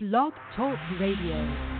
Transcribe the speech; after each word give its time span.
Blog 0.00 0.32
Talk 0.54 0.78
Radio. 1.00 1.77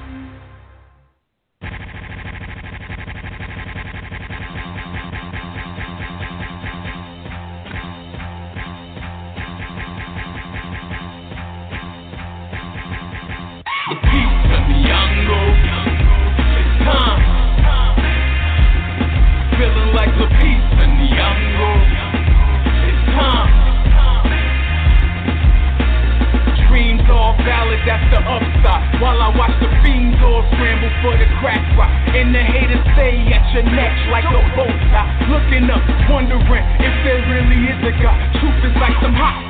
For 31.02 31.14
the 31.16 31.29
crack 31.38 31.62
rock. 31.76 31.93
And 32.14 32.34
the 32.34 32.42
haters 32.42 32.82
stay 32.94 33.18
at 33.30 33.44
your 33.54 33.66
neck 33.66 33.94
like 34.10 34.26
a 34.26 34.40
bow 34.56 34.70
tie. 34.90 35.28
Looking 35.30 35.70
up, 35.70 35.82
wondering 36.10 36.64
if 36.82 36.94
there 37.04 37.22
really 37.28 37.60
is 37.70 37.80
a 37.86 37.92
God. 38.02 38.18
Truth 38.40 38.72
is 38.72 38.76
like 38.80 38.96
some 39.02 39.14
hot 39.14 39.48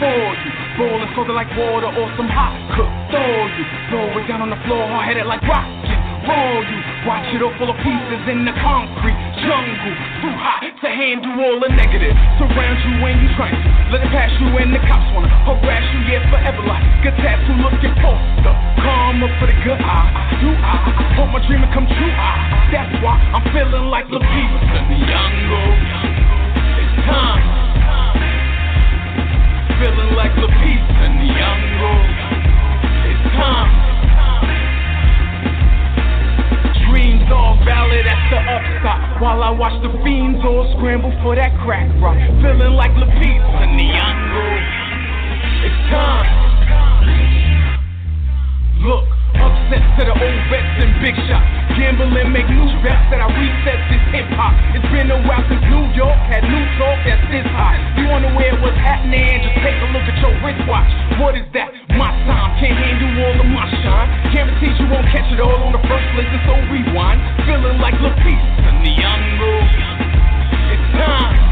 for 0.00 0.32
you. 0.32 0.50
Boiling 0.80 1.12
so 1.12 1.22
like 1.28 1.52
water 1.54 1.92
or 1.92 2.08
some 2.16 2.26
hot 2.26 2.56
cook. 2.72 2.88
Throw 3.12 3.46
you. 3.52 3.64
Throw 3.92 4.08
it 4.16 4.26
down 4.26 4.40
on 4.40 4.50
the 4.50 4.60
floor, 4.64 4.80
hard 4.88 5.06
headed 5.06 5.28
like 5.28 5.44
rocket. 5.44 6.00
Roll 6.24 6.64
you. 6.64 6.80
Watch 7.04 7.28
it 7.36 7.44
all 7.44 7.52
full 7.60 7.68
of 7.68 7.76
pieces 7.84 8.24
in 8.32 8.48
the 8.48 8.56
concrete 8.64 9.29
jungle. 9.44 9.94
Too 10.20 10.34
hot 10.36 10.62
to 10.64 10.88
handle 10.88 11.34
all 11.40 11.58
the 11.60 11.70
negatives. 11.72 12.16
Surround 12.40 12.78
you 12.84 12.92
when 13.04 13.20
you 13.20 13.28
trying 13.36 13.56
to. 13.56 13.68
Let 13.92 14.04
it 14.04 14.12
pass 14.12 14.30
you 14.40 14.48
and 14.60 14.70
the 14.72 14.82
cops 14.86 15.08
wanna 15.12 15.28
harass 15.48 15.84
you, 15.96 16.00
yeah, 16.08 16.22
forever 16.30 16.62
like 16.64 16.84
good 17.02 17.16
tattoo 17.18 17.56
looking 17.60 17.94
poster. 18.00 18.54
Karma 18.80 19.28
for 19.40 19.46
the 19.48 19.56
good 19.64 19.80
eye. 19.80 20.10
Do 20.40 20.48
I 20.52 20.76
hope 21.16 21.30
my 21.32 21.40
dream 21.44 21.64
come 21.72 21.88
true? 21.88 22.12
I, 22.12 22.70
that's 22.72 22.94
why 23.02 23.16
I'm 23.34 23.44
feeling 23.52 23.88
like 23.88 24.08
the 24.08 24.20
in 24.20 24.84
the 24.88 24.98
Yango. 25.08 25.62
It's 26.80 26.94
time 27.08 27.60
feeling 29.80 30.14
like 30.14 30.34
the 30.36 30.46
peace 30.60 30.92
in 31.08 31.12
the 31.16 31.28
Yango. 31.40 31.92
It's 33.08 33.34
time. 33.34 33.79
Valid 37.90 38.06
at 38.06 38.30
the 38.30 38.38
upside. 38.38 39.20
While 39.20 39.42
I 39.42 39.50
watch 39.50 39.82
the 39.82 39.90
fiends 40.02 40.44
all 40.44 40.72
scramble 40.76 41.12
for 41.22 41.34
that 41.34 41.50
crack 41.64 41.90
rock. 42.00 42.16
Feeling 42.42 42.74
like 42.74 42.94
the 42.94 43.06
peace 43.18 43.48
in 43.62 43.76
the 43.76 43.88
Yango. 43.90 44.46
It's 45.66 45.90
time. 45.90 46.38
Look, 48.80 49.04
upset 49.34 49.82
to 49.98 50.04
the 50.06 50.14
old 50.14 50.40
vets 50.48 50.82
and 50.82 51.02
big 51.02 51.14
shots. 51.28 51.59
Gamble 51.78 52.10
and 52.10 52.32
make 52.32 52.48
new 52.50 52.66
bets 52.82 53.06
that 53.14 53.22
I 53.22 53.28
reset 53.30 53.78
this 53.92 54.04
hip 54.10 54.26
hop. 54.34 54.54
It's 54.74 54.86
been 54.90 55.06
a 55.10 55.20
while 55.22 55.44
since 55.46 55.62
New 55.70 55.86
York 55.94 56.18
had 56.26 56.42
new 56.42 56.64
talk 56.80 56.98
that's 57.06 57.22
this 57.30 57.46
hot. 57.54 57.78
You 57.94 58.10
wanna 58.10 58.34
wear 58.34 58.56
what's 58.58 58.78
happening? 58.80 59.38
Just 59.38 59.58
take 59.62 59.78
a 59.78 59.88
look 59.94 60.02
at 60.02 60.16
your 60.18 60.34
wristwatch. 60.42 60.90
What 61.22 61.38
is 61.38 61.46
that? 61.54 61.70
My 61.94 62.10
time 62.26 62.58
can't 62.58 62.74
handle 62.74 63.12
all 63.22 63.36
of 63.38 63.48
my 63.54 63.66
shine. 63.82 64.08
Guarantees 64.34 64.76
you 64.82 64.86
won't 64.90 65.06
catch 65.14 65.30
it 65.30 65.38
all 65.38 65.62
on 65.62 65.72
the 65.72 65.82
first 65.86 66.08
listen, 66.18 66.40
so 66.48 66.54
rewind. 66.74 67.22
Feeling 67.46 67.78
like 67.78 67.94
LaPiece 68.02 68.46
and 68.66 68.76
the 68.82 68.92
young 68.98 69.22
It's 70.74 70.86
time. 70.98 71.49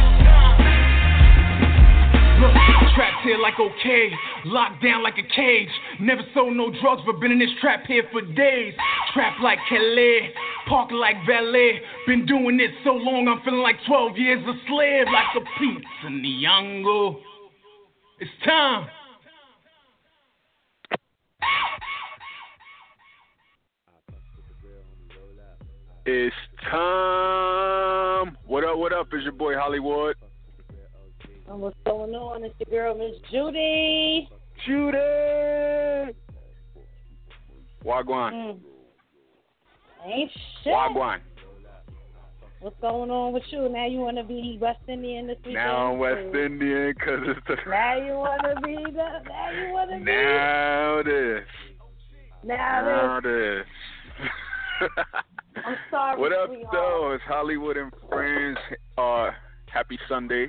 Look, 2.41 2.55
trapped 2.95 3.25
here 3.25 3.37
like 3.39 3.59
okay, 3.59 4.11
locked 4.45 4.81
down 4.83 5.03
like 5.03 5.19
a 5.19 5.27
cage. 5.35 5.69
Never 6.01 6.23
sold 6.35 6.57
no 6.57 6.71
drugs, 6.81 7.03
but 7.05 7.19
been 7.21 7.33
in 7.33 7.39
this 7.41 7.51
trap 7.61 7.85
here 7.87 8.05
for 8.13 8.23
days. 8.23 8.75
Trapped 9.13 9.41
like 9.41 9.59
Calais, 9.69 10.33
parked 10.69 10.93
like 10.93 11.17
valet. 11.27 11.81
Been 12.07 12.27
doing 12.27 12.61
it 12.61 12.71
so 12.85 12.91
long, 12.93 13.27
I'm 13.27 13.43
feeling 13.45 13.61
like 13.61 13.77
12 13.89 14.17
years 14.17 14.43
a 14.47 14.55
slave, 14.69 15.07
like 15.13 15.35
a 15.35 16.11
the 16.23 16.45
Yango. 16.45 17.17
It's 18.21 18.31
time. 18.45 18.87
It's 26.07 26.37
time. 26.71 28.39
What 28.47 28.65
up? 28.65 28.79
What 28.79 28.93
up? 28.93 29.09
Is 29.13 29.25
your 29.25 29.33
boy 29.33 29.55
Hollywood? 29.57 30.15
And 31.51 31.61
what's 31.61 31.77
going 31.87 32.15
on? 32.15 32.45
It's 32.45 32.55
your 32.69 32.93
girl, 32.95 32.99
Miss 32.99 33.17
Judy. 33.31 34.29
Judy. 34.67 36.15
Wagwan. 37.85 38.33
Mm. 38.33 38.59
Ain't 40.07 40.31
shit. 40.63 40.73
Wagwan. 40.73 41.21
What's 42.61 42.77
going 42.81 43.11
on 43.11 43.33
with 43.33 43.45
you? 43.51 43.69
Now 43.69 43.87
you 43.87 43.99
want 43.99 44.17
to 44.17 44.25
be 44.25 44.59
West 44.61 44.81
Indian 44.89 45.29
this 45.29 45.37
weekend? 45.39 45.55
Now 45.55 45.93
I'm 45.93 45.99
West 45.99 46.35
Indian 46.35 46.93
because 46.99 47.21
it's 47.29 47.41
the. 47.47 47.57
Now 47.71 47.97
you 47.97 48.13
want 48.15 48.43
to 48.43 48.61
be 48.61 48.75
the. 48.75 48.91
Now 49.29 49.51
you 49.53 49.73
want 49.73 49.91
to 49.91 49.99
be. 49.99 50.05
Now 50.05 51.03
this. 51.05 51.45
Now 52.45 52.83
Now 52.85 53.21
this. 53.21 53.65
this. 54.81 54.89
I'm 55.65 55.77
sorry. 55.91 56.21
what 56.21 56.33
up, 56.33 56.49
sweetheart. 56.49 56.69
though? 56.73 57.13
It's 57.15 57.25
Hollywood 57.25 57.77
and 57.77 57.93
friends. 58.09 58.59
Uh, 58.97 59.31
happy 59.67 59.99
Sunday. 60.09 60.49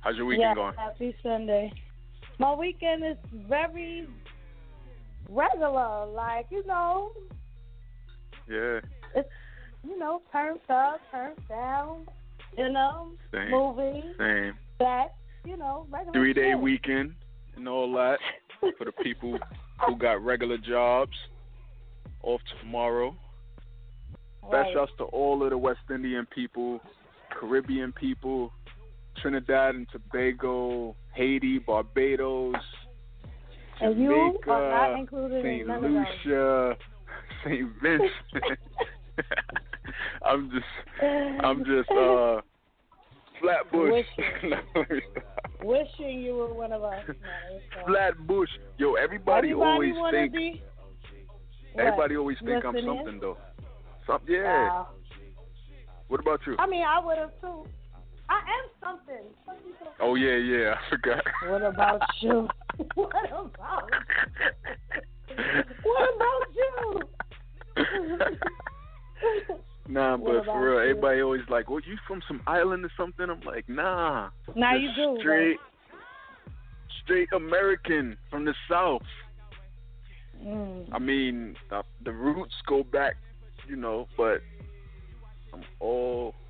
How's 0.00 0.16
your 0.16 0.26
weekend 0.26 0.50
yeah, 0.50 0.54
going? 0.54 0.74
Happy 0.74 1.16
Sunday. 1.22 1.72
My 2.38 2.54
weekend 2.54 3.04
is 3.04 3.16
very 3.48 4.06
regular. 5.28 6.06
Like 6.06 6.46
you 6.50 6.64
know, 6.66 7.10
Yeah. 8.48 8.80
it's 9.14 9.28
you 9.84 9.98
know 9.98 10.22
turned 10.32 10.60
up, 10.68 11.00
turned 11.10 11.38
down. 11.48 12.06
You 12.56 12.70
know, 12.72 13.10
Same. 13.32 13.50
movies, 13.50 14.04
Same. 14.18 14.54
sex. 14.78 15.12
You 15.44 15.56
know, 15.56 15.86
regular. 15.90 16.12
Three 16.12 16.32
day 16.32 16.52
shit. 16.52 16.60
weekend 16.60 17.14
and 17.56 17.68
all 17.68 17.92
that 17.94 18.18
for 18.78 18.84
the 18.84 18.92
people 19.02 19.38
who 19.86 19.96
got 19.96 20.24
regular 20.24 20.58
jobs. 20.58 21.12
Off 22.22 22.40
tomorrow. 22.60 23.14
Right. 24.42 24.64
Best 24.64 24.74
shouts 24.74 24.90
to 24.98 25.04
all 25.04 25.44
of 25.44 25.50
the 25.50 25.58
West 25.58 25.78
Indian 25.94 26.26
people, 26.34 26.80
Caribbean 27.30 27.92
people, 27.92 28.52
Trinidad 29.22 29.74
and 29.74 29.86
Tobago, 29.90 30.94
Haiti, 31.14 31.58
Barbados, 31.58 32.54
And 33.80 33.94
Jamaica, 33.96 34.96
in 34.98 35.42
St. 35.42 35.66
none 35.66 35.84
of 35.84 35.92
those. 35.92 36.04
Lucia, 36.24 36.76
St. 37.44 37.68
Vincent. 37.82 38.10
I'm 40.24 40.50
just, 40.50 41.44
I'm 41.44 41.64
just, 41.64 41.90
uh, 41.90 42.40
Flatbush. 43.40 44.04
Wishing 45.62 46.20
you 46.22 46.34
were 46.34 46.52
one 46.54 46.72
of 46.72 46.82
us. 46.82 47.02
So- 47.06 47.14
Flatbush. 47.86 48.48
Yo, 48.78 48.94
everybody, 48.94 49.50
Everybody 49.50 49.92
always 49.92 49.94
think. 50.12 50.32
be. 50.32 50.62
What? 51.72 51.84
Everybody 51.86 52.16
always 52.16 52.38
think 52.38 52.64
I'm 52.64 52.74
West 52.74 52.78
Indian? 52.86 52.96
something 53.04 53.20
though. 53.20 53.36
Some, 54.06 54.20
yeah. 54.28 54.42
Wow. 54.68 54.88
What 56.08 56.20
about 56.20 56.40
you? 56.46 56.56
I 56.58 56.66
mean, 56.66 56.84
I 56.86 56.98
would 57.04 57.18
have 57.18 57.32
too. 57.40 57.66
I 58.28 58.38
am 58.38 58.68
something. 58.82 59.24
What 59.44 59.58
you 59.64 59.72
Oh 60.00 60.14
yeah, 60.14 60.36
yeah. 60.36 60.74
I 60.74 60.78
forgot. 60.90 61.22
What 61.48 61.62
about 61.62 62.02
you? 62.20 62.48
what 62.94 63.14
about? 63.30 63.90
What 65.82 66.14
about 66.16 66.46
you? 66.54 67.00
nah, 69.88 70.16
What 70.16 70.36
but 70.36 70.44
for 70.46 70.60
real, 70.64 70.74
you? 70.74 70.80
everybody 70.90 71.20
always 71.20 71.42
like, 71.48 71.68
"Well, 71.68 71.80
you 71.80 71.96
from 72.06 72.22
some 72.26 72.40
island 72.46 72.84
or 72.84 72.92
something?" 72.96 73.28
I'm 73.28 73.40
like, 73.42 73.68
"Nah." 73.68 74.30
Now 74.54 74.74
you 74.76 74.90
do, 74.96 75.16
Straight, 75.20 75.58
straight 77.04 77.28
American 77.34 78.16
from 78.30 78.44
the 78.44 78.54
South. 78.68 79.02
Mm. 80.42 80.88
I 80.92 80.98
mean, 80.98 81.56
uh, 81.70 81.82
the 82.04 82.12
roots 82.12 82.54
go 82.66 82.82
back, 82.82 83.16
you 83.68 83.76
know, 83.76 84.06
but 84.16 84.40
I'm 85.52 85.62
all 85.80 86.28
American. 86.28 86.45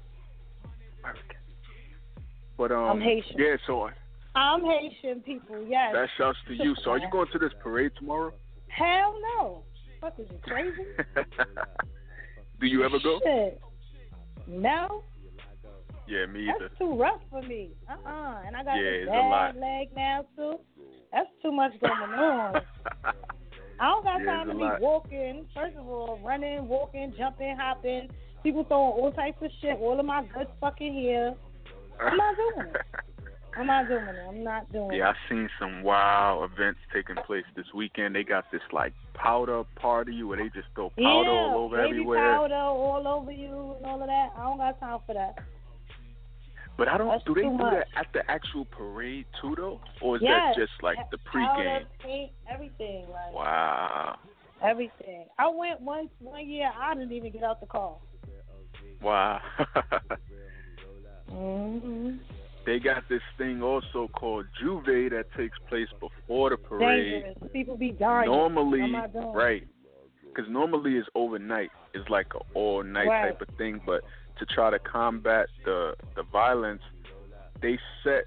But 2.57 2.73
um, 2.73 2.85
I'm 2.91 3.01
Haitian. 3.01 3.37
yeah. 3.39 3.57
So 3.67 3.89
I'm 4.35 4.65
Haitian 4.65 5.21
people. 5.21 5.65
Yes. 5.69 5.93
that 5.95 6.09
shouts 6.19 6.39
to 6.49 6.55
you. 6.55 6.75
So 6.85 6.91
are 6.93 6.99
you 6.99 7.09
going 7.11 7.29
to 7.33 7.39
this 7.39 7.53
parade 7.63 7.93
tomorrow? 7.99 8.33
Hell 8.69 9.15
no. 9.39 9.63
Fuck 10.01 10.15
is 10.19 10.27
you 10.31 10.39
crazy? 10.43 10.83
Do 12.61 12.67
you 12.67 12.85
ever 12.85 12.99
go? 13.03 13.19
Shit. 13.25 13.61
No. 14.47 15.03
Yeah, 16.09 16.27
me 16.27 16.45
either. 16.45 16.55
That's 16.69 16.79
too 16.79 16.97
rough 16.99 17.21
for 17.31 17.43
me. 17.43 17.71
Uh 17.89 18.09
uh 18.09 18.37
And 18.47 18.55
I 18.57 18.63
got 18.65 18.77
Yeah, 18.77 18.91
this 19.01 19.09
a 19.09 19.11
bad 19.13 19.57
leg 19.57 19.89
now 19.97 20.25
too. 20.37 20.59
That's 21.13 21.29
too 21.43 21.53
much 21.53 21.73
going 21.81 21.93
on. 21.93 22.57
I 23.81 23.91
don't 23.91 24.05
got 24.05 24.21
Yeah, 24.21 24.27
time 24.27 24.47
to 24.49 24.55
be 24.55 24.61
lot. 24.61 24.81
walking. 24.81 25.47
First 25.55 25.77
of 25.77 25.87
all, 25.87 26.19
running, 26.25 26.67
walking, 26.69 27.13
jumping, 27.19 27.57
hopping. 27.59 28.09
People 28.43 28.65
throwing 28.65 28.93
all 28.93 29.13
types 29.13 29.39
of 29.43 29.51
shit 29.61 29.77
all 29.81 29.99
in 29.99 30.07
my 30.07 30.23
good 30.35 30.47
fucking 30.61 30.95
hair. 30.95 31.35
I'm 32.01 32.17
not 32.17 32.37
doing 32.37 32.67
it. 32.69 32.77
I'm 33.57 33.67
not 33.67 33.89
doing 33.89 34.03
it. 34.03 34.27
I'm 34.29 34.45
not 34.45 34.73
doing 34.73 34.93
it. 34.93 34.99
Yeah, 34.99 35.09
I 35.09 35.11
it. 35.11 35.17
seen 35.31 35.49
some 35.59 35.83
wild 35.83 36.51
events 36.53 36.81
taking 36.93 37.17
place 37.27 37.45
this 37.57 37.67
weekend. 37.75 38.15
They 38.15 38.23
got 38.23 38.45
this 38.53 38.61
like 38.73 38.93
powder 39.15 39.63
party 39.77 40.23
where 40.23 40.37
they 40.37 40.51
just 40.51 40.69
throw 40.75 40.91
powder 40.91 41.01
yeah, 41.01 41.31
all 41.31 41.65
over 41.65 41.77
baby 41.77 41.89
everywhere. 41.91 42.37
powder 42.37 42.55
all 42.55 43.09
over 43.09 43.33
you 43.33 43.75
and 43.79 43.87
all 43.87 44.01
of 44.03 44.09
that. 44.09 44.29
I 44.37 44.43
don't 44.43 44.59
got 44.59 44.79
time 44.79 44.99
for 45.07 45.15
that. 45.15 45.37
But 46.77 46.89
I 46.89 46.99
don't. 46.99 47.09
That's 47.09 47.25
do 47.25 47.35
they 47.35 47.43
do 47.43 47.51
much. 47.53 47.73
that 47.73 47.87
at 47.99 48.07
the 48.13 48.31
actual 48.31 48.67
parade 48.67 49.25
too, 49.41 49.55
though, 49.57 49.81
or 50.03 50.17
is 50.17 50.23
yes. 50.23 50.55
that 50.55 50.61
just 50.61 50.73
like 50.83 50.99
the 51.11 51.17
pregame? 51.17 51.47
Powder, 51.47 51.81
paint, 52.05 52.33
everything, 52.53 53.07
like 53.11 53.33
Wow, 53.33 54.19
everything. 54.63 55.25
I 55.39 55.49
went 55.49 55.81
once 55.81 56.11
one 56.19 56.47
year. 56.47 56.71
I 56.79 56.93
didn't 56.93 57.13
even 57.13 57.33
get 57.33 57.43
out 57.43 57.61
the 57.61 57.67
car. 57.67 57.97
wow. 59.01 59.41
hmm 61.37 62.11
they 62.67 62.81
got 62.81 63.05
this 63.09 63.23
thing 63.39 63.63
also 63.63 64.09
called 64.09 64.47
J'ouvert 64.61 65.11
that 65.11 65.27
takes 65.37 65.57
place 65.69 65.87
before 66.01 66.51
the 66.51 66.57
parade. 66.57 67.23
Dangerous. 67.23 67.53
People 67.53 67.77
be 67.77 67.93
dying. 67.93 68.25
Normally, 68.27 68.83
I'm 68.83 68.91
not 68.93 69.13
doing 69.13 69.25
it. 69.25 69.37
right? 69.37 69.63
Because 70.35 70.51
normally 70.51 70.95
it's 70.97 71.09
overnight. 71.15 71.71
It's 71.95 72.09
like 72.11 72.27
an 72.35 72.41
all 72.55 72.83
night 72.83 73.07
Right. 73.07 73.23
type 73.23 73.41
of 73.41 73.47
thing. 73.57 73.81
But 73.87 74.03
to 74.41 74.47
try 74.47 74.71
to 74.71 74.81
combat 74.81 75.47
the 75.65 75.95
the 76.17 76.25
violence, 76.33 76.83
they 77.63 77.79
set 78.03 78.25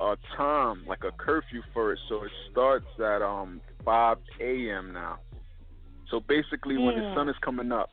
a 0.00 0.16
time 0.36 0.84
like 0.86 1.02
a 1.02 1.10
curfew 1.18 1.62
for 1.74 1.92
it. 1.92 1.98
So 2.08 2.22
it 2.22 2.30
starts 2.52 2.86
at 3.00 3.20
um 3.20 3.60
5 3.84 4.16
a.m. 4.40 4.92
now. 4.92 5.18
So 6.08 6.20
basically, 6.20 6.78
when 6.78 6.94
the 6.94 7.02
Hmm. 7.08 7.14
sun 7.14 7.28
is 7.28 7.36
coming 7.44 7.72
up, 7.72 7.90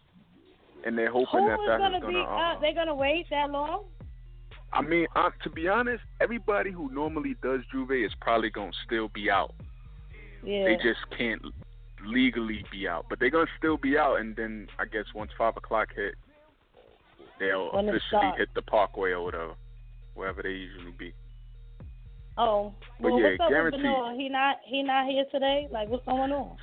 and 0.86 0.96
they're 0.96 1.12
hoping 1.12 1.42
Who 1.42 1.48
that 1.48 1.54
is 1.56 1.60
that 1.66 1.78
gonna 1.80 1.98
is 1.98 2.02
be? 2.04 2.14
gonna. 2.14 2.20
Uh, 2.20 2.54
um, 2.54 2.62
they 2.62 2.74
gonna 2.74 2.94
wait 2.96 3.26
that 3.32 3.50
long? 3.50 3.86
I 4.72 4.82
mean, 4.82 5.08
uh, 5.16 5.30
to 5.44 5.50
be 5.50 5.68
honest, 5.68 6.04
everybody 6.22 6.72
who 6.72 6.92
normally 6.94 7.36
does 7.42 7.62
J'ouvert 7.74 8.06
is 8.06 8.12
probably 8.22 8.50
gonna 8.50 8.72
still 8.86 9.10
be 9.10 9.30
out. 9.30 9.54
Yeah. 10.44 10.66
They 10.66 10.76
just 10.76 11.00
can't 11.18 11.42
legally 12.06 12.64
be 12.72 12.88
out, 12.88 13.06
but 13.10 13.20
they're 13.20 13.30
gonna 13.32 13.48
still 13.58 13.78
be 13.78 13.98
out. 13.98 14.16
And 14.20 14.36
then 14.36 14.68
I 14.78 14.86
guess 14.86 15.06
once 15.16 15.32
five 15.38 15.58
o'clock 15.58 15.90
hit, 15.96 16.16
they'll 17.40 17.72
When 17.72 17.90
officially 17.90 18.32
hit 18.38 18.50
the 18.54 18.62
Parkway 18.62 19.12
or 19.12 19.24
whatever, 19.24 19.54
wherever 20.14 20.42
they 20.44 20.50
usually 20.50 20.94
be. 20.98 21.14
oh. 22.38 22.74
But 23.02 23.12
well, 23.12 23.22
yeah, 23.22 23.30
what's 23.32 23.42
up 23.42 23.50
guaranteed. 23.50 23.82
with 23.84 24.18
He 24.18 24.30
not 24.30 24.58
he 24.66 24.84
not 24.84 25.08
here 25.08 25.26
today? 25.32 25.68
Like 25.72 25.90
what's 25.90 26.06
going 26.06 26.32
on? 26.32 26.58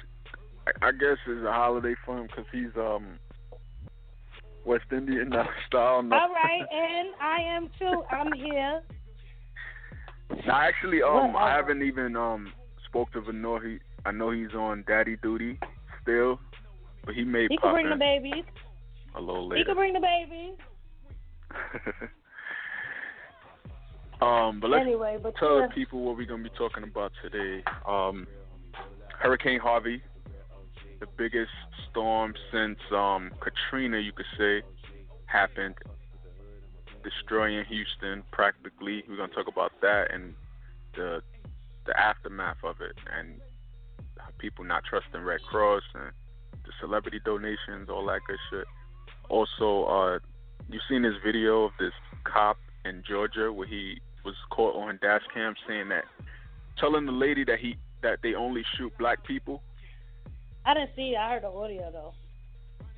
I, 0.66 0.88
I 0.88 0.92
guess 0.92 1.18
it's 1.26 1.44
a 1.44 1.52
holiday 1.52 1.94
for 2.04 2.18
him 2.18 2.28
because 2.28 2.46
he's 2.52 2.74
um 2.76 3.18
West 4.66 4.84
Indian 4.92 5.32
style. 5.66 6.02
No. 6.02 6.16
All 6.16 6.32
right, 6.32 6.66
and 6.72 7.08
I 7.22 7.40
am 7.40 7.70
too. 7.78 8.02
I'm 8.10 8.32
here. 8.32 8.82
Now, 10.46 10.60
actually, 10.60 11.02
um, 11.02 11.32
Whatever. 11.32 11.38
I 11.38 11.54
haven't 11.56 11.82
even 11.82 12.16
um 12.16 12.52
spoke 12.86 13.12
to 13.12 13.20
Venor. 13.20 13.60
He, 13.66 13.78
I 14.04 14.10
know 14.12 14.30
he's 14.30 14.52
on 14.54 14.84
daddy 14.86 15.16
duty 15.22 15.58
still, 16.02 16.40
but 17.04 17.14
he 17.14 17.24
may 17.24 17.46
He 17.48 17.56
can 17.56 17.72
bring 17.72 17.88
the 17.88 17.96
babies. 17.96 18.44
a 19.14 19.20
little 19.20 19.46
later. 19.48 19.58
He 19.58 19.64
can 19.64 19.74
bring 19.76 19.92
the 19.92 20.00
babies. 20.00 20.56
um, 24.20 24.60
but 24.60 24.70
let's 24.70 24.82
Anyway, 24.82 25.18
but 25.22 25.34
tell 25.38 25.60
yeah. 25.60 25.66
people 25.74 26.00
what 26.02 26.16
we're 26.16 26.26
gonna 26.26 26.42
be 26.42 26.50
talking 26.58 26.82
about 26.82 27.12
today. 27.22 27.62
Um, 27.86 28.26
Hurricane 29.20 29.60
Harvey, 29.60 30.02
the 31.00 31.06
biggest 31.16 31.50
storm 31.90 32.34
since 32.52 32.78
um 32.92 33.30
Katrina, 33.40 33.98
you 33.98 34.12
could 34.12 34.26
say, 34.38 34.62
happened, 35.26 35.74
destroying 37.02 37.64
Houston 37.66 38.22
practically. 38.32 39.04
We're 39.08 39.16
gonna 39.16 39.32
talk 39.32 39.48
about 39.48 39.72
that 39.82 40.12
and 40.12 40.34
the 40.94 41.22
the 41.86 41.98
aftermath 41.98 42.58
of 42.64 42.80
it 42.80 42.96
and 43.16 43.40
people 44.38 44.64
not 44.64 44.84
trusting 44.84 45.22
Red 45.22 45.42
Cross 45.42 45.82
and 45.94 46.12
the 46.64 46.72
celebrity 46.80 47.20
donations, 47.24 47.88
all 47.88 48.04
that 48.06 48.20
good 48.26 48.38
shit. 48.50 48.66
Also, 49.28 49.84
uh, 49.84 50.18
you 50.68 50.80
seen 50.88 51.02
this 51.02 51.14
video 51.24 51.64
of 51.64 51.72
this 51.78 51.92
cop 52.24 52.58
in 52.84 53.02
Georgia 53.08 53.52
where 53.52 53.66
he 53.66 54.00
was 54.24 54.34
caught 54.50 54.74
on 54.74 54.98
dash 55.00 55.22
cam 55.32 55.54
saying 55.66 55.88
that, 55.88 56.04
telling 56.78 57.06
the 57.06 57.12
lady 57.12 57.44
that 57.44 57.58
he 57.58 57.76
that 58.02 58.18
they 58.22 58.34
only 58.34 58.62
shoot 58.76 58.92
black 58.98 59.24
people. 59.24 59.62
I 60.66 60.74
didn't 60.74 60.90
see 60.96 61.10
it. 61.12 61.16
I 61.16 61.30
heard 61.30 61.42
the 61.44 61.48
audio 61.48 61.90
though. 61.92 62.12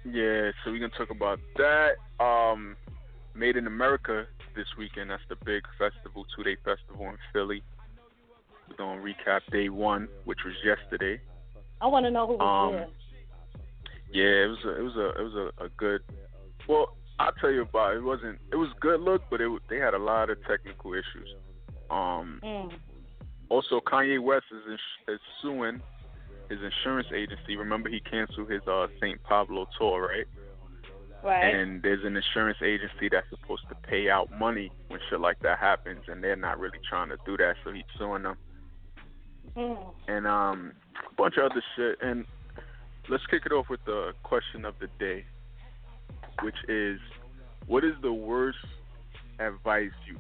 Yeah, 0.05 0.51
so 0.65 0.71
we're 0.73 0.79
gonna 0.79 0.89
talk 0.97 1.11
about 1.11 1.39
that. 1.57 2.25
Um, 2.25 2.77
Made 3.35 3.57
in 3.57 3.67
America 3.69 4.27
this 4.57 4.67
weekend. 4.77 5.11
That's 5.11 5.23
the 5.29 5.37
big 5.45 5.63
festival, 5.79 6.25
two 6.35 6.43
day 6.43 6.57
festival 6.65 7.07
in 7.07 7.17
Philly. 7.33 7.63
We're 8.69 8.77
gonna 8.77 9.01
recap 9.03 9.41
day 9.53 9.69
one, 9.69 10.09
which 10.25 10.39
was 10.45 10.55
yesterday. 10.65 11.21
I 11.81 11.87
want 11.87 12.05
to 12.07 12.11
know 12.11 12.27
who 12.27 12.33
was 12.35 12.69
Um, 12.69 12.73
there. 12.73 12.89
Yeah, 14.11 14.45
it 14.45 14.49
was 14.49 14.59
a, 14.65 14.79
it 14.79 14.83
was 14.83 14.97
a 14.97 15.09
it 15.21 15.23
was 15.23 15.35
a, 15.59 15.65
a 15.65 15.69
good. 15.77 16.01
Well, 16.69 16.97
I'll 17.21 17.33
tell 17.33 17.51
you 17.51 17.63
about 17.63 17.95
it. 17.95 17.99
It 17.99 18.05
wasn't 18.05 18.39
it 18.51 18.57
was 18.57 18.71
good 18.81 19.01
look, 19.01 19.23
but 19.31 19.41
it 19.41 19.51
they 19.69 19.77
had 19.77 19.95
a 19.95 19.99
lot 19.99 20.31
of 20.31 20.39
technical 20.47 20.95
issues. 20.95 21.35
Um, 21.91 22.41
Mm. 22.43 22.73
also 23.51 23.81
Kanye 23.81 24.21
West 24.21 24.47
is 24.51 24.81
is 25.07 25.21
suing 25.43 25.81
his 26.49 26.59
insurance 26.63 27.09
agency. 27.15 27.57
Remember 27.57 27.89
he 27.89 28.01
canceled 28.01 28.51
his 28.51 28.63
uh 28.67 28.87
St. 29.01 29.23
Pablo 29.25 29.67
tour, 29.79 30.09
right? 30.09 30.27
Right. 31.23 31.53
And 31.53 31.83
there's 31.83 32.05
an 32.05 32.17
insurance 32.17 32.59
agency 32.63 33.09
that's 33.11 33.27
supposed 33.31 33.69
to 33.69 33.75
pay 33.75 34.09
out 34.09 34.31
money 34.39 34.71
when 34.87 35.01
shit 35.11 35.21
like 35.21 35.41
that 35.41 35.59
happens, 35.59 36.03
and 36.07 36.23
they're 36.23 36.37
not 36.37 36.61
really 36.61 36.79
trying 36.89 37.09
to 37.09 37.17
do 37.27 37.37
that, 37.39 37.57
so 37.65 37.73
he's 37.73 37.83
suing 37.99 38.23
them. 38.23 38.37
mm. 39.57 39.79
and 40.07 40.27
um, 40.27 40.73
a 41.11 41.15
bunch 41.17 41.35
of 41.37 41.51
other 41.51 41.63
shit. 41.75 41.99
And 42.01 42.25
let's 43.09 43.27
kick 43.27 43.43
it 43.47 43.53
off 43.53 43.67
with 43.69 43.81
the 43.85 44.13
question 44.23 44.65
of 44.65 44.75
the 44.81 44.87
day, 45.01 45.25
which 46.43 46.57
is, 46.69 47.01
what 47.67 47.83
is 47.85 47.95
the 48.01 48.13
worst 48.13 48.59
advice 49.41 49.91
you, 50.07 50.19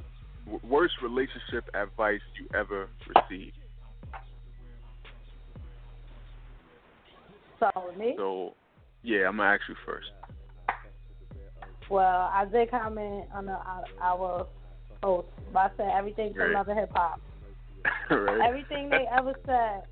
worst 0.64 0.94
relationship 1.00 1.70
advice 1.74 2.20
you 2.40 2.48
ever 2.58 2.88
received? 3.14 3.56
So 7.60 7.70
me. 7.98 8.14
So, 8.16 8.54
yeah, 9.02 9.28
I'm 9.28 9.36
gonna 9.36 9.50
ask 9.50 9.62
you 9.68 9.74
first. 9.86 10.06
Well, 11.90 12.30
I 12.32 12.44
did 12.50 12.70
comment 12.70 13.26
on 13.32 13.46
the, 13.46 13.52
our, 13.52 13.84
our 14.02 14.46
post, 15.02 15.28
but 15.52 15.58
I 15.58 15.70
said 15.76 15.90
everything 15.96 16.32
from 16.34 16.52
Right. 16.52 16.66
Love 16.66 16.76
Hip 16.76 16.90
Hop. 16.94 17.20
right? 18.10 18.40
Everything 18.46 18.90
they 18.90 19.06
ever 19.16 19.34
said. 19.46 19.82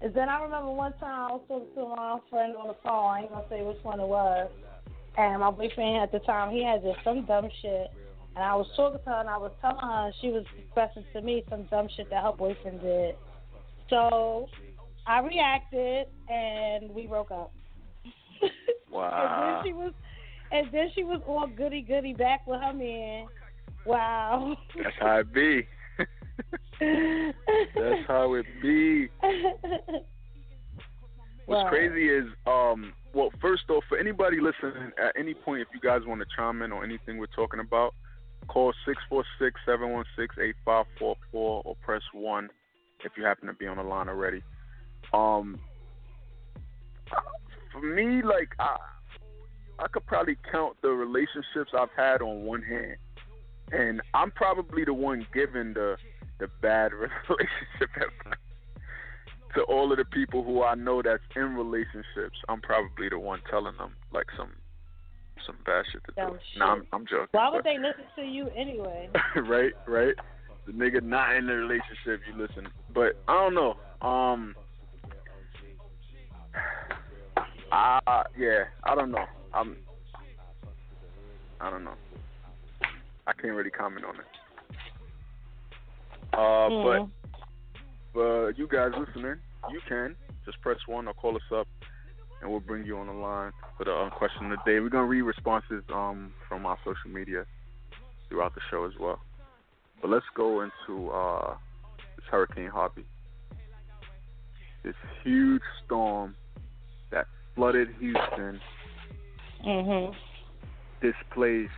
And 0.00 0.14
then 0.14 0.28
I 0.28 0.42
remember 0.42 0.70
one 0.70 0.92
time 0.94 1.30
I 1.30 1.32
was 1.32 1.42
talking 1.48 1.68
to 1.74 1.88
my 1.88 2.18
friend 2.30 2.54
on 2.56 2.68
the 2.68 2.76
phone. 2.84 3.10
I 3.10 3.20
ain't 3.20 3.30
gonna 3.30 3.44
say 3.48 3.62
which 3.62 3.78
one 3.82 4.00
it 4.00 4.06
was. 4.06 4.50
And 5.16 5.40
my 5.40 5.50
boyfriend 5.50 5.96
at 5.96 6.12
the 6.12 6.20
time, 6.20 6.52
he 6.52 6.64
had 6.64 6.82
just 6.82 6.98
some 7.02 7.24
dumb 7.26 7.48
shit. 7.62 7.88
And 8.36 8.44
I 8.44 8.54
was 8.54 8.68
talking 8.76 9.00
to 9.04 9.10
her 9.10 9.20
and 9.20 9.28
I 9.28 9.36
was 9.36 9.50
telling 9.60 9.78
her, 9.80 10.12
she 10.20 10.28
was 10.28 10.44
expressing 10.56 11.04
to 11.12 11.22
me 11.22 11.44
some 11.50 11.64
dumb 11.64 11.88
shit 11.96 12.08
that 12.10 12.22
her 12.22 12.32
boyfriend 12.32 12.80
did. 12.80 13.16
So 13.90 14.48
I 15.08 15.20
reacted 15.20 16.06
and 16.28 16.94
we 16.94 17.06
broke 17.06 17.30
up. 17.30 17.50
Wow. 18.92 19.08
and 19.24 19.42
then 19.42 19.64
she 19.64 19.72
was, 19.72 19.92
and 20.52 20.68
then 20.70 20.88
she 20.94 21.02
was 21.02 21.22
all 21.26 21.46
goody 21.46 21.80
goody 21.80 22.12
back 22.12 22.46
with 22.46 22.60
her 22.60 22.74
man. 22.74 23.26
Wow. 23.86 24.54
That's 24.76 24.94
how 25.00 25.20
it 25.20 25.32
be. 25.32 25.66
That's 26.80 28.06
how 28.06 28.34
it 28.34 28.44
be. 28.60 29.08
What's 31.46 31.64
Right. 31.64 31.70
crazy 31.70 32.10
is, 32.10 32.26
um, 32.46 32.92
well, 33.14 33.30
first 33.40 33.62
off, 33.70 33.82
for 33.88 33.96
anybody 33.96 34.38
listening, 34.38 34.92
at 35.02 35.14
any 35.18 35.32
point, 35.32 35.62
if 35.62 35.68
you 35.72 35.80
guys 35.80 36.02
want 36.06 36.20
to 36.20 36.26
chime 36.36 36.60
in 36.60 36.72
on 36.72 36.84
anything 36.84 37.16
we're 37.16 37.24
talking 37.34 37.60
about, 37.60 37.94
call 38.48 38.74
646-716-8544 39.66 41.16
or 41.32 41.74
press 41.82 42.02
1 42.12 42.50
if 43.04 43.12
you 43.16 43.24
happen 43.24 43.46
to 43.46 43.54
be 43.54 43.66
on 43.66 43.78
the 43.78 43.82
line 43.82 44.10
already. 44.10 44.42
Um, 45.12 45.58
for 47.72 47.80
me, 47.80 48.22
like, 48.22 48.54
I, 48.58 48.76
I 49.78 49.88
could 49.88 50.06
probably 50.06 50.36
count 50.50 50.76
the 50.82 50.90
relationships 50.90 51.72
I've 51.78 51.90
had 51.96 52.22
on 52.22 52.42
one 52.42 52.62
hand. 52.62 52.96
And 53.70 54.00
I'm 54.14 54.30
probably 54.30 54.84
the 54.84 54.94
one 54.94 55.26
giving 55.34 55.74
the 55.74 55.96
the 56.38 56.48
bad 56.62 56.92
relationship 57.28 57.90
advice 57.96 58.38
to 59.54 59.62
all 59.62 59.90
of 59.90 59.98
the 59.98 60.04
people 60.04 60.44
who 60.44 60.62
I 60.62 60.74
know 60.74 61.02
that's 61.02 61.22
in 61.34 61.54
relationships, 61.54 62.38
I'm 62.48 62.60
probably 62.60 63.08
the 63.08 63.18
one 63.18 63.40
telling 63.50 63.76
them 63.76 63.94
like 64.12 64.26
some 64.36 64.50
some 65.46 65.56
bad 65.64 65.84
shit 65.90 66.02
to 66.04 66.12
do. 66.12 66.38
shit. 66.52 66.58
No, 66.58 66.66
I'm, 66.66 66.86
I'm 66.92 67.06
joking. 67.06 67.28
Why 67.32 67.46
but- 67.46 67.54
would 67.54 67.64
they 67.64 67.78
listen 67.78 68.04
to 68.16 68.22
you 68.22 68.48
anyway? 68.56 69.08
right, 69.36 69.72
right. 69.86 70.14
The 70.66 70.72
nigga 70.72 71.02
not 71.02 71.34
in 71.36 71.46
the 71.46 71.54
relationship, 71.54 72.20
you 72.28 72.36
listen. 72.40 72.68
But 72.92 73.20
I 73.26 73.34
don't 73.34 73.54
know. 73.54 73.76
Um, 74.06 74.54
I 77.70 78.24
yeah, 78.36 78.64
I 78.84 78.94
don't 78.94 79.10
know. 79.10 79.24
I'm, 79.52 79.76
I 81.60 81.70
don't 81.70 81.84
know. 81.84 81.94
I 83.26 83.32
can't 83.32 83.54
really 83.54 83.70
comment 83.70 84.04
on 84.06 84.14
it. 84.16 84.26
Uh, 86.32 86.38
Mhm. 86.70 86.84
But 86.84 87.08
for 88.12 88.50
you 88.52 88.66
guys 88.68 88.92
listening, 88.96 89.36
you 89.70 89.80
can 89.88 90.16
just 90.44 90.60
press 90.62 90.78
one 90.86 91.08
or 91.08 91.14
call 91.14 91.36
us 91.36 91.42
up, 91.52 91.66
and 92.40 92.50
we'll 92.50 92.60
bring 92.60 92.84
you 92.84 92.98
on 92.98 93.06
the 93.06 93.12
line 93.12 93.52
for 93.76 93.84
the 93.84 93.92
uh, 93.92 94.10
question 94.10 94.50
of 94.50 94.58
the 94.58 94.70
day. 94.70 94.80
We're 94.80 94.88
gonna 94.88 95.06
read 95.06 95.22
responses 95.22 95.84
um 95.92 96.32
from 96.48 96.64
our 96.64 96.78
social 96.84 97.10
media 97.10 97.44
throughout 98.28 98.54
the 98.54 98.60
show 98.70 98.84
as 98.84 98.92
well. 98.98 99.20
But 100.00 100.10
let's 100.10 100.26
go 100.34 100.62
into 100.62 101.10
uh 101.10 101.56
this 102.16 102.24
Hurricane 102.30 102.68
Harvey. 102.68 103.04
This 104.84 104.94
huge 105.22 105.62
storm 105.84 106.36
that 107.10 107.26
flooded 107.54 107.88
Houston, 107.98 108.60
Mhm. 109.64 110.16
displaced 111.00 111.72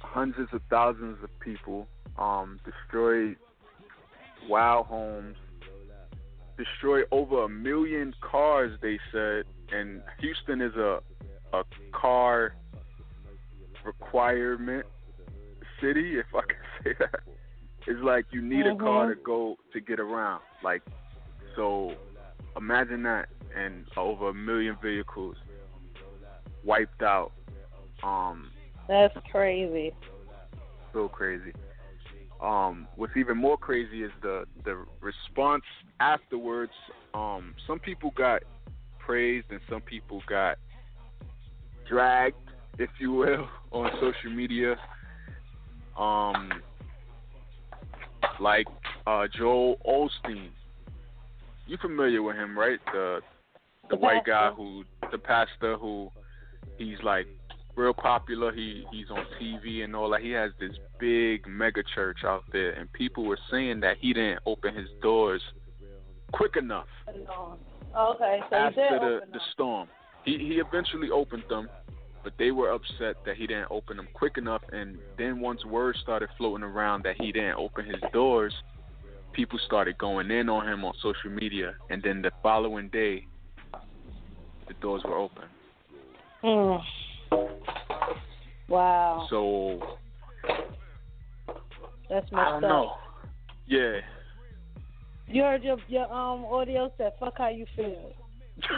hundreds 0.00 0.52
of 0.52 0.62
thousands 0.70 1.22
of 1.22 1.30
people, 1.40 1.88
um, 2.18 2.60
destroyed 2.64 3.36
wild 4.48 4.86
homes, 4.86 5.36
destroyed 6.56 7.06
over 7.10 7.44
a 7.44 7.48
million 7.48 8.14
cars. 8.20 8.78
They 8.80 8.98
said, 9.10 9.44
and 9.72 10.02
Houston 10.18 10.60
is 10.60 10.74
a 10.76 11.00
a 11.52 11.64
car 11.92 12.54
requirement 13.84 14.84
city, 15.80 16.18
if 16.18 16.26
I 16.34 16.40
can 16.40 16.56
say 16.84 16.94
that. 16.98 17.20
It's 17.86 18.00
like 18.02 18.26
you 18.32 18.40
need 18.42 18.66
a 18.66 18.74
car 18.76 19.06
to 19.06 19.14
Mhm. 19.14 19.24
go 19.24 19.56
to 19.72 19.80
get 19.80 20.00
around. 20.00 20.42
Like, 20.62 20.82
so 21.56 21.92
imagine 22.56 23.02
that, 23.04 23.28
and 23.56 23.86
over 23.96 24.30
a 24.30 24.34
million 24.34 24.76
vehicles 24.82 25.36
wiped 26.64 27.02
out. 27.02 27.32
Um, 28.02 28.50
That's 28.88 29.16
crazy. 29.30 29.92
so 30.92 31.08
crazy. 31.08 31.52
Um, 32.42 32.88
what's 32.96 33.16
even 33.16 33.38
more 33.38 33.56
crazy 33.56 34.02
is 34.02 34.10
the 34.20 34.44
the 34.64 34.84
response 35.00 35.64
afterwards. 36.00 36.72
Um, 37.14 37.54
some 37.66 37.78
people 37.78 38.12
got 38.16 38.42
praised 38.98 39.46
and 39.50 39.60
some 39.70 39.80
people 39.80 40.22
got 40.28 40.58
dragged, 41.88 42.36
if 42.78 42.90
you 42.98 43.12
will, 43.12 43.48
on 43.72 43.90
social 43.94 44.34
media. 44.34 44.76
Um, 45.98 46.50
like 48.40 48.66
uh, 49.06 49.26
Joel 49.36 49.76
Osteen. 49.86 50.48
You 51.66 51.76
familiar 51.80 52.22
with 52.22 52.36
him, 52.36 52.58
right? 52.58 52.78
The 52.92 53.20
the, 53.90 53.96
The 53.96 54.00
white 54.00 54.24
guy 54.24 54.50
who 54.50 54.84
the 55.10 55.18
pastor 55.18 55.76
who 55.76 56.10
he's 56.78 56.98
like 57.02 57.26
real 57.76 57.94
popular. 57.94 58.52
He 58.52 58.84
he's 58.92 59.10
on 59.10 59.24
TV 59.40 59.84
and 59.84 59.94
all 59.94 60.10
that. 60.10 60.20
He 60.20 60.30
has 60.30 60.52
this 60.60 60.72
big 60.98 61.46
mega 61.46 61.82
church 61.94 62.18
out 62.24 62.44
there, 62.52 62.72
and 62.72 62.92
people 62.92 63.24
were 63.24 63.38
saying 63.50 63.80
that 63.80 63.96
he 64.00 64.12
didn't 64.12 64.40
open 64.46 64.74
his 64.74 64.88
doors 65.02 65.42
quick 66.32 66.56
enough 66.56 66.86
Okay, 67.96 68.40
so 68.50 68.56
after 68.56 68.88
did 68.90 69.00
the 69.00 69.20
the 69.32 69.40
storm. 69.52 69.88
He 70.24 70.38
he 70.38 70.60
eventually 70.66 71.10
opened 71.10 71.44
them, 71.48 71.68
but 72.24 72.32
they 72.38 72.50
were 72.50 72.70
upset 72.70 73.16
that 73.24 73.36
he 73.36 73.46
didn't 73.46 73.68
open 73.70 73.96
them 73.96 74.08
quick 74.14 74.36
enough. 74.36 74.62
And 74.72 74.98
then 75.16 75.40
once 75.40 75.64
word 75.64 75.96
started 76.02 76.28
floating 76.36 76.64
around 76.64 77.04
that 77.04 77.20
he 77.20 77.30
didn't 77.30 77.54
open 77.54 77.84
his 77.84 78.02
doors, 78.12 78.52
people 79.34 79.58
started 79.66 79.98
going 79.98 80.30
in 80.30 80.48
on 80.48 80.66
him 80.68 80.84
on 80.84 80.94
social 81.02 81.30
media. 81.30 81.74
And 81.90 82.02
then 82.02 82.22
the 82.22 82.30
following 82.42 82.88
day, 82.88 83.26
the 84.68 84.74
doors 84.80 85.02
were 85.04 85.18
open. 85.18 85.44
Mm. 86.42 86.80
Wow, 88.68 89.26
So 89.28 89.96
that's 92.08 92.26
I 92.32 92.44
don't 92.50 92.64
up. 92.64 92.70
know. 92.70 92.92
Yeah. 93.66 93.98
You 95.26 95.42
heard 95.42 95.62
your 95.62 95.76
your 95.88 96.04
um 96.12 96.44
audio 96.44 96.90
said 96.98 97.12
fuck 97.18 97.34
how 97.38 97.48
you 97.48 97.66
feel. 97.76 98.12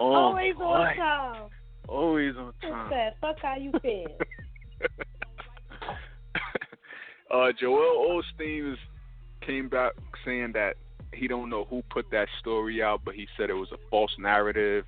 oh, 0.00 0.12
Always 0.14 0.54
boy. 0.56 0.62
on 0.64 0.96
time. 0.96 1.48
Always 1.88 2.36
on 2.36 2.52
It 2.62 2.68
time. 2.70 2.90
said 2.90 3.14
fuck 3.20 3.36
how 3.42 3.56
you 3.56 3.72
feel. 3.82 4.06
uh, 7.32 7.48
Joel 7.58 8.22
Osteen 8.40 8.76
came 9.44 9.68
back 9.68 9.92
saying 10.24 10.52
that 10.54 10.74
he 11.12 11.28
don't 11.28 11.48
know 11.50 11.64
who 11.64 11.82
put 11.90 12.10
that 12.10 12.28
story 12.40 12.82
out, 12.82 13.00
but 13.04 13.14
he 13.14 13.26
said 13.36 13.50
it 13.50 13.54
was 13.54 13.70
a 13.72 13.78
false 13.90 14.12
narrative. 14.18 14.84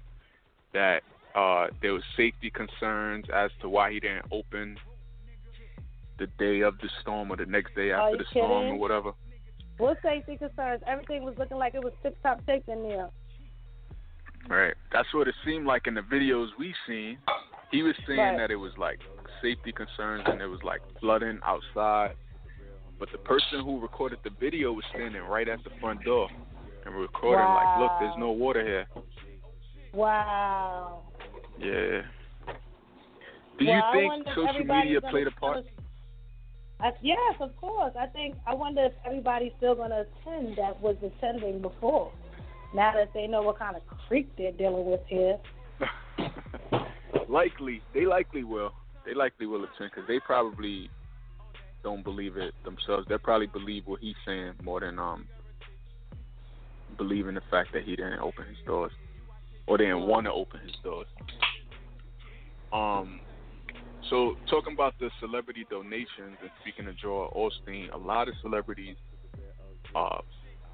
That 0.75 1.03
uh, 1.35 1.69
there 1.81 1.93
was 1.95 2.03
safety 2.17 2.51
concerns 2.51 3.25
as 3.35 3.51
to 3.63 3.69
why 3.69 3.93
he 3.93 4.01
didn't 4.01 4.27
open 4.31 4.77
the 6.19 6.27
day 6.39 6.61
of 6.61 6.77
the 6.79 6.89
storm 7.01 7.31
or 7.31 7.37
the 7.37 7.47
next 7.47 7.75
day 7.75 7.93
after 7.93 8.19
the 8.19 8.25
storm 8.31 8.67
or 8.73 8.77
whatever. 8.77 9.13
what 9.79 9.99
safety 10.03 10.37
concerns? 10.37 10.83
Everything 10.87 11.23
was 11.25 11.35
looking 11.39 11.57
like 11.57 11.75
it 11.75 11.83
was 11.83 11.93
tip 12.03 12.21
top 12.23 12.41
shape 12.47 12.65
in 12.69 12.83
there. 12.83 13.09
Right. 14.49 14.75
That's 14.93 15.13
what 15.15 15.29
it 15.29 15.35
seemed 15.45 15.67
like 15.67 15.87
in 15.87 15.95
the 15.95 16.01
videos 16.01 16.49
we 16.59 16.75
seen. 16.87 17.19
He 17.71 17.83
was 17.83 17.95
saying 18.07 18.19
Right. 18.19 18.39
that 18.39 18.51
it 18.51 18.57
was 18.57 18.73
like 18.79 18.99
safety 19.43 19.73
concerns 19.73 20.25
and 20.27 20.41
it 20.43 20.47
was 20.47 20.63
like 20.63 20.81
flooding 21.01 21.39
outside. 21.45 22.15
But 22.99 23.11
the 23.13 23.19
person 23.19 23.63
who 23.65 23.81
recorded 23.81 24.19
the 24.25 24.31
video 24.41 24.73
was 24.73 24.85
standing 24.95 25.23
right 25.23 25.49
at 25.49 25.63
the 25.65 25.71
front 25.81 26.03
door 26.05 26.29
and 26.85 26.95
recording 26.95 27.45
like, 27.47 27.79
look, 27.79 27.93
there's 28.01 28.15
no 28.19 28.33
water 28.33 28.65
here. 28.65 28.87
Wow. 29.93 31.03
Yeah. 31.59 32.03
Do 33.59 33.67
Well, 33.67 33.95
you 33.95 34.11
think 34.23 34.27
social 34.35 34.65
media 34.65 35.01
played 35.11 35.27
a 35.27 35.31
part? 35.33 35.65
I, 36.81 36.89
uh, 36.89 36.91
yes, 37.03 37.35
of 37.41 37.57
course. 37.57 37.93
I 37.99 38.07
think 38.07 38.37
I 38.47 38.55
wonder 38.55 38.85
if 38.85 38.93
everybody's 39.05 39.53
still 39.57 39.75
going 39.75 39.91
to 39.91 40.07
attend 40.07 40.57
that 40.59 40.81
was 40.81 40.97
attending 41.03 41.61
before. 41.61 42.13
Now 42.75 42.93
that 42.95 43.11
they 43.15 43.27
know 43.27 43.43
what 43.43 43.59
kind 43.59 43.77
of 43.77 43.83
creek 44.07 44.29
they're 44.37 44.53
dealing 44.53 44.87
with 44.87 45.01
here. 45.09 45.39
likely, 47.29 47.83
they 47.95 48.07
likely 48.07 48.45
will. 48.45 48.73
They 49.05 49.15
likely 49.15 49.47
will 49.47 49.65
attend 49.65 49.91
because 49.93 50.07
they 50.07 50.21
probably 50.21 50.91
don't 51.89 52.05
believe 52.05 52.37
it 52.37 52.53
themselves. 52.65 53.07
They 53.09 53.17
probably 53.17 53.47
believe 53.47 53.85
what 53.87 54.01
he's 54.01 54.15
saying 54.27 54.53
more 54.63 54.81
than 54.81 54.99
um 54.99 55.27
believing 56.99 57.35
the 57.35 57.41
fact 57.51 57.73
that 57.73 57.85
he 57.85 57.97
didn't 57.97 58.19
open 58.19 58.45
his 58.47 58.59
doors 58.67 58.93
or 59.67 59.79
didn't 59.79 60.03
want 60.03 60.27
to 60.27 60.33
open 60.33 60.61
his 60.61 60.75
doors. 60.85 61.07
Um, 62.73 63.21
so 64.11 64.37
talking 64.51 64.75
about 64.75 64.99
the 64.99 65.11
celebrity 65.21 65.67
donations 65.71 66.37
and 66.43 66.51
speaking 66.61 66.89
of 66.89 66.97
Joel 66.99 67.33
Osteen, 67.35 67.93
a 67.95 67.97
lot 67.97 68.29
of 68.29 68.35
celebrities 68.43 68.97
uh 69.95 70.19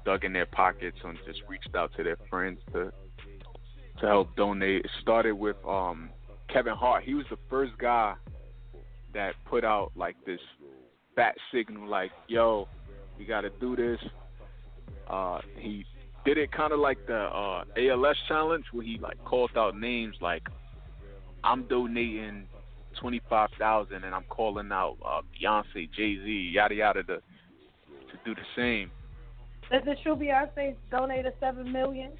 dug 0.03 0.25
in 0.25 0.33
their 0.33 0.45
pockets 0.45 0.97
and 1.03 1.17
just 1.25 1.39
reached 1.47 1.73
out 1.75 1.91
to 1.95 2.03
their 2.03 2.17
friends 2.29 2.59
to 2.73 2.91
to 4.01 4.05
help 4.05 4.35
donate. 4.35 4.83
It 4.83 4.91
started 5.01 5.33
with 5.33 5.55
um 5.65 6.09
Kevin 6.51 6.75
Hart. 6.75 7.05
He 7.05 7.13
was 7.13 7.25
the 7.29 7.39
first 7.49 7.71
guy 7.77 8.15
that 9.13 9.33
put 9.45 9.63
out 9.63 9.93
like 9.95 10.17
this 10.25 10.41
bat 11.15 11.35
signal 11.53 11.87
like, 11.87 12.11
yo, 12.27 12.67
we 13.17 13.25
gotta 13.25 13.49
do 13.59 13.75
this. 13.75 13.99
Uh 15.07 15.39
he 15.57 15.85
did 16.25 16.37
it 16.37 16.51
kinda 16.51 16.75
like 16.75 16.97
the 17.07 17.15
uh 17.15 17.63
ALS 17.77 18.17
challenge 18.27 18.65
where 18.71 18.85
he 18.85 18.97
like 18.99 19.23
called 19.23 19.51
out 19.55 19.77
names 19.77 20.15
like 20.21 20.43
I'm 21.43 21.63
donating 21.67 22.47
twenty 22.99 23.21
five 23.29 23.49
thousand 23.59 24.03
and 24.03 24.15
I'm 24.15 24.25
calling 24.29 24.71
out 24.71 24.97
uh 25.05 25.21
Beyonce, 25.41 25.89
Jay 25.95 26.15
Z, 26.23 26.51
yada 26.53 26.75
yada 26.75 27.03
to 27.03 27.17
to 27.17 28.17
do 28.23 28.35
the 28.35 28.45
same. 28.55 28.91
Is 29.71 29.81
it 29.85 29.97
true 30.03 30.15
Beyonce 30.15 30.75
donated 30.91 31.33
seven 31.39 31.71
million? 31.71 32.11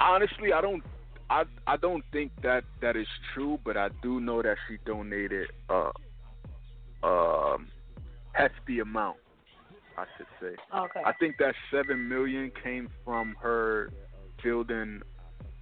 honestly, 0.00 0.52
I 0.52 0.60
don't, 0.60 0.82
I, 1.30 1.44
I 1.66 1.76
don't 1.76 2.04
think 2.12 2.32
that 2.42 2.64
that 2.80 2.96
is 2.96 3.06
true, 3.34 3.58
but 3.64 3.76
I 3.76 3.88
do 4.02 4.20
know 4.20 4.42
that 4.42 4.56
she 4.66 4.78
donated 4.86 5.48
a, 5.68 5.90
um, 7.02 7.68
hefty 8.32 8.80
amount. 8.80 9.16
I 9.96 10.04
should 10.16 10.26
say. 10.40 10.56
Okay. 10.76 11.02
I 11.04 11.12
think 11.14 11.36
that 11.38 11.54
seven 11.72 12.08
million 12.08 12.52
came 12.62 12.88
from 13.04 13.34
her 13.42 13.90
building 14.42 15.02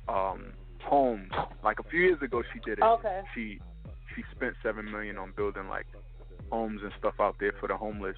um, 0.08 0.52
homes. 0.82 1.30
Like 1.64 1.78
a 1.78 1.82
few 1.84 2.00
years 2.00 2.20
ago, 2.22 2.42
she 2.52 2.60
did 2.60 2.78
it. 2.78 2.84
Okay. 2.84 3.22
She 3.34 3.58
she 4.14 4.22
spent 4.34 4.54
seven 4.62 4.90
million 4.90 5.16
on 5.16 5.32
building 5.36 5.68
like 5.68 5.86
homes 6.50 6.80
and 6.82 6.92
stuff 6.98 7.14
out 7.20 7.36
there 7.40 7.52
for 7.58 7.68
the 7.68 7.76
homeless. 7.76 8.16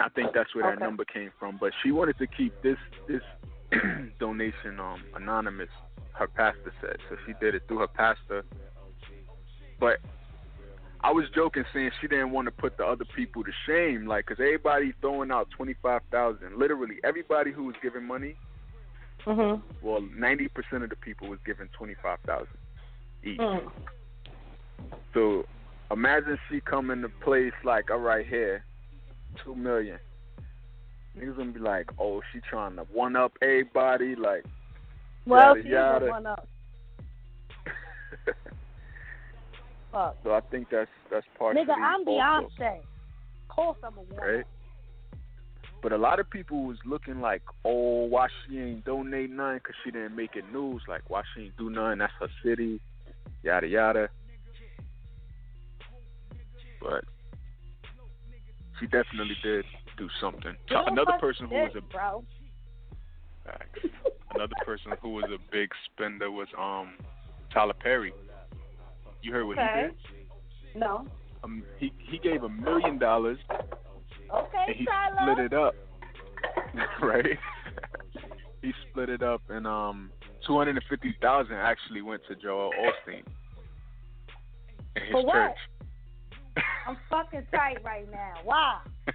I 0.00 0.08
think 0.10 0.30
that's 0.34 0.54
where 0.54 0.70
that 0.70 0.80
number 0.80 1.04
came 1.04 1.30
from. 1.38 1.56
But 1.58 1.72
she 1.82 1.90
wanted 1.90 2.18
to 2.18 2.26
keep 2.26 2.54
this 2.62 2.78
this 3.08 3.22
donation 4.20 4.78
um 4.78 5.02
anonymous. 5.14 5.70
Her 6.12 6.28
pastor 6.28 6.72
said 6.80 6.96
so. 7.08 7.16
She 7.26 7.32
did 7.40 7.54
it 7.54 7.62
through 7.68 7.78
her 7.78 7.88
pastor. 7.88 8.44
But 9.80 9.98
I 11.00 11.12
was 11.12 11.26
joking, 11.34 11.64
saying 11.72 11.90
she 12.00 12.08
didn't 12.08 12.32
want 12.32 12.46
to 12.46 12.50
put 12.52 12.76
the 12.76 12.84
other 12.84 13.04
people 13.14 13.44
to 13.44 13.50
shame, 13.66 14.06
like, 14.06 14.26
cause 14.26 14.38
everybody 14.40 14.92
throwing 15.00 15.30
out 15.30 15.48
twenty 15.50 15.74
five 15.80 16.02
thousand. 16.10 16.58
Literally, 16.58 16.96
everybody 17.04 17.52
who 17.52 17.64
was 17.64 17.76
giving 17.82 18.04
money, 18.04 18.36
Mhm. 19.24 19.62
well, 19.82 20.00
ninety 20.14 20.48
percent 20.48 20.82
of 20.82 20.90
the 20.90 20.96
people 20.96 21.28
was 21.28 21.38
giving 21.46 21.68
twenty 21.68 21.94
five 22.02 22.18
thousand 22.26 22.58
each. 23.22 23.38
Mm. 23.38 23.70
So 25.14 25.44
imagine 25.90 26.38
she 26.48 26.60
come 26.60 26.90
into 26.90 27.08
place 27.08 27.52
like, 27.64 27.90
all 27.90 27.98
right, 27.98 28.26
here, 28.26 28.64
two 29.44 29.54
million. 29.54 29.98
Niggas 31.16 31.36
gonna 31.36 31.52
be 31.52 31.60
like, 31.60 31.90
oh, 31.98 32.22
she 32.32 32.40
trying 32.40 32.76
to 32.76 32.82
one 32.92 33.16
up 33.16 33.32
everybody, 33.42 34.14
like. 34.14 34.44
Well, 35.26 35.56
yada, 35.56 35.62
she's 35.62 35.70
yada. 35.70 36.06
one 36.06 36.26
up. 36.26 36.48
Fuck. 39.92 40.16
so 40.22 40.34
I 40.34 40.40
think 40.50 40.68
that's 40.70 40.90
that's 41.10 41.26
partially 41.38 41.62
Nigga, 41.62 41.74
I'm 41.74 42.06
also, 42.06 42.50
Beyonce. 42.60 42.78
Of 42.78 43.48
course 43.48 43.78
I'm 43.82 43.96
a 43.96 44.02
woman. 44.02 44.16
right? 44.16 44.44
But 45.82 45.92
a 45.92 45.96
lot 45.96 46.18
of 46.18 46.28
people 46.28 46.64
was 46.64 46.76
looking 46.84 47.20
like, 47.20 47.42
oh, 47.64 48.04
why 48.04 48.26
she 48.46 48.58
ain't 48.58 48.84
donate 48.84 49.30
nothing 49.30 49.58
because 49.58 49.76
she 49.84 49.90
didn't 49.92 50.16
make 50.16 50.34
it 50.34 50.44
news. 50.52 50.82
Like, 50.88 51.08
why 51.08 51.22
she 51.34 51.44
ain't 51.44 51.56
do 51.56 51.70
nothing? 51.70 51.98
That's 51.98 52.12
her 52.20 52.28
city, 52.44 52.80
yada 53.42 53.66
yada. 53.66 54.08
But 56.80 57.04
she 58.78 58.86
definitely 58.86 59.36
did 59.42 59.64
do 59.96 60.08
something. 60.20 60.54
You 60.70 60.76
Another 60.86 61.18
person 61.20 61.46
who 61.46 61.54
was 61.54 61.72
a 61.76 61.80
bro. 61.80 62.24
Another 64.34 64.54
person 64.64 64.92
who 65.00 65.10
was 65.10 65.24
a 65.24 65.38
big 65.50 65.70
spender 65.86 66.30
was 66.30 66.48
um 66.58 66.94
Tyler 67.52 67.74
Perry. 67.74 68.12
You 69.22 69.32
heard 69.32 69.46
what 69.46 69.58
Okay. 69.58 69.72
he 69.74 69.82
did? 69.82 70.80
No. 70.80 71.06
Um, 71.44 71.64
he 71.78 71.92
he 72.10 72.18
gave 72.18 72.42
a 72.42 72.48
million 72.48 72.98
dollars 72.98 73.38
Okay, 73.50 74.64
and 74.66 74.76
he 74.76 74.84
Tyler. 74.86 75.32
split 75.32 75.38
it 75.46 75.52
up. 75.52 75.74
right? 77.02 77.24
he 78.62 78.72
split 78.90 79.08
it 79.08 79.22
up 79.22 79.42
and 79.48 79.66
um 79.66 80.10
two 80.46 80.56
hundred 80.56 80.76
and 80.76 80.84
fifty 80.88 81.16
thousand 81.20 81.54
actually 81.54 82.02
went 82.02 82.22
to 82.28 82.34
Joel 82.36 82.72
Osteen 82.72 83.22
and 84.96 85.04
his 85.04 85.12
For 85.12 85.24
what? 85.24 85.32
church. 85.34 85.56
I'm 86.86 86.96
fucking 87.10 87.46
tight 87.54 87.82
right 87.84 88.10
now. 88.10 88.34
Why? 88.44 88.78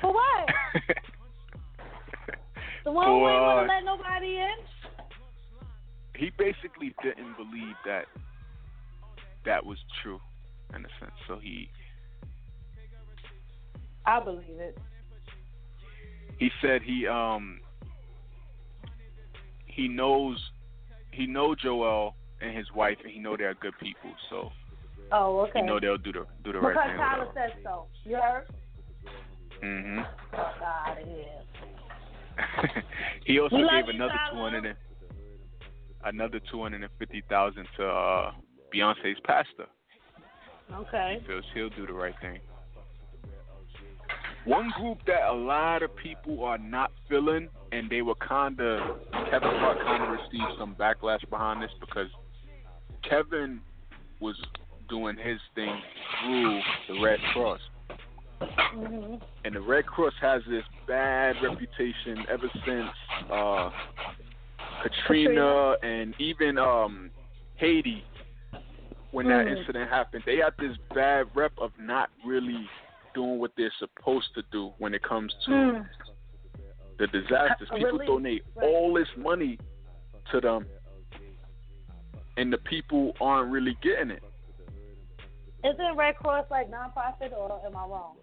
For 0.00 0.12
what? 0.12 0.54
The 2.84 2.92
one 2.92 3.06
who 3.06 3.12
For, 3.12 3.30
ain't 3.30 3.42
want 3.42 3.58
uh, 3.58 3.62
to 3.62 3.68
let 3.68 3.84
nobody 3.84 4.36
in? 4.38 4.56
He 6.20 6.30
basically 6.36 6.94
didn't 7.02 7.34
believe 7.38 7.74
that 7.86 8.04
that 9.46 9.64
was 9.64 9.78
true 10.02 10.20
in 10.76 10.84
a 10.84 10.88
sense. 11.00 11.12
So 11.26 11.38
he 11.42 11.70
I 14.04 14.22
believe 14.22 14.44
it. 14.58 14.78
he 16.38 16.50
said 16.60 16.82
he 16.82 17.06
um 17.06 17.60
he 19.64 19.88
knows 19.88 20.38
he 21.10 21.26
know 21.26 21.54
Joel 21.54 22.14
and 22.42 22.54
his 22.56 22.66
wife 22.74 22.98
and 23.02 23.10
he 23.10 23.18
know 23.18 23.36
they're 23.36 23.54
good 23.54 23.74
people, 23.80 24.10
so 24.28 24.50
Oh, 25.12 25.40
okay. 25.40 25.60
he 25.60 25.66
know 25.66 25.80
they'll 25.80 25.96
do 25.96 26.12
the 26.12 26.26
do 26.44 26.52
the 26.52 26.58
because 26.60 26.76
right 26.76 26.86
thing. 26.86 26.96
Because 26.96 27.16
Tyler 27.16 27.28
said 27.34 27.52
so. 27.64 27.86
You 28.04 28.16
heard? 28.16 28.44
Mhm. 29.62 30.06
Of 30.32 30.46
he 33.26 33.40
also 33.40 33.56
We 33.56 33.68
gave 33.68 33.88
another 33.88 34.14
two 34.30 34.38
hundred 34.38 34.64
and 34.66 34.76
another 36.04 36.40
two 36.50 36.62
hundred 36.62 36.82
and 36.82 36.92
fifty 36.98 37.22
thousand 37.28 37.66
to 37.76 37.86
uh 37.86 38.32
Beyonce's 38.74 39.18
pastor. 39.24 39.66
Okay. 40.72 41.18
He 41.20 41.26
feels 41.26 41.44
he'll 41.54 41.70
do 41.70 41.86
the 41.86 41.92
right 41.92 42.14
thing. 42.20 42.38
One 44.44 44.70
group 44.78 44.98
that 45.06 45.28
a 45.28 45.34
lot 45.34 45.82
of 45.82 45.94
people 45.96 46.44
are 46.44 46.56
not 46.56 46.92
feeling, 47.08 47.48
and 47.72 47.90
they 47.90 48.02
were 48.02 48.14
kinda 48.26 48.96
Kevin 49.30 49.48
Hart 49.50 49.78
kinda 49.78 50.10
received 50.10 50.58
some 50.58 50.74
backlash 50.74 51.28
behind 51.28 51.62
this 51.62 51.70
because 51.80 52.08
Kevin 53.08 53.60
was 54.20 54.36
doing 54.88 55.16
his 55.16 55.38
thing 55.54 55.80
through 56.22 56.60
the 56.88 57.00
Red 57.02 57.18
Cross. 57.32 57.60
hmm 58.40 59.16
And 59.44 59.54
the 59.54 59.60
Red 59.60 59.86
Cross 59.86 60.14
has 60.20 60.42
this 60.48 60.64
bad 60.86 61.36
reputation 61.42 62.24
ever 62.28 62.50
since 62.64 62.90
uh 63.30 63.70
Katrina, 64.82 65.76
and 65.82 66.14
even 66.18 66.58
um 66.58 67.10
Haiti 67.56 68.04
when 69.10 69.26
that 69.28 69.46
Mhm. 69.46 69.58
incident 69.58 69.90
happened. 69.90 70.22
They 70.24 70.36
had 70.36 70.56
this 70.58 70.76
bad 70.94 71.26
rep 71.34 71.52
of 71.58 71.76
not 71.78 72.10
really 72.24 72.68
doing 73.12 73.38
what 73.38 73.52
they're 73.56 73.72
supposed 73.78 74.32
to 74.34 74.42
do 74.52 74.72
when 74.78 74.94
it 74.94 75.02
comes 75.02 75.34
to 75.46 75.50
Mm. 75.50 75.88
the 76.98 77.06
disasters. 77.08 77.68
Uh, 77.70 77.74
People 77.74 77.92
relief, 77.92 78.06
donate 78.06 78.44
right. 78.54 78.66
all 78.68 78.92
this 78.94 79.08
money 79.16 79.58
to 80.30 80.40
them 80.40 80.64
and 82.36 82.52
the 82.52 82.58
people 82.58 83.14
aren't 83.20 83.50
really 83.50 83.76
getting 83.82 84.10
it. 84.10 84.22
Isn't 85.62 85.96
Red 85.96 86.16
Cross 86.16 86.46
like 86.50 86.70
nonprofit 86.70 87.32
or 87.32 87.60
am 87.66 87.76
I 87.76 87.84
wrong? 87.84 88.16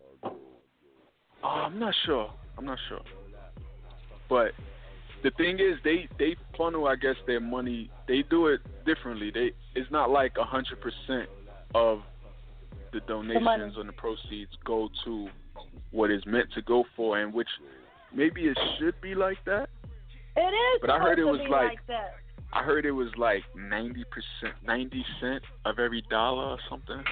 Oh, 1.43 1.47
I'm 1.47 1.77
not 1.77 1.93
sure. 2.05 2.33
I'm 2.57 2.65
not 2.65 2.79
sure. 2.89 3.01
But 4.27 4.53
the 5.23 5.31
thing 5.31 5.59
is, 5.59 5.77
they 5.83 6.07
they 6.19 6.35
funnel, 6.57 6.87
I 6.87 6.95
guess, 6.95 7.15
their 7.25 7.39
money. 7.39 7.89
They 8.07 8.23
do 8.29 8.47
it 8.47 8.61
differently. 8.85 9.31
They 9.33 9.51
it's 9.75 9.91
not 9.91 10.09
like 10.09 10.33
a 10.39 10.43
hundred 10.43 10.79
percent 10.81 11.29
of 11.75 12.01
the 12.93 12.99
donations 13.01 13.75
and 13.77 13.89
the 13.89 13.93
proceeds 13.93 14.51
go 14.65 14.89
to 15.05 15.27
what 15.91 16.11
is 16.11 16.25
meant 16.25 16.47
to 16.55 16.61
go 16.61 16.85
for, 16.95 17.19
and 17.19 17.33
which 17.33 17.47
maybe 18.13 18.45
it 18.45 18.57
should 18.79 18.99
be 19.01 19.15
like 19.15 19.37
that. 19.45 19.69
It 20.35 20.41
is. 20.41 20.81
But 20.81 20.89
I 20.91 20.99
heard 20.99 21.19
it 21.19 21.25
was 21.25 21.39
be 21.43 21.49
like- 21.49 21.85
that. 21.87 22.15
I 22.53 22.63
heard 22.63 22.85
it 22.85 22.91
was 22.91 23.09
like 23.17 23.43
ninety 23.55 24.05
percent, 24.05 24.55
ninety 24.65 25.05
cent 25.19 25.43
of 25.65 25.79
every 25.79 26.01
dollar 26.09 26.45
or 26.45 26.57
something. 26.69 27.03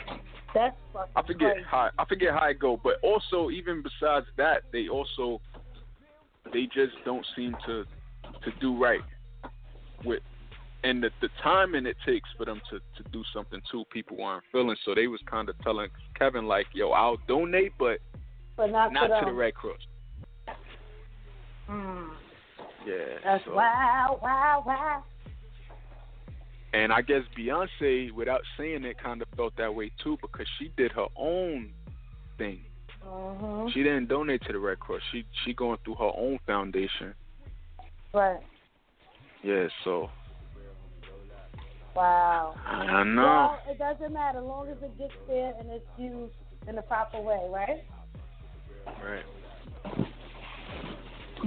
That's 0.53 0.75
fucking 0.93 1.11
I 1.13 1.21
forget 1.23 1.51
crazy. 1.55 1.67
how 1.69 1.89
I 1.99 2.05
forget 2.05 2.33
how 2.33 2.47
it 2.47 2.57
go, 2.59 2.79
but 2.81 2.93
also 3.03 3.49
even 3.49 3.83
besides 3.83 4.27
that, 4.37 4.63
they 4.71 4.87
also 4.87 5.41
they 6.53 6.65
just 6.67 6.95
don't 7.03 7.25
seem 7.35 7.53
to 7.65 7.83
to 8.43 8.51
do 8.59 8.81
right 8.81 9.01
with 10.03 10.21
and 10.83 11.01
the 11.01 11.09
the 11.21 11.29
timing 11.43 11.85
it 11.85 11.97
takes 12.05 12.29
for 12.37 12.45
them 12.45 12.61
to 12.69 12.77
to 12.77 13.09
do 13.11 13.23
something 13.33 13.59
too. 13.71 13.83
People 13.91 14.23
aren't 14.23 14.43
feeling, 14.51 14.75
so 14.85 14.93
they 14.93 15.07
was 15.07 15.19
kind 15.29 15.49
of 15.49 15.55
telling 15.63 15.89
Kevin 16.17 16.45
like, 16.47 16.67
"Yo, 16.73 16.91
I'll 16.91 17.17
donate, 17.27 17.73
but 17.79 17.99
but 18.55 18.67
not, 18.71 18.93
not 18.93 19.07
to, 19.19 19.25
the. 19.25 19.33
Red 19.33 19.55
Cross." 19.55 19.77
Mm. 21.69 22.09
Yeah, 22.85 22.95
That's 23.23 23.43
so- 23.45 23.55
wow, 23.55 24.19
wow, 24.21 24.63
wow. 24.65 25.03
And 26.73 26.91
I 26.91 27.01
guess 27.01 27.21
Beyonce, 27.39 28.11
without 28.11 28.41
saying 28.57 28.83
it, 28.83 28.97
kind 29.01 29.21
of 29.21 29.27
felt 29.35 29.55
that 29.57 29.73
way 29.73 29.91
too 30.03 30.17
because 30.21 30.45
she 30.59 30.71
did 30.77 30.91
her 30.91 31.07
own 31.15 31.71
thing. 32.37 32.59
hmm 33.01 33.67
She 33.73 33.81
didn't 33.81 34.07
donate 34.07 34.41
to 34.43 34.53
the 34.53 34.59
Red 34.59 34.79
Cross. 34.79 35.01
She 35.11 35.25
she 35.43 35.53
going 35.53 35.77
through 35.83 35.95
her 35.95 36.11
own 36.15 36.37
foundation. 36.45 37.15
Right. 38.15 38.39
Yeah, 39.43 39.67
so 39.83 40.09
Wow. 41.95 42.55
I 42.65 43.03
know. 43.03 43.21
Well, 43.23 43.59
it 43.69 43.77
doesn't 43.77 44.13
matter 44.13 44.39
as 44.39 44.43
long 44.45 44.67
as 44.69 44.77
it 44.81 44.97
gets 44.97 45.13
there 45.27 45.53
and 45.59 45.69
it's 45.69 45.85
used 45.97 46.33
in 46.67 46.75
the 46.75 46.81
proper 46.81 47.19
way, 47.21 47.47
right? 47.49 47.83
Right. 49.03 49.25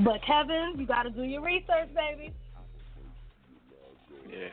But 0.04 0.20
Kevin, 0.26 0.74
you 0.76 0.86
got 0.86 1.04
to 1.04 1.10
do 1.10 1.22
your 1.22 1.42
research, 1.42 1.88
baby. 1.94 2.32
Yeah. 4.30 4.48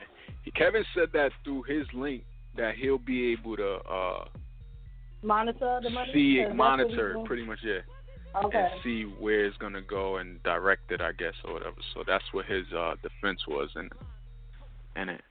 Kevin 0.55 0.83
said 0.95 1.09
that 1.13 1.31
through 1.43 1.63
his 1.63 1.85
link 1.93 2.23
that 2.55 2.75
he'll 2.75 2.97
be 2.97 3.33
able 3.33 3.57
to 3.57 3.75
uh 3.89 4.25
Monitor 5.21 5.79
the 5.83 5.89
money. 5.89 6.11
see 6.13 6.35
Is 6.39 6.45
it, 6.45 6.49
that 6.49 6.55
monitor 6.55 6.85
what 6.85 6.91
he's 6.91 6.99
it, 6.99 7.13
doing? 7.13 7.25
pretty 7.25 7.45
much, 7.45 7.59
yeah, 7.63 7.79
Okay. 8.43 8.57
and 8.57 8.81
see 8.83 9.03
where 9.03 9.45
it's 9.45 9.57
gonna 9.57 9.81
go 9.81 10.17
and 10.17 10.41
direct 10.43 10.91
it, 10.91 11.01
I 11.01 11.11
guess, 11.13 11.33
or 11.45 11.53
whatever. 11.53 11.75
So 11.93 12.03
that's 12.05 12.23
what 12.31 12.45
his 12.45 12.65
uh 12.77 12.95
defense 13.01 13.39
was 13.47 13.69
in 13.75 13.89
in 15.01 15.09
it. 15.09 15.21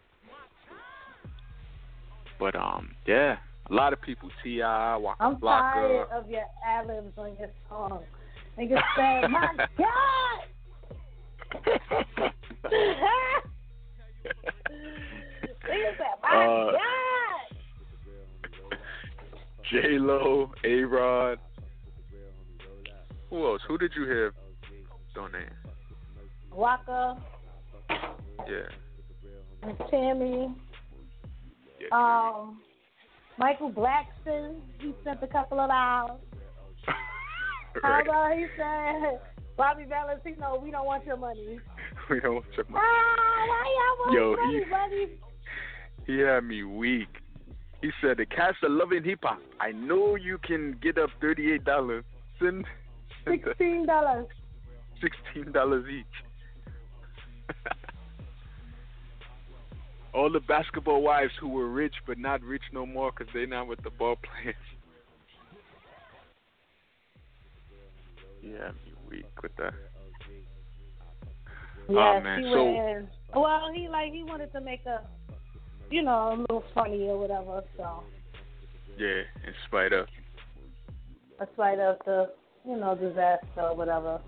But 2.38 2.56
um, 2.56 2.94
yeah, 3.06 3.36
a 3.70 3.74
lot 3.74 3.92
of 3.92 4.02
people, 4.02 4.28
Ti, 4.42 4.60
Waka 4.60 5.16
I'm 5.20 5.36
Flocka. 5.36 5.72
tired 5.72 6.08
of 6.12 6.30
your 6.30 6.42
ad 6.66 6.86
libs 6.86 7.12
on 7.16 7.36
your 7.38 7.50
song. 7.68 8.00
Nigga 8.58 8.80
said, 8.96 9.30
"My 9.30 9.48
God." 9.78 10.40
Said, 15.96 16.06
"My 16.22 16.28
Uh, 16.34 16.72
God." 16.72 16.80
J 19.70 19.98
Lo, 19.98 20.52
A 20.64 20.82
Rod. 20.84 21.38
Who 23.34 23.44
else? 23.48 23.62
Who 23.66 23.76
did 23.78 23.90
you 23.96 24.04
hear 24.04 24.32
donate? 25.12 25.48
Waka 26.52 27.16
Yeah. 28.48 29.72
Tammy. 29.90 30.54
yeah 31.80 31.88
Um, 31.90 32.60
Michael 33.36 33.72
Blackson, 33.72 34.60
he 34.78 34.94
sent 35.02 35.20
a 35.20 35.26
couple 35.26 35.58
of 35.58 35.68
dollars. 35.68 36.20
How 37.82 37.90
right. 37.90 38.06
about 38.06 38.38
he 38.38 38.46
said, 38.56 39.20
Bobby 39.56 39.82
Valentino, 39.88 40.60
we 40.62 40.70
don't 40.70 40.86
want 40.86 41.04
your 41.04 41.16
money. 41.16 41.58
we 42.10 42.20
don't 42.20 42.34
want 42.34 42.46
your 42.56 42.66
money. 42.68 42.84
Ah, 42.86 43.46
why 43.48 43.64
y'all 43.74 43.98
want 43.98 44.12
Yo, 44.14 44.36
money, 44.46 44.58
he- 44.64 44.70
buddy? 44.70 45.20
he 46.18 46.18
had 46.20 46.44
me 46.44 46.62
weak. 46.62 47.08
He 47.82 47.90
said, 48.00 48.18
"The 48.18 48.26
cats 48.26 48.58
are 48.62 48.68
loving 48.70 49.02
hip 49.02 49.18
hop. 49.24 49.40
I 49.60 49.72
know 49.72 50.14
you 50.14 50.38
can 50.38 50.76
get 50.80 50.96
up 50.98 51.10
thirty-eight 51.20 51.64
dollars. 51.64 52.04
Send, 52.40 52.64
Sixteen 53.26 53.86
dollars. 53.86 54.26
sixteen 55.00 55.52
dollars 55.52 55.84
each." 55.90 56.06
All 60.14 60.30
the 60.30 60.40
basketball 60.40 61.02
wives 61.02 61.32
who 61.40 61.48
were 61.48 61.68
rich 61.68 61.94
but 62.06 62.18
not 62.18 62.40
rich 62.42 62.62
no 62.72 62.86
more 62.86 63.10
because 63.10 63.32
they're 63.34 63.46
not 63.46 63.66
with 63.66 63.82
the 63.82 63.90
ball 63.90 64.16
players. 64.16 64.56
Yeah, 68.42 68.72
me 68.84 68.92
weak 69.08 69.42
with 69.42 69.56
that. 69.56 69.72
Yeah, 71.88 71.98
ah, 71.98 72.20
man, 72.20 72.42
she 72.42 72.50
so- 72.52 72.68
in. 72.68 73.08
Well, 73.34 73.70
he 73.74 73.88
like 73.88 74.12
he 74.12 74.22
wanted 74.22 74.52
to 74.52 74.60
make 74.60 74.84
a, 74.84 75.00
you 75.90 76.02
know, 76.02 76.34
a 76.34 76.36
little 76.38 76.62
funny 76.74 77.08
or 77.08 77.18
whatever. 77.18 77.62
So, 77.78 78.02
Yeah, 78.98 79.22
in 79.46 79.54
spite 79.66 79.94
of. 79.94 80.06
despite 81.40 81.78
of 81.78 81.96
the, 82.04 82.30
you 82.66 82.76
know, 82.76 82.94
disaster 82.94 83.60
or 83.60 83.76
whatever. 83.76 84.20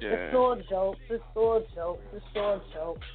Yeah. 0.00 0.10
It's 0.10 0.34
all 0.34 0.60
jokes. 0.68 0.98
It's 1.10 1.24
all 1.34 1.64
jokes. 1.74 2.02
It's 2.12 2.24
all 2.36 2.60
jokes. 2.74 3.06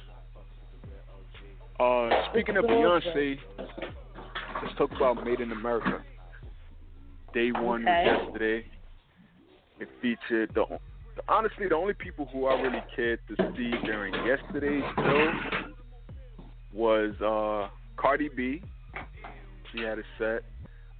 Uh, 1.80 2.30
speaking 2.30 2.56
of 2.56 2.64
It's 2.64 2.72
Beyonce, 2.72 3.38
let's 3.58 4.78
talk 4.78 4.90
about 4.96 5.24
Made 5.24 5.40
in 5.40 5.52
America. 5.52 6.02
Day 7.32 7.50
one 7.52 7.82
Okay. 7.82 8.04
was 8.06 8.22
yesterday. 8.26 8.66
It 9.80 9.88
featured 10.00 10.52
the 10.54 10.64
honestly 11.28 11.68
the 11.68 11.74
only 11.74 11.94
people 11.94 12.28
who 12.32 12.46
I 12.46 12.60
really 12.60 12.82
cared 12.94 13.18
to 13.28 13.36
see 13.56 13.72
during 13.84 14.14
yesterday's 14.24 14.84
show 14.96 15.32
was 16.72 17.12
uh 17.20 17.68
Cardi 17.96 18.28
B. 18.28 18.62
She 19.72 19.82
had 19.82 19.98
a 19.98 20.02
set. 20.18 20.42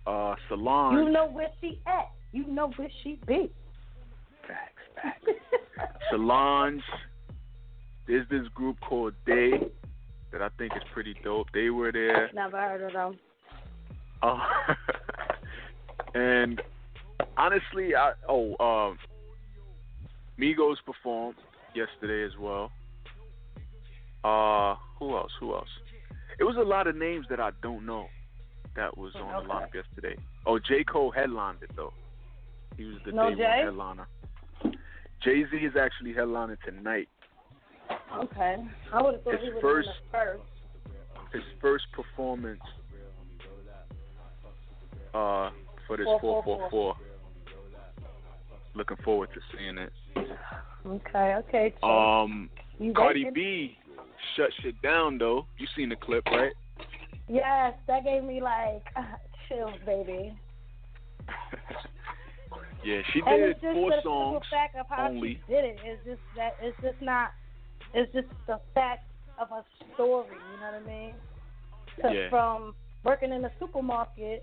Uh 0.07 0.35
Solange. 0.49 0.97
You 1.07 1.11
know 1.13 1.29
where 1.31 1.49
she 1.61 1.81
at. 1.87 2.11
You 2.35 2.45
know 2.49 2.73
where 2.75 2.89
she 3.05 3.17
be. 3.29 3.49
Facts, 4.49 4.83
facts. 4.97 5.39
Solange. 6.11 6.83
There's 8.09 8.29
this 8.29 8.49
group 8.55 8.77
called 8.81 9.15
Day 9.25 9.53
that 10.33 10.43
I 10.43 10.49
think 10.59 10.73
is 10.75 10.83
pretty 10.93 11.15
dope. 11.23 11.47
They 11.55 11.71
were 11.71 11.93
there. 11.93 12.31
Never 12.35 12.59
heard 12.59 12.83
of 12.83 12.93
them. 12.93 13.19
Uh, 14.21 14.39
and 16.15 16.61
honestly, 17.37 17.95
I 17.95 18.15
oh 18.29 18.57
um, 18.59 18.99
Migos 20.37 20.77
performed 20.85 21.37
yesterday 21.73 22.25
as 22.25 22.37
well. 22.37 22.73
Uh, 24.25 24.75
who 24.99 25.17
else? 25.17 25.31
Who 25.39 25.55
else? 25.55 25.69
It 26.41 26.45
was 26.45 26.57
a 26.57 26.65
lot 26.65 26.89
of 26.89 26.97
names 26.97 27.27
that 27.31 27.39
I 27.39 27.51
don't 27.63 27.87
know 27.87 28.09
that 28.75 28.99
was 28.99 29.13
on 29.15 29.23
Okay. 29.37 29.47
the 29.47 29.53
lineup 29.53 29.75
yesterday. 29.75 30.17
Oh, 30.47 30.59
J 30.59 30.83
Cole 30.83 31.13
headlined 31.13 31.59
it 31.63 31.71
though. 31.77 31.93
He 32.77 32.85
was 32.85 32.97
the 33.05 33.13
No 33.13 33.31
day 33.31 33.37
Jay? 33.37 33.43
one 33.45 33.65
headliner. 33.67 34.09
Jay 35.23 35.45
Z 35.51 35.57
is 35.57 35.73
actually 35.81 36.13
headlining 36.13 36.61
tonight. 36.65 37.09
Okay. 38.17 38.57
I 38.93 39.03
would 39.03 39.15
have 39.15 39.23
thought 39.25 39.35
His 39.35 39.43
he 39.43 39.51
was 39.51 39.63
first- 39.63 39.89
the 39.89 40.19
first. 40.19 40.43
His 41.33 41.43
first 41.61 41.85
performance 41.93 42.61
uh, 45.15 45.51
for 45.87 45.97
this 45.97 46.07
444. 46.21 46.43
444. 46.71 46.97
Looking 48.77 48.97
forward 49.05 49.29
to 49.35 49.41
seeing 49.57 49.79
it. 49.79 49.93
Okay, 50.87 51.35
okay. 51.39 51.75
so 51.81 51.87
Um, 51.89 52.51
Cardi? 52.95 53.31
B 53.35 53.77
shut 54.37 54.51
shit 54.63 54.81
down 54.83 55.19
though. 55.19 55.47
You 55.59 55.67
seen 55.77 55.89
the 55.89 55.97
clip, 55.97 56.25
right? 56.27 56.53
Yes, 57.29 57.75
that 57.89 58.05
gave 58.05 58.23
me 58.23 58.41
like 58.41 58.85
chills, 59.49 59.75
baby. 59.87 60.37
yeah, 62.85 63.01
she 63.13 63.21
and 63.27 63.41
did 63.41 63.51
it's 63.51 63.61
just 63.61 63.75
four 63.75 63.91
the 63.91 64.03
songs. 64.03 64.45
fact 64.51 64.77
of 64.77 64.87
how 64.89 65.09
only. 65.09 65.41
she 65.47 65.53
did 65.53 65.65
it. 65.65 65.77
It's 65.85 66.05
just 66.05 66.21
that 66.37 66.53
it's 66.61 66.77
just 66.83 67.01
not. 67.01 67.31
It's 67.93 68.13
just 68.13 68.29
the 68.47 68.61
fact 68.75 69.05
of 69.39 69.49
a 69.51 69.65
story. 69.95 70.37
You 70.53 70.59
know 70.61 70.67
what 70.67 70.83
I 70.83 70.87
mean? 70.87 71.15
Yeah. 72.03 72.29
from 72.29 72.75
working 73.05 73.33
in 73.33 73.43
the 73.43 73.51
supermarket. 73.59 74.43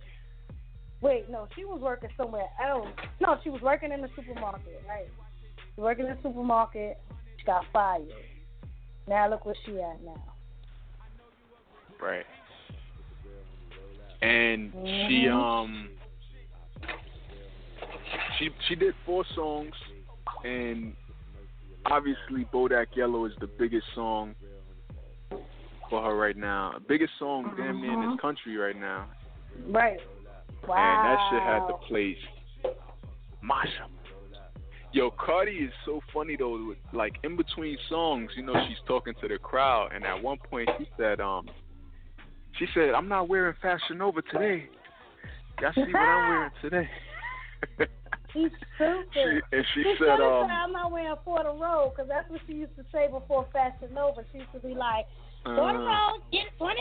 Wait, 1.01 1.29
no, 1.29 1.47
she 1.55 1.65
was 1.65 1.81
working 1.81 2.09
somewhere 2.15 2.47
else. 2.63 2.87
No, 3.19 3.37
she 3.43 3.49
was 3.49 3.61
working 3.61 3.91
in 3.91 4.01
the 4.01 4.09
supermarket, 4.15 4.83
right? 4.87 5.07
She 5.75 5.81
working 5.81 6.05
in 6.05 6.11
the 6.11 6.21
supermarket. 6.21 6.97
She 7.37 7.45
got 7.45 7.63
fired. 7.73 8.03
Now 9.07 9.29
look 9.29 9.45
where 9.45 9.55
she 9.65 9.71
at 9.81 10.01
now. 10.03 10.23
Right. 12.01 12.25
And 14.21 14.71
she 15.07 15.25
Mhm. 15.25 15.33
um 15.33 15.89
she 18.37 18.49
she 18.67 18.75
did 18.75 18.93
four 19.05 19.23
songs 19.35 19.73
and 20.43 20.93
obviously 21.85 22.45
Bodak 22.53 22.87
Yellow 22.95 23.25
is 23.25 23.33
the 23.39 23.47
biggest 23.47 23.85
song 23.95 24.35
for 25.89 26.01
her 26.03 26.15
right 26.15 26.37
now. 26.37 26.75
Biggest 26.87 27.11
song 27.19 27.53
damn 27.57 27.81
near 27.81 27.91
in 27.93 28.09
this 28.11 28.19
country 28.21 28.55
right 28.57 28.79
now. 28.79 29.07
Right. 29.67 29.97
Wow. 30.67 30.75
And 30.77 31.05
that 31.07 31.29
shit 31.29 31.43
had 31.43 31.67
the 31.67 31.73
place. 31.87 32.75
Masha. 33.41 33.87
Yo, 34.93 35.09
Cardi 35.11 35.51
is 35.53 35.71
so 35.85 36.01
funny 36.13 36.35
though. 36.37 36.67
with- 36.67 36.77
Like 36.93 37.15
in 37.23 37.35
between 37.35 37.77
songs, 37.89 38.29
you 38.35 38.43
know, 38.43 38.53
she's 38.67 38.77
talking 38.87 39.13
to 39.21 39.27
the 39.27 39.37
crowd, 39.37 39.91
and 39.93 40.03
at 40.05 40.21
one 40.21 40.37
point 40.49 40.69
she 40.77 40.87
said, 40.97 41.19
um, 41.21 41.49
she 42.59 42.67
said, 42.73 42.93
"I'm 42.93 43.07
not 43.07 43.27
wearing 43.29 43.55
Fashion 43.61 43.97
Nova 43.97 44.21
today. 44.21 44.67
Y'all 45.61 45.71
see 45.73 45.81
what 45.81 45.95
I'm 45.95 46.29
wearing 46.29 46.51
today." 46.61 46.89
She's 48.33 48.51
stupid. 48.75 49.07
she, 49.13 49.57
and 49.57 49.65
she 49.73 49.83
She 49.83 49.95
said, 49.99 50.21
um, 50.21 50.47
said, 50.47 50.55
I'm 50.55 50.71
not 50.71 50.91
wearing 50.91 51.15
for 51.25 51.43
the 51.43 51.51
road, 51.51 51.91
because 51.91 52.07
that's 52.07 52.29
what 52.29 52.39
she 52.47 52.53
used 52.53 52.75
to 52.77 52.85
say 52.91 53.07
before 53.11 53.45
Fashion 53.51 53.93
Nova. 53.93 54.23
She 54.31 54.39
used 54.39 54.51
to 54.53 54.59
be 54.59 54.73
like, 54.73 55.05
for 55.43 55.73
the 55.73 55.79
uh, 55.79 55.83
road, 55.83 56.21
get 56.31 56.47
$20. 56.59 56.75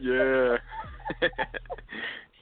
yeah. 0.00 0.56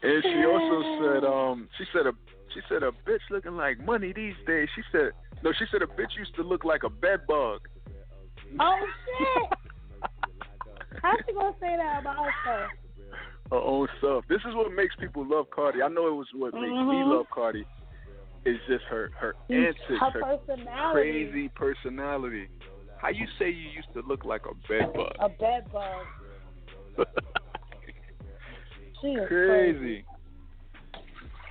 and 0.02 0.22
she 0.22 0.44
also 0.46 0.82
said, 1.02 1.24
um, 1.28 1.68
she 1.78 1.84
said 1.92 2.06
a 2.06 2.12
she 2.54 2.60
said 2.70 2.82
a 2.82 2.90
bitch 3.06 3.20
looking 3.30 3.56
like 3.56 3.84
money 3.84 4.14
these 4.14 4.34
days. 4.46 4.68
She 4.74 4.82
said 4.90 5.12
no, 5.42 5.52
she 5.52 5.66
said 5.70 5.82
a 5.82 5.86
bitch 5.86 6.16
used 6.18 6.34
to 6.36 6.42
look 6.42 6.64
like 6.64 6.82
a 6.82 6.88
bed 6.88 7.20
bug. 7.28 7.60
Oh, 8.58 8.86
shit. 9.18 9.58
How's 11.02 11.18
she 11.26 11.32
to 11.32 11.52
say 11.60 11.76
that 11.76 12.00
about 12.00 12.24
herself? 12.24 12.70
Her 13.50 13.58
own 13.58 13.88
stuff. 13.98 14.24
This 14.28 14.40
is 14.48 14.54
what 14.54 14.72
makes 14.72 14.94
people 14.96 15.24
love 15.26 15.46
Cardi. 15.54 15.82
I 15.82 15.88
know 15.88 16.08
it 16.08 16.14
was 16.14 16.26
what 16.34 16.54
makes 16.54 16.64
me 16.64 17.02
Mhm. 17.02 17.10
love 17.16 17.26
Cardi. 17.30 17.64
Is 18.44 18.58
just 18.68 18.84
her 18.84 19.10
her 19.18 19.34
antics, 19.50 19.76
Her 19.88 20.10
her 20.10 20.22
personality. 20.22 20.92
crazy 20.92 21.48
personality. 21.50 22.48
How 22.98 23.08
you 23.08 23.26
say 23.38 23.50
you 23.50 23.68
used 23.70 23.92
to 23.94 24.02
look 24.02 24.24
like 24.24 24.42
a 24.46 24.54
bed 24.68 24.92
bug? 24.94 25.16
A 25.18 25.28
bed 25.28 25.70
bug. 25.72 26.06
She 29.00 29.08
is 29.08 29.28
crazy. 29.28 30.04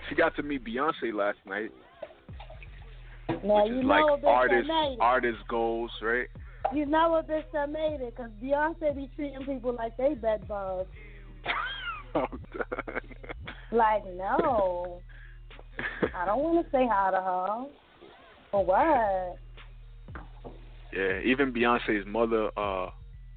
She 0.10 0.15
got 0.15 0.36
to 0.36 0.43
meet 0.43 0.63
Beyonce 0.63 1.13
last 1.13 1.38
night, 1.45 1.71
Now, 3.43 3.63
which 3.63 3.71
you 3.71 3.79
is 3.79 3.86
know 3.86 4.19
like 4.19 4.23
artist 4.25 4.67
made 4.67 4.97
artist 4.99 5.39
goals, 5.47 5.91
right? 6.01 6.27
You 6.73 6.86
know 6.86 7.10
what 7.12 7.27
this 7.27 7.43
made 7.53 8.01
it, 8.01 8.15
because 8.15 8.31
Beyonce 8.41 8.95
be 8.95 9.10
treating 9.15 9.45
people 9.45 9.73
like 9.73 9.95
they 9.97 10.15
bed 10.15 10.47
bugs. 10.47 10.89
I'm 12.32 12.39
done. 12.54 13.01
Like, 13.71 14.06
no. 14.15 15.01
I 16.15 16.25
don't 16.25 16.39
want 16.39 16.65
to 16.65 16.71
say 16.71 16.88
hi 16.89 17.12
to 17.12 17.17
her. 17.17 17.65
For 18.51 18.65
what? 18.65 19.38
Yeah, 20.93 21.19
even 21.25 21.51
Beyonce's 21.51 22.06
mother 22.08 22.49
uh 22.58 22.89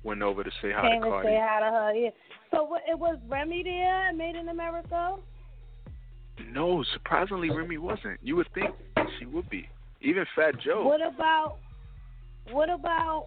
went 0.05 0.23
over 0.23 0.45
to 0.45 0.51
say 0.63 0.71
hi 0.73 0.91
Came 0.93 1.03
to 1.03 1.09
Cardi. 1.09 1.29
say 1.29 1.39
hi 1.41 1.61
to 1.61 1.67
her. 1.67 1.93
Yeah. 1.93 2.11
So 2.53 2.63
what, 2.65 2.83
it 2.89 2.99
was 2.99 3.19
Remy 3.29 3.65
there, 3.65 4.13
Made 4.15 4.37
in 4.37 4.49
America. 4.49 5.17
No, 6.53 6.85
surprisingly, 6.93 7.51
Remy 7.51 7.79
wasn't. 7.79 8.21
You 8.23 8.37
would 8.37 8.47
think 8.55 8.71
she 9.19 9.27
would 9.27 9.51
be. 9.51 9.69
Even 10.01 10.25
Fat 10.37 10.55
Joe. 10.65 10.85
What 10.85 11.01
about 11.05 11.57
what 12.53 12.71
about 12.71 13.27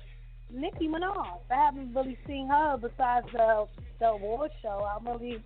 Nicki 0.53 0.87
Minaj? 0.87 1.39
I 1.49 1.55
haven't 1.55 1.93
really 1.93 2.17
seen 2.27 2.47
her 2.47 2.77
besides 2.77 3.27
the 3.33 3.67
the 3.99 4.07
award 4.07 4.51
show. 4.61 4.85
I 4.87 4.97
really 5.09 5.43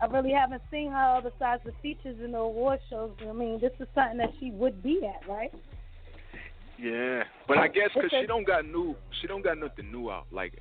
I 0.00 0.06
really 0.06 0.32
haven't 0.32 0.62
seen 0.70 0.90
her 0.90 1.20
besides 1.22 1.62
the 1.64 1.72
features 1.82 2.18
in 2.24 2.32
the 2.32 2.38
award 2.38 2.80
shows. 2.88 3.10
I 3.28 3.32
mean, 3.32 3.60
this 3.60 3.72
is 3.78 3.88
something 3.94 4.18
that 4.18 4.32
she 4.40 4.50
would 4.50 4.82
be 4.82 5.00
at, 5.04 5.28
right? 5.28 5.52
Yeah, 6.78 7.24
but 7.46 7.58
I 7.58 7.68
guess 7.68 7.90
because 7.94 8.10
she 8.10 8.26
don't 8.26 8.46
got 8.46 8.64
new, 8.64 8.96
she 9.20 9.26
don't 9.26 9.44
got 9.44 9.58
nothing 9.58 9.92
new 9.92 10.10
out. 10.10 10.26
Like 10.32 10.54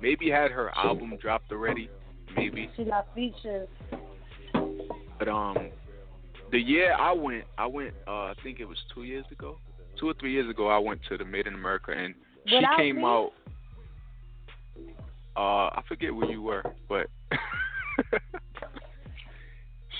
maybe 0.00 0.30
had 0.30 0.50
her 0.50 0.70
album 0.76 1.16
dropped 1.20 1.50
already, 1.50 1.88
maybe. 2.36 2.70
She 2.76 2.84
got 2.84 3.12
features. 3.14 3.68
But 5.18 5.28
um, 5.28 5.70
the 6.52 6.58
year 6.58 6.94
I 6.94 7.12
went, 7.12 7.44
I 7.58 7.66
went. 7.66 7.94
uh 8.06 8.10
I 8.10 8.34
think 8.42 8.60
it 8.60 8.68
was 8.68 8.78
two 8.94 9.04
years 9.04 9.24
ago, 9.32 9.58
two 9.98 10.08
or 10.08 10.14
three 10.20 10.32
years 10.32 10.48
ago. 10.48 10.68
I 10.68 10.78
went 10.78 11.00
to 11.08 11.16
the 11.16 11.24
Made 11.24 11.46
in 11.46 11.54
America, 11.54 11.92
and 11.92 12.14
she 12.46 12.56
Without 12.56 12.76
came 12.78 12.96
me? 12.96 13.02
out. 13.04 13.30
uh, 15.36 15.40
I 15.78 15.82
forget 15.88 16.14
where 16.14 16.30
you 16.30 16.42
were, 16.42 16.62
but 16.88 17.06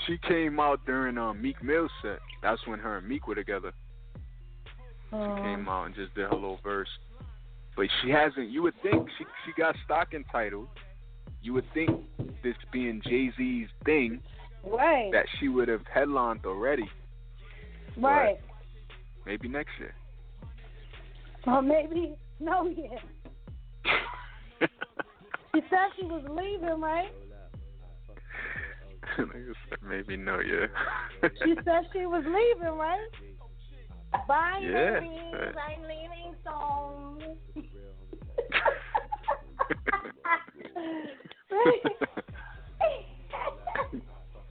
she 0.05 0.17
came 0.27 0.59
out 0.59 0.85
during 0.85 1.17
um, 1.17 1.41
Meek 1.41 1.61
Mill 1.63 1.87
set. 2.01 2.19
That's 2.41 2.65
when 2.67 2.79
her 2.79 2.97
and 2.97 3.07
Meek 3.07 3.27
were 3.27 3.35
together. 3.35 3.71
She 5.09 5.15
Um, 5.15 5.37
came 5.37 5.69
out 5.69 5.85
and 5.85 5.95
just 5.95 6.13
did 6.15 6.25
her 6.25 6.33
little 6.35 6.59
verse. 6.63 6.89
But 7.75 7.87
she 8.01 8.09
hasn't. 8.09 8.49
You 8.49 8.61
would 8.63 8.75
think 8.81 9.07
she 9.17 9.25
she 9.45 9.51
got 9.61 9.75
stock 9.83 10.13
entitled. 10.13 10.67
You 11.41 11.53
would 11.53 11.65
think 11.73 11.89
this 12.43 12.55
being 12.71 13.01
Jay 13.05 13.31
Z's 13.37 13.67
thing 13.83 14.21
right. 14.63 15.11
that 15.11 15.25
she 15.39 15.47
would 15.49 15.67
have 15.67 15.85
headlined 15.93 16.45
already. 16.45 16.89
right. 17.97 18.37
Maybe 19.25 19.47
next 19.47 19.71
year. 19.79 19.93
Or 21.47 21.61
maybe 21.61 22.15
no 22.39 22.67
yet. 22.67 23.01
She 25.55 25.61
said 25.69 25.87
she 25.97 26.03
was 26.05 26.21
leaving, 26.27 26.81
right? 26.81 27.07
Maybe 29.87 30.17
no, 30.17 30.39
yeah. 30.41 30.67
She 31.45 31.55
said 31.63 31.83
she 31.93 32.05
was 32.05 32.25
leaving, 32.25 32.77
right? 32.77 33.07
Bye, 34.27 34.59
Yeah. 34.61 34.99
ladies. 34.99 35.55
I'm 35.55 35.81
leaving 35.83 36.35
soon. 36.43 37.37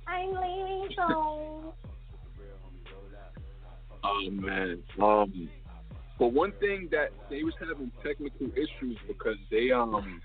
I'm 0.07 0.29
leaving 0.33 0.89
soon. 0.97 1.73
Oh 4.05 4.31
man. 4.31 4.83
Um 5.03 5.51
but 6.19 6.29
one 6.33 6.53
thing 6.61 6.89
that 6.91 7.09
they 7.31 7.43
was 7.43 7.55
having 7.61 7.91
technical 8.05 8.47
issues 8.57 8.97
because 9.09 9.37
they 9.51 9.71
um 9.71 10.21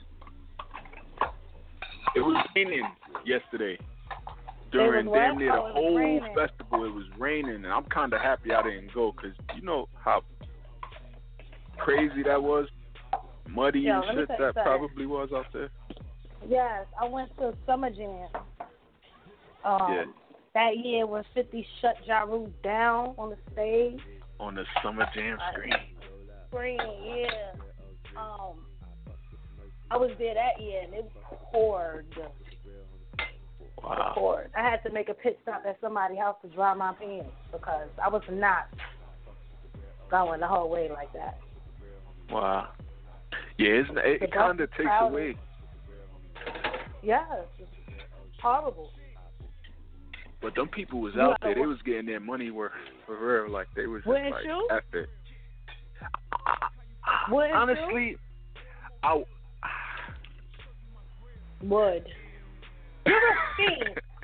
it 2.16 2.22
was 2.22 2.44
raining 2.56 2.88
yesterday. 3.26 3.78
During 4.72 5.12
damn 5.12 5.38
near 5.40 5.52
the 5.52 5.58
Oh, 5.58 5.72
whole 5.74 5.98
raining. 5.98 6.36
festival, 6.36 6.86
it 6.86 6.94
was 6.94 7.06
raining, 7.18 7.56
and 7.56 7.68
I'm 7.68 7.86
kind 7.86 8.14
of 8.14 8.22
happy 8.22 8.54
I 8.54 8.62
didn't 8.62 8.94
go 8.94 9.12
because 9.12 9.36
you 9.56 9.64
know 9.64 9.88
how 9.96 10.22
crazy 11.78 12.22
that 12.24 12.42
was, 12.42 12.68
muddy 13.48 13.80
Yo, 13.82 14.02
and 14.02 14.18
shit 14.20 14.28
that 14.28 14.38
something. 14.38 14.64
probably 14.64 15.06
was 15.08 15.30
out 15.36 15.48
there. 15.54 15.70
Yes, 16.48 16.86
I 17.02 17.06
went 17.08 17.36
to 17.38 17.54
Summer 17.66 17.90
Jam. 17.90 18.28
Um, 19.64 19.80
Yeah. 19.94 20.04
That 20.56 20.78
year 20.78 21.06
when 21.06 21.24
50 21.36 21.66
shut 21.80 21.96
Ja 22.06 22.22
Rule 22.22 22.52
down 22.64 23.14
on 23.18 23.30
the 23.32 23.38
stage. 23.54 24.00
On 24.40 24.56
the 24.56 24.64
summer 24.82 25.06
jam 25.14 25.38
screen. 25.52 25.74
Spring, 26.48 26.78
yeah. 27.06 27.52
Um, 28.18 28.66
I 29.92 29.98
was 29.98 30.12
there 30.18 30.34
that 30.34 30.62
year 30.62 30.82
and 30.84 30.94
it 30.94 31.12
poured. 31.52 32.06
Wow. 33.84 34.12
poured. 34.16 34.52
I 34.58 34.70
had 34.70 34.84
to 34.84 34.92
make 34.92 35.10
a 35.10 35.14
pit 35.14 35.40
stop 35.44 35.64
at 35.68 35.78
somebody's 35.82 36.20
house 36.20 36.36
to 36.42 36.50
dry 36.50 36.74
my 36.74 36.94
pants 36.94 37.30
because 37.52 37.88
I 38.04 38.10
was 38.10 38.22
not 38.32 38.68
going 40.12 40.42
the 40.42 40.48
whole 40.48 40.70
way 40.70 40.90
like 40.90 41.12
that. 41.14 41.40
Wow. 42.30 42.70
Yeah, 43.58 43.70
it's, 43.70 43.90
it, 43.92 44.24
it 44.24 44.34
kind 44.34 44.60
of 44.60 44.70
takes 44.72 44.84
crowded. 44.84 45.14
away. 45.14 45.36
Yes, 47.02 47.26
it's 47.58 47.70
horrible. 48.42 48.92
But 50.42 50.56
them 50.56 50.68
people 50.70 51.02
was 51.02 51.14
out 51.16 51.40
gotta 51.42 51.54
there. 51.54 51.64
They 51.64 51.68
was 51.68 51.80
getting 51.86 52.06
their 52.06 52.20
money 52.20 52.52
worth 52.52 52.72
for 53.18 53.44
real. 53.44 53.52
Like 53.52 53.68
they 53.76 53.88
was 53.88 54.00
just 54.02 54.08
Wouldn't 54.08 54.32
like 54.32 54.46
you? 54.46 54.68
F 54.72 54.84
it. 54.94 55.10
Wouldn't 57.30 57.52
you? 57.52 57.58
Honestly, 57.58 58.18
I 59.04 59.24
Would. 61.64 62.06
You 63.06 63.14
would 63.14 63.58
see. 63.58 63.76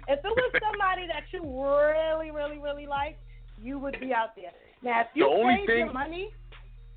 If 0.07 0.19
it 0.19 0.23
was 0.23 0.61
somebody 0.61 1.07
that 1.07 1.23
you 1.31 1.41
really, 1.41 2.29
really, 2.31 2.59
really 2.59 2.85
like, 2.85 3.17
you 3.61 3.79
would 3.79 3.99
be 3.99 4.13
out 4.13 4.35
there. 4.35 4.51
Now, 4.83 5.01
if 5.01 5.07
you 5.15 5.23
The 5.25 5.43
paid 5.57 5.65
thing- 5.67 5.77
your 5.85 5.93
money, 5.93 6.29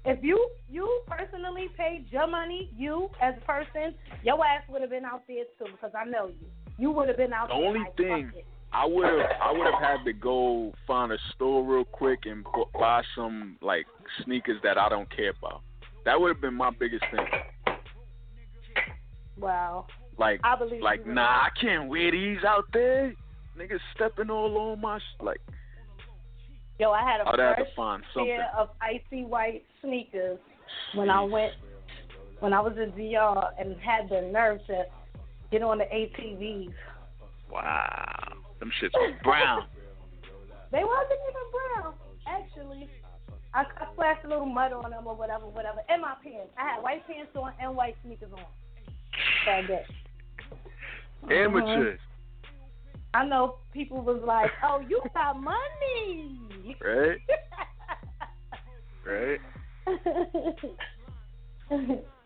if 0.05 0.23
you 0.23 0.51
you 0.71 1.01
personally 1.09 1.69
paid 1.77 2.07
your 2.11 2.27
money, 2.27 2.71
you 2.77 3.09
as 3.23 3.35
a 3.39 3.41
person, 3.47 3.95
your 4.23 4.45
ass 4.45 4.63
would 4.69 4.83
have 4.83 4.91
been 4.91 5.05
out 5.07 5.23
there 5.27 5.45
too 5.59 5.73
because 5.73 5.93
I 5.99 6.05
know 6.05 6.27
you. 6.27 6.47
You 6.79 6.91
would 6.93 7.09
have 7.09 7.17
been 7.17 7.33
out 7.33 7.49
The 7.49 7.55
there. 7.57 7.65
only 7.67 7.81
like, 7.81 7.97
thing- 7.97 8.27
fuck 8.27 8.37
it. 8.37 8.47
I 8.73 8.87
would 8.87 9.05
have 9.05 9.31
I 9.43 9.53
would 9.53 9.67
have 9.67 9.83
had 9.83 10.05
to 10.05 10.13
go 10.13 10.75
find 10.87 11.13
a 11.13 11.19
store 11.35 11.65
real 11.65 11.85
quick 11.85 12.21
and 12.25 12.45
bu- 12.45 12.79
buy 12.79 13.03
some 13.17 13.57
like 13.63 13.87
sneakers 14.25 14.61
that 14.63 14.77
I 14.77 14.89
don't 14.89 15.09
care 15.15 15.33
about. 15.39 15.63
That 16.05 16.21
would 16.21 16.29
have 16.29 16.41
been 16.41 16.55
my 16.55 16.71
biggest 16.71 17.05
thing. 17.11 17.75
Wow. 19.39 19.87
Like 20.19 20.41
I 20.45 20.57
believe 20.57 20.83
like 20.83 21.07
nah, 21.07 21.23
I 21.23 21.49
can't 21.61 21.89
wear 21.89 22.11
these 22.11 22.45
out 22.47 22.65
there. 22.73 23.15
Niggas 23.59 23.81
stepping 23.95 24.31
all 24.31 24.57
on 24.59 24.81
my 24.81 24.99
sh- 24.99 25.23
like. 25.23 25.41
Yo, 26.79 26.93
I 26.93 27.01
had 27.01 27.21
a 27.21 27.29
I'd 27.29 27.35
fresh 27.35 27.59
to 27.59 27.75
find 27.75 28.03
something. 28.15 28.37
pair 28.37 28.51
of 28.57 28.69
icy 28.81 29.25
white 29.25 29.65
sneakers 29.83 30.39
when 30.95 31.11
I 31.11 31.23
went 31.23 31.53
when 32.41 32.53
I 32.53 32.61
was 32.61 32.75
in 32.77 32.91
DR 32.93 33.51
and 33.59 33.77
had 33.81 34.09
the 34.09 34.31
nerve 34.33 34.61
to 34.67 34.85
get 35.51 35.63
on 35.63 35.79
the 35.79 35.85
ATVs. 35.85 36.73
Wow, 37.51 38.33
them 38.61 38.71
shits 38.81 38.95
was 38.95 39.15
brown. 39.23 39.67
They 40.71 40.85
wasn't 40.85 41.21
even 41.31 41.47
brown, 41.53 41.95
actually. 42.27 42.89
I, 43.55 43.61
I 43.63 43.93
splashed 43.93 44.25
a 44.25 44.29
little 44.29 44.47
mud 44.47 44.73
on 44.73 44.91
them 44.91 45.07
or 45.07 45.15
whatever, 45.15 45.47
whatever. 45.47 45.81
And 45.89 46.03
my 46.03 46.15
pants. 46.23 46.53
I 46.59 46.75
had 46.75 46.83
white 46.83 47.07
pants 47.07 47.31
on 47.35 47.53
and 47.61 47.75
white 47.75 47.97
sneakers 48.05 48.33
on. 48.33 48.45
That 49.47 49.67
day. 49.67 49.85
Amateurs, 51.31 51.99
mm-hmm. 51.99 53.17
I 53.17 53.25
know 53.27 53.57
people 53.73 54.03
was 54.03 54.23
like, 54.25 54.51
"Oh, 54.63 54.81
you 54.89 55.03
got 55.15 55.41
money." 55.41 56.39
right? 56.81 57.19
Right? 59.07 59.41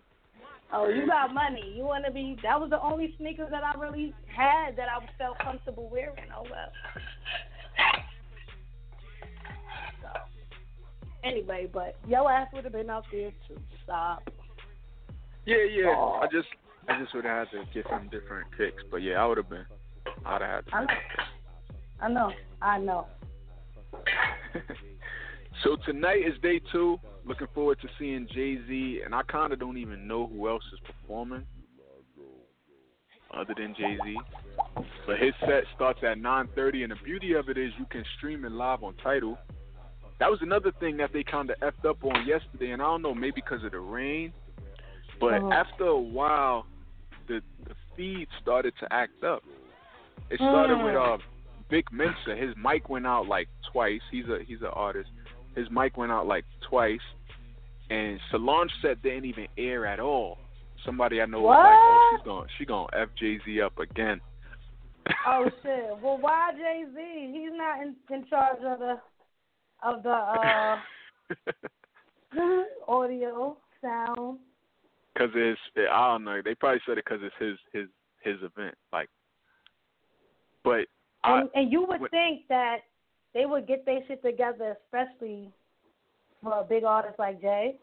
oh, 0.73 0.89
you 0.89 1.07
got 1.07 1.33
money. 1.33 1.73
You 1.75 1.85
want 1.85 2.05
to 2.05 2.13
be? 2.13 2.37
That 2.43 2.59
was 2.61 2.71
the 2.71 2.81
only 2.81 3.15
sneakers 3.19 3.49
that 3.51 3.63
I 3.65 3.79
really 3.79 4.15
had 4.27 4.77
that 4.77 4.89
I 4.89 5.05
felt 5.19 5.39
comfortable 5.39 5.89
wearing. 5.91 6.17
Oh 6.37 6.45
well. 6.51 6.73
So, 10.03 10.09
anyway, 11.25 11.69
but 11.73 11.97
your 12.07 12.31
ass 12.31 12.49
would 12.53 12.65
have 12.65 12.73
been 12.73 12.91
out 12.91 13.05
there 13.13 13.31
to 13.31 13.61
stop. 13.85 14.29
Yeah, 15.47 15.65
yeah. 15.71 15.87
Aw. 15.87 16.21
I 16.21 16.27
just 16.27 16.49
I 16.89 17.01
just 17.01 17.15
would 17.15 17.25
have 17.25 17.49
had 17.49 17.59
to 17.59 17.65
get 17.73 17.87
some 17.91 18.09
different 18.11 18.49
kicks, 18.57 18.83
but 18.91 18.99
yeah, 18.99 19.23
I 19.23 19.27
would 19.27 19.39
have 19.39 19.49
been. 19.49 19.67
I'd 20.25 20.43
have 20.43 20.65
had 20.65 20.67
to. 20.67 20.75
I 20.75 20.85
know. 20.85 20.93
I 22.01 22.09
know. 22.09 22.33
I 22.61 22.79
know. 22.79 23.07
so 25.63 25.77
tonight 25.85 26.23
is 26.27 26.41
day 26.43 26.61
two. 26.71 26.99
Looking 27.25 27.47
forward 27.55 27.79
to 27.83 27.89
seeing 27.99 28.27
Jay 28.35 28.59
Z, 28.67 29.03
and 29.05 29.15
I 29.15 29.23
kind 29.23 29.53
of 29.53 29.61
don't 29.61 29.79
even 29.79 30.09
know 30.09 30.27
who 30.27 30.49
else 30.49 30.65
is 30.73 30.81
performing 30.81 31.45
other 33.33 33.55
than 33.57 33.75
Jay 33.75 33.97
Z. 34.05 34.17
But 35.07 35.19
his 35.19 35.33
set 35.41 35.65
starts 35.75 36.01
at 36.03 36.19
9:30, 36.19 36.83
and 36.83 36.93
the 36.93 36.97
beauty 37.05 37.33
of 37.35 37.49
it 37.49 37.57
is 37.57 37.73
you 37.79 37.87
can 37.87 38.05
stream 38.17 38.45
it 38.45 38.53
live 38.53 38.83
on 38.83 38.95
Tidal. 38.97 39.39
That 40.19 40.31
was 40.31 40.41
another 40.43 40.73
thing 40.73 40.97
that 40.99 41.13
they 41.13 41.23
kind 41.25 41.51
of 41.51 41.59
effed 41.61 41.89
up 41.89 42.05
on 42.05 42.27
yesterday, 42.27 42.71
and 42.71 42.83
I 42.83 42.87
don't 42.87 43.03
know, 43.03 43.15
maybe 43.15 43.33
because 43.37 43.65
of 43.65 43.73
the 43.73 43.81
rain. 43.81 44.33
But 45.21 45.35
Uh-huh. 45.35 45.51
after 45.51 45.85
a 45.87 45.97
while, 45.99 46.67
the 47.29 47.43
the 47.65 47.75
feed 47.97 48.29
started 48.41 48.75
to 48.81 48.93
act 48.93 49.23
up. 49.25 49.43
It 50.31 50.37
started 50.39 50.77
Mm. 50.79 50.85
with 50.85 50.97
uh 50.97 51.19
Vic 51.71 51.91
Mensa. 51.93 52.37
His 52.37 52.55
mic 52.57 52.89
went 52.89 53.07
out 53.07 53.27
like 53.27 53.49
twice. 53.71 54.03
He's 54.11 54.29
a 54.29 54.43
he's 54.43 54.61
an 54.63 54.69
artist. 54.69 55.11
His 55.57 55.69
mic 55.71 55.97
went 55.97 56.13
out 56.13 56.27
like 56.27 56.45
twice, 56.69 57.01
and 57.91 58.19
Solange 58.31 58.71
set 58.81 59.03
didn't 59.03 59.27
even 59.27 59.47
air 59.59 59.87
at 59.87 60.01
all. 60.01 60.39
Somebody 60.85 61.21
I 61.21 61.27
know 61.27 61.41
was 61.43 61.57
like, 61.57 61.69
oh, 61.69 62.11
What? 62.11 62.19
she's 62.19 62.25
going 62.25 62.49
she's 62.59 62.67
going 62.67 62.89
f 62.95 63.09
Jay 63.19 63.39
Z 63.45 63.61
up 63.61 63.79
again. 63.79 64.21
Oh 65.27 65.49
shit. 65.63 65.85
Well, 66.03 66.19
why 66.21 66.53
Jay 66.57 66.85
Z? 66.95 67.33
He's 67.33 67.53
not 67.53 67.83
in, 67.83 67.95
in 68.11 68.27
charge 68.29 68.59
of 68.65 68.79
the 68.79 68.99
of 69.85 70.03
the 70.03 70.11
uh 70.11 70.77
audio 72.89 73.57
sound. 73.81 74.39
Cause 75.17 75.29
it's 75.35 75.61
I 75.77 76.09
don't 76.13 76.25
know. 76.25 76.41
They 76.45 76.55
probably 76.55 76.81
said 76.87 76.99
it 76.99 77.05
because 77.05 77.21
it's 77.23 77.35
his 77.39 77.59
his 77.73 77.89
his 78.25 78.37
event. 78.43 78.75
Like, 78.93 79.09
but 80.65 80.87
I, 81.25 81.41
And, 81.41 81.51
and 81.55 81.73
you 81.73 81.85
would 81.87 82.01
when- 82.01 82.11
think 82.11 82.49
that 82.49 82.79
they 83.35 83.47
would 83.47 83.67
get 83.67 83.85
their 83.87 84.01
shit 84.07 84.23
together, 84.23 84.77
especially 84.87 85.51
for 86.43 86.59
a 86.61 86.65
big 86.65 86.85
artist 86.85 87.19
like 87.19 87.41
Jay. 87.41 87.77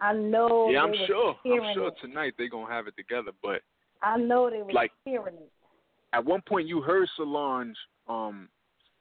I 0.00 0.12
know. 0.14 0.68
yeah, 0.70 0.82
I'm 0.82 0.94
sure. 1.06 1.36
I'm 1.44 1.74
sure 1.74 1.88
it. 1.88 1.94
tonight 2.00 2.34
they're 2.36 2.48
gonna 2.48 2.72
have 2.72 2.86
it 2.88 2.96
together. 2.96 3.30
But 3.42 3.62
I 4.02 4.16
know 4.18 4.50
they 4.50 4.62
were 4.62 4.72
like- 4.72 4.92
hearing 5.04 5.36
it. 5.36 5.50
at 6.12 6.24
one 6.24 6.42
point 6.42 6.66
you 6.66 6.80
heard 6.80 7.08
Solange 7.16 7.76
um 8.08 8.48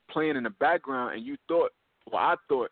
playing 0.10 0.36
in 0.36 0.44
the 0.44 0.50
background, 0.52 1.16
and 1.16 1.26
you 1.26 1.38
thought, 1.48 1.72
well, 2.12 2.22
I 2.22 2.36
thought, 2.50 2.70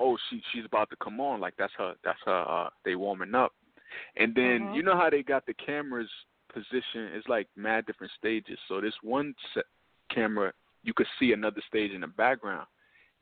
oh, 0.00 0.18
she 0.28 0.42
she's 0.52 0.64
about 0.64 0.90
to 0.90 0.96
come 0.96 1.20
on. 1.20 1.40
Like 1.40 1.54
that's 1.56 1.72
her 1.78 1.94
that's 2.04 2.18
her. 2.26 2.44
Uh, 2.46 2.68
they 2.84 2.96
warming 2.96 3.34
up, 3.34 3.52
and 4.16 4.34
then 4.34 4.60
Mhm. 4.68 4.74
you 4.74 4.82
know 4.82 4.96
how 4.96 5.08
they 5.08 5.22
got 5.22 5.46
the 5.46 5.54
cameras 5.54 6.10
position 6.52 7.10
it's 7.14 7.26
like 7.28 7.48
mad 7.56 7.86
different 7.86 8.12
stages. 8.12 8.58
So 8.68 8.80
this 8.80 8.94
one 9.02 9.34
set 9.54 9.64
camera 10.10 10.52
you 10.84 10.92
could 10.94 11.06
see 11.18 11.32
another 11.32 11.60
stage 11.66 11.90
in 11.92 12.02
the 12.02 12.06
background. 12.06 12.66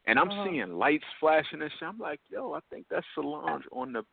And 0.07 0.19
I'm 0.19 0.31
Uh-huh. 0.31 0.45
seeing 0.45 0.73
lights 0.79 1.05
flashing 1.21 1.63
and 1.63 1.71
shit. 1.73 1.89
I'm 1.89 1.99
like, 1.99 2.21
yo, 2.29 2.53
I 2.55 2.61
think 2.71 2.87
that's 2.91 3.07
Solange 3.15 3.65
on 3.73 3.93
the 3.93 4.05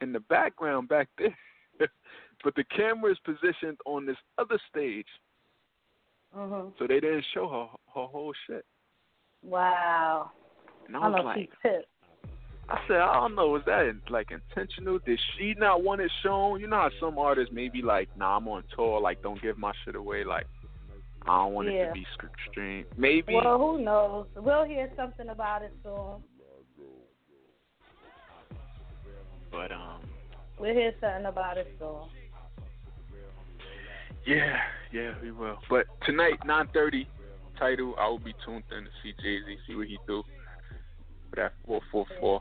in 0.00 0.12
the 0.12 0.20
background 0.20 0.88
back 0.88 1.08
there. 1.18 1.36
but 2.44 2.54
the 2.54 2.64
camera 2.64 3.10
is 3.10 3.18
positioned 3.20 3.78
on 3.86 4.06
this 4.06 4.18
other 4.38 4.58
stage, 4.68 5.08
Mhm. 6.36 6.76
so 6.78 6.86
they 6.86 7.00
didn't 7.00 7.24
show 7.32 7.48
her 7.48 7.66
her 7.94 8.06
whole 8.06 8.32
shit. 8.46 8.64
Wow. 9.42 10.30
And 10.86 10.96
I 10.96 11.00
I 11.00 11.08
was 11.08 11.16
know 11.16 11.24
like. 11.24 11.50
I 12.68 12.80
said, 12.86 12.98
I 13.00 13.14
don't 13.14 13.34
know, 13.34 13.56
is 13.56 13.64
that 13.64 14.00
like 14.10 14.30
intentional? 14.30 15.00
Did 15.00 15.18
she 15.36 15.54
not 15.54 15.82
want 15.82 16.00
it 16.02 16.12
shown? 16.22 16.60
You 16.60 16.68
know 16.68 16.76
how 16.76 16.90
some 17.00 17.18
artists 17.18 17.52
maybe 17.52 17.82
like, 17.82 18.08
nah, 18.16 18.36
I'm 18.36 18.46
on 18.46 18.62
tour, 18.76 19.00
like 19.00 19.20
don't 19.22 19.42
give 19.42 19.58
my 19.58 19.72
shit 19.84 19.96
away, 19.96 20.22
like 20.22 20.46
I 21.26 21.36
don't 21.44 21.52
want 21.52 21.68
it 21.68 21.86
to 21.86 21.92
be 21.92 22.06
streamed. 22.50 22.86
Maybe, 22.96 23.34
Well, 23.34 23.58
who 23.58 23.82
knows? 23.84 24.26
We'll 24.36 24.64
hear 24.64 24.90
something 24.96 25.28
about 25.28 25.62
it 25.62 25.72
soon. 25.82 26.22
but 29.52 29.70
um, 29.72 30.00
We'll 30.58 30.74
hear 30.74 30.92
something 31.00 31.26
about 31.26 31.58
it 31.58 31.68
soon. 31.78 32.08
yeah, 34.26 34.56
yeah, 34.92 35.12
we 35.22 35.30
will. 35.30 35.58
But 35.68 35.86
tonight, 36.06 36.38
9:30, 36.46 37.06
Tidal. 37.58 37.94
I 37.98 38.08
will 38.08 38.18
be 38.18 38.34
tuned 38.44 38.64
in 38.76 38.84
to 38.84 38.90
see 39.02 39.12
Jay 39.22 39.38
Z, 39.46 39.56
see 39.66 39.74
what 39.74 39.86
he 39.86 39.98
do 40.06 40.22
for 41.30 41.36
that 41.36 41.52
444. 41.66 42.40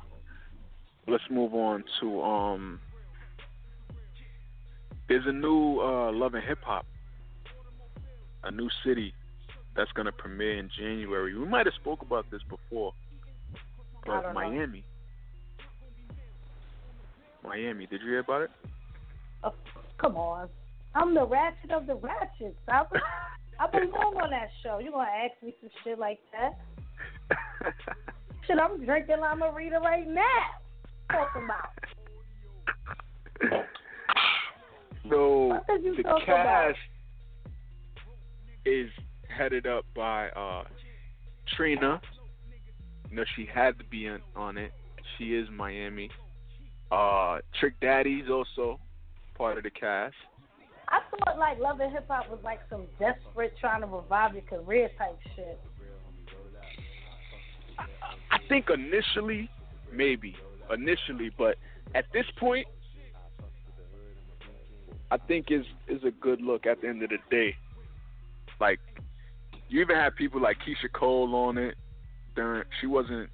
Let's 1.07 1.23
move 1.29 1.53
on 1.53 1.83
to 1.99 2.21
um. 2.21 2.79
There's 5.09 5.25
a 5.25 5.31
new 5.31 5.79
uh, 5.81 6.11
Love 6.11 6.35
and 6.35 6.43
Hip 6.43 6.59
Hop, 6.63 6.85
a 8.43 8.51
new 8.51 8.69
city 8.85 9.13
that's 9.75 9.91
gonna 9.93 10.11
premiere 10.11 10.59
in 10.59 10.69
January. 10.77 11.37
We 11.37 11.45
might 11.45 11.65
have 11.65 11.75
spoke 11.75 12.01
about 12.01 12.25
this 12.31 12.41
before, 12.49 12.93
but 14.05 14.21
don't 14.21 14.23
know. 14.23 14.33
Miami. 14.33 14.83
Miami, 17.43 17.85
did 17.85 18.01
you 18.01 18.09
hear 18.09 18.19
about 18.19 18.41
it? 18.43 18.51
Oh, 19.43 19.53
come 19.97 20.17
on. 20.17 20.49
I'm 20.95 21.13
the 21.13 21.25
ratchet 21.25 21.71
of 21.71 21.87
the 21.87 21.95
ratchets. 21.95 22.57
I, 22.67 22.83
I 23.59 23.69
belong 23.71 24.17
on 24.21 24.31
that 24.31 24.49
show. 24.63 24.79
You 24.79 24.91
gonna 24.91 25.09
ask 25.09 25.41
me 25.43 25.55
some 25.61 25.69
shit 25.83 25.99
like 25.99 26.19
that? 26.33 26.57
Shit, 28.47 28.57
I'm 28.57 28.83
drinking 28.83 29.19
La 29.19 29.35
Marita 29.35 29.79
right 29.79 30.07
now. 30.07 30.23
Talking 31.11 31.43
about. 31.43 31.69
so 35.09 35.47
What 35.47 35.67
did 35.67 35.83
you 35.83 35.95
the 35.97 36.03
talk 36.03 36.23
about? 36.23 36.73
Is 38.65 38.89
headed 39.35 39.67
up 39.67 39.85
by 39.95 40.29
uh 40.29 40.63
Trina. 41.55 42.01
You 43.09 43.17
know 43.17 43.23
she 43.35 43.47
had 43.51 43.77
to 43.79 43.85
be 43.85 44.07
on, 44.07 44.21
on 44.35 44.57
it. 44.57 44.71
She 45.17 45.35
is 45.35 45.47
Miami. 45.51 46.09
Uh 46.91 47.39
Trick 47.59 47.79
Daddy's 47.81 48.29
also 48.29 48.79
part 49.35 49.57
of 49.57 49.63
the 49.63 49.69
cast. 49.69 50.15
I 50.87 50.99
thought 51.11 51.37
like 51.37 51.59
Love 51.59 51.79
and 51.79 51.91
Hip 51.91 52.07
Hop 52.09 52.29
was 52.29 52.39
like 52.43 52.59
some 52.69 52.83
desperate 52.99 53.53
trying 53.59 53.81
to 53.81 53.87
revive 53.87 54.33
your 54.33 54.43
career 54.43 54.89
type 54.97 55.17
shit. 55.35 55.59
I 57.77 58.37
think 58.47 58.67
initially, 58.69 59.49
maybe 59.93 60.35
initially, 60.73 61.31
but 61.37 61.55
at 61.95 62.05
this 62.13 62.25
point, 62.37 62.67
I 65.11 65.17
think 65.17 65.47
is 65.49 65.65
is 65.87 66.03
a 66.03 66.11
good 66.11 66.41
look. 66.41 66.65
At 66.65 66.81
the 66.81 66.89
end 66.89 67.03
of 67.03 67.09
the 67.09 67.17
day, 67.31 67.55
like 68.59 68.79
you 69.69 69.81
even 69.81 69.95
had 69.95 70.15
people 70.15 70.41
like 70.41 70.57
Keyshia 70.59 70.91
Cole 70.93 71.33
on 71.35 71.57
it. 71.57 71.75
During 72.35 72.63
she 72.79 72.87
wasn't 72.87 73.29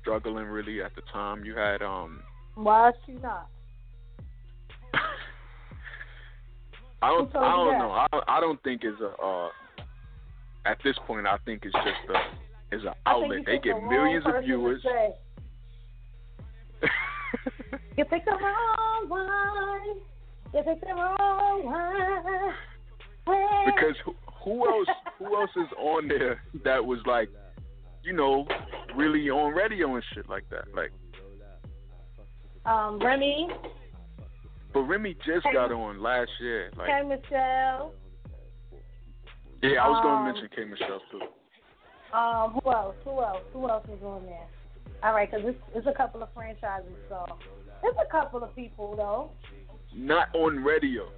struggling 0.00 0.46
really 0.46 0.82
at 0.82 0.94
the 0.94 1.02
time. 1.12 1.44
You 1.44 1.56
had 1.56 1.82
um. 1.82 2.20
Why 2.54 2.90
is 2.90 2.94
she 3.06 3.12
not? 3.12 3.48
I 7.02 7.08
don't. 7.08 7.36
I 7.36 7.56
don't 7.56 7.78
know. 7.78 7.90
I 7.90 8.06
don't, 8.12 8.24
I 8.28 8.40
don't 8.40 8.62
think 8.62 8.82
it's 8.84 9.00
a. 9.00 9.10
Uh, 9.22 9.48
at 10.66 10.78
this 10.82 10.96
point, 11.06 11.26
I 11.26 11.36
think 11.44 11.64
it's 11.64 11.74
just 11.74 12.10
a. 12.10 12.74
Is 12.74 12.82
an 12.82 12.94
outlet. 13.06 13.40
They 13.46 13.58
get 13.58 13.76
the 13.80 13.86
millions 13.88 14.24
of 14.26 14.42
viewers. 14.42 14.82
You 17.96 18.04
picked 18.04 18.24
the 18.24 18.32
wrong 18.32 19.08
one. 19.08 19.98
You 20.52 20.62
picked 20.62 20.80
the 20.80 20.94
wrong 20.94 21.64
one. 21.64 22.54
Because 23.66 23.94
who, 24.44 24.68
else 24.68 24.88
who 25.18 25.36
else 25.36 25.50
is 25.56 25.72
on 25.78 26.08
there 26.08 26.42
that 26.64 26.84
was 26.84 26.98
like 27.06 27.28
you 28.02 28.12
know 28.12 28.46
really 28.96 29.30
on 29.30 29.52
radio 29.52 29.94
and 29.94 30.04
shit 30.14 30.28
like 30.28 30.44
that 30.50 30.64
like 30.74 30.92
um, 32.66 32.98
Remy, 32.98 33.48
but 34.72 34.80
Remy 34.80 35.16
just 35.26 35.46
got 35.52 35.70
on 35.70 36.02
last 36.02 36.30
year 36.40 36.70
like 36.78 36.88
K. 36.88 37.02
Michelle, 37.02 37.92
yeah 39.62 39.82
I 39.82 39.88
was 39.88 39.98
um, 39.98 40.04
gonna 40.04 40.32
mention 40.32 40.48
K 40.54 40.64
Michelle 40.64 41.00
too 41.10 41.20
um, 42.14 42.52
who 42.52 42.70
else? 42.70 42.94
Who 43.04 43.10
else? 43.20 43.42
Who 43.52 43.68
else 43.68 43.84
is 43.86 44.02
on 44.04 44.24
there? 44.24 44.46
All 45.02 45.12
right, 45.12 45.28
because 45.28 45.44
it's, 45.48 45.58
it's 45.74 45.86
a 45.88 45.92
couple 45.92 46.22
of 46.22 46.28
franchises, 46.32 46.92
so 47.08 47.26
it's 47.82 47.98
a 48.00 48.10
couple 48.10 48.44
of 48.44 48.54
people 48.54 48.94
though. 48.96 49.30
not 49.92 50.28
on 50.34 50.62
radio 50.62 51.08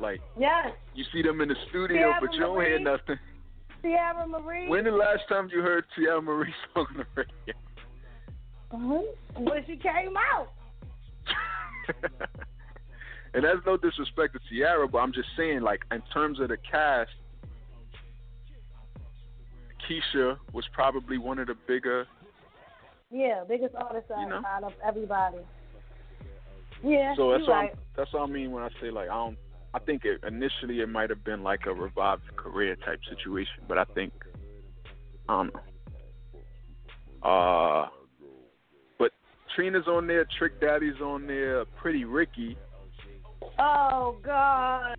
like 0.00 0.20
Yes, 0.38 0.68
you 0.94 1.04
see 1.12 1.22
them 1.22 1.40
in 1.40 1.48
the 1.48 1.56
studio 1.68 1.96
Sierra 1.98 2.18
but 2.20 2.32
you 2.34 2.40
don't 2.40 2.60
hear 2.64 2.78
nothing 2.78 3.18
Sierra 3.82 4.26
Marie. 4.26 4.68
when 4.68 4.84
the 4.84 4.90
last 4.90 5.22
time 5.28 5.48
you 5.52 5.60
heard 5.62 5.84
Teairra 5.98 6.22
Mari 6.22 6.54
song 6.74 6.86
on 6.90 6.96
the 6.98 7.06
radio. 7.16 7.54
When 9.36 9.64
she 9.66 9.76
came 9.76 10.14
out. 10.16 10.48
and 13.34 13.42
that's 13.44 13.64
no 13.66 13.76
disrespect 13.76 14.34
to 14.34 14.40
Tiara, 14.48 14.86
but 14.86 14.98
I'm 14.98 15.12
just 15.12 15.28
saying, 15.36 15.62
like, 15.62 15.80
in 15.90 16.02
terms 16.12 16.38
of 16.40 16.48
the 16.50 16.56
cast, 16.70 17.10
Keyshia 19.88 20.36
was 20.52 20.64
probably 20.72 21.18
one 21.18 21.38
of 21.38 21.48
the 21.48 21.56
bigger. 21.66 22.06
Yeah, 23.10 23.42
biggest 23.48 23.74
artist 23.74 24.06
You 24.08 24.14
out, 24.16 24.28
know? 24.28 24.42
out 24.46 24.62
of 24.64 24.72
everybody. 24.86 25.38
Yeah, 26.84 27.14
So 27.16 27.32
that's 27.32 27.42
what 27.42 27.50
right. 27.52 27.70
I'm, 27.72 27.78
that's 27.96 28.12
what 28.12 28.22
I 28.22 28.26
mean 28.26 28.52
when 28.52 28.62
I 28.62 28.68
say 28.80 28.90
like 28.90 29.08
I 29.10 29.14
don't. 29.14 29.36
I 29.72 29.78
think 29.78 30.04
it, 30.04 30.20
initially 30.26 30.80
it 30.80 30.88
might 30.88 31.10
have 31.10 31.24
been 31.24 31.42
like 31.42 31.66
a 31.66 31.72
revived 31.72 32.36
career 32.36 32.76
type 32.76 33.00
situation, 33.08 33.64
but 33.68 33.78
I 33.78 33.84
think, 33.84 34.12
um, 35.28 35.52
uh, 37.22 37.86
but 38.98 39.12
Trina's 39.54 39.86
on 39.86 40.06
there, 40.06 40.26
Trick 40.38 40.60
Daddy's 40.60 41.00
on 41.00 41.26
there, 41.26 41.64
Pretty 41.80 42.04
Ricky. 42.04 42.56
Oh 43.58 44.16
God. 44.22 44.96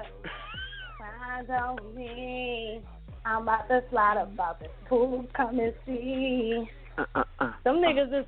Find 1.00 1.50
on 1.50 1.96
me. 1.96 2.82
I'm 3.26 3.44
about 3.44 3.68
to 3.68 3.84
slide 3.90 4.18
about 4.22 4.60
this 4.60 4.70
pool. 4.88 5.26
Come 5.36 5.60
and 5.60 5.74
see. 5.86 6.70
Uh, 6.98 7.06
uh, 7.16 7.24
uh. 7.40 7.52
Them 7.64 7.76
niggas 7.76 8.22
is 8.22 8.26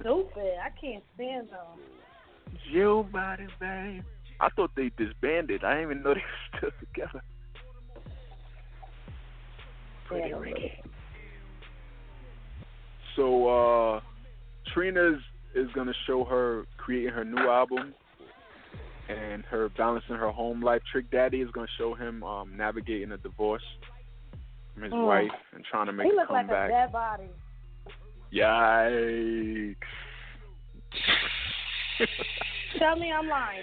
stupid. 0.00 0.54
I 0.62 0.70
can't 0.80 1.02
stand 1.14 1.48
them. 1.48 2.60
Your 2.70 3.04
body, 3.04 3.46
babe. 3.58 4.02
I 4.40 4.48
thought 4.50 4.70
they 4.76 4.90
disbanded. 4.98 5.64
I 5.64 5.74
didn't 5.74 5.90
even 5.90 6.02
know 6.02 6.14
they 6.14 6.20
were 6.20 6.58
still 6.58 6.70
together. 6.80 7.22
Pretty 10.06 10.28
Yeah. 10.30 10.36
Ricky. 10.38 10.72
So 13.16 13.48
uh 13.48 14.00
Trina's 14.74 15.20
is 15.54 15.68
gonna 15.74 15.94
show 16.06 16.24
her 16.24 16.64
creating 16.76 17.12
her 17.12 17.24
new 17.24 17.48
album 17.48 17.94
and 19.08 19.42
her 19.44 19.68
balancing 19.70 20.16
her 20.16 20.30
home 20.30 20.60
life. 20.62 20.82
Trick 20.92 21.10
Daddy 21.10 21.40
is 21.40 21.50
gonna 21.52 21.66
show 21.78 21.94
him 21.94 22.22
um 22.22 22.56
navigating 22.56 23.12
a 23.12 23.16
divorce 23.18 23.62
from 24.74 24.82
his 24.84 24.92
Mm. 24.92 25.06
wife 25.06 25.38
and 25.54 25.64
trying 25.64 25.86
to 25.86 25.92
make 25.92 26.06
He 26.06 26.12
a 26.12 26.16
look 26.16 26.30
like 26.30 26.46
a 26.46 26.68
dead 26.68 26.92
body. 26.92 27.30
Yikes. 28.32 29.76
Tell 32.78 32.96
me 32.96 33.10
I'm 33.12 33.28
lying. 33.28 33.62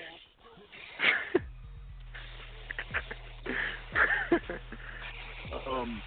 Um, 5.70 6.02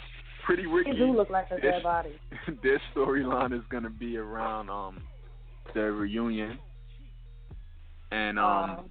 Pretty 0.45 0.67
Ricky. 0.67 0.93
He 0.93 0.97
do 0.97 1.17
look 1.17 1.31
like 1.31 1.47
a 1.51 1.57
This- 1.57 1.63
dead 1.63 1.83
body. 1.83 2.19
their 2.63 2.81
storyline 2.95 3.53
is 3.57 3.65
gonna 3.69 3.91
be 3.91 4.17
around 4.17 4.71
um 4.71 5.03
their 5.75 5.93
reunion, 5.93 6.59
and 8.13 8.39
um 8.39 8.71
Um, 8.71 8.91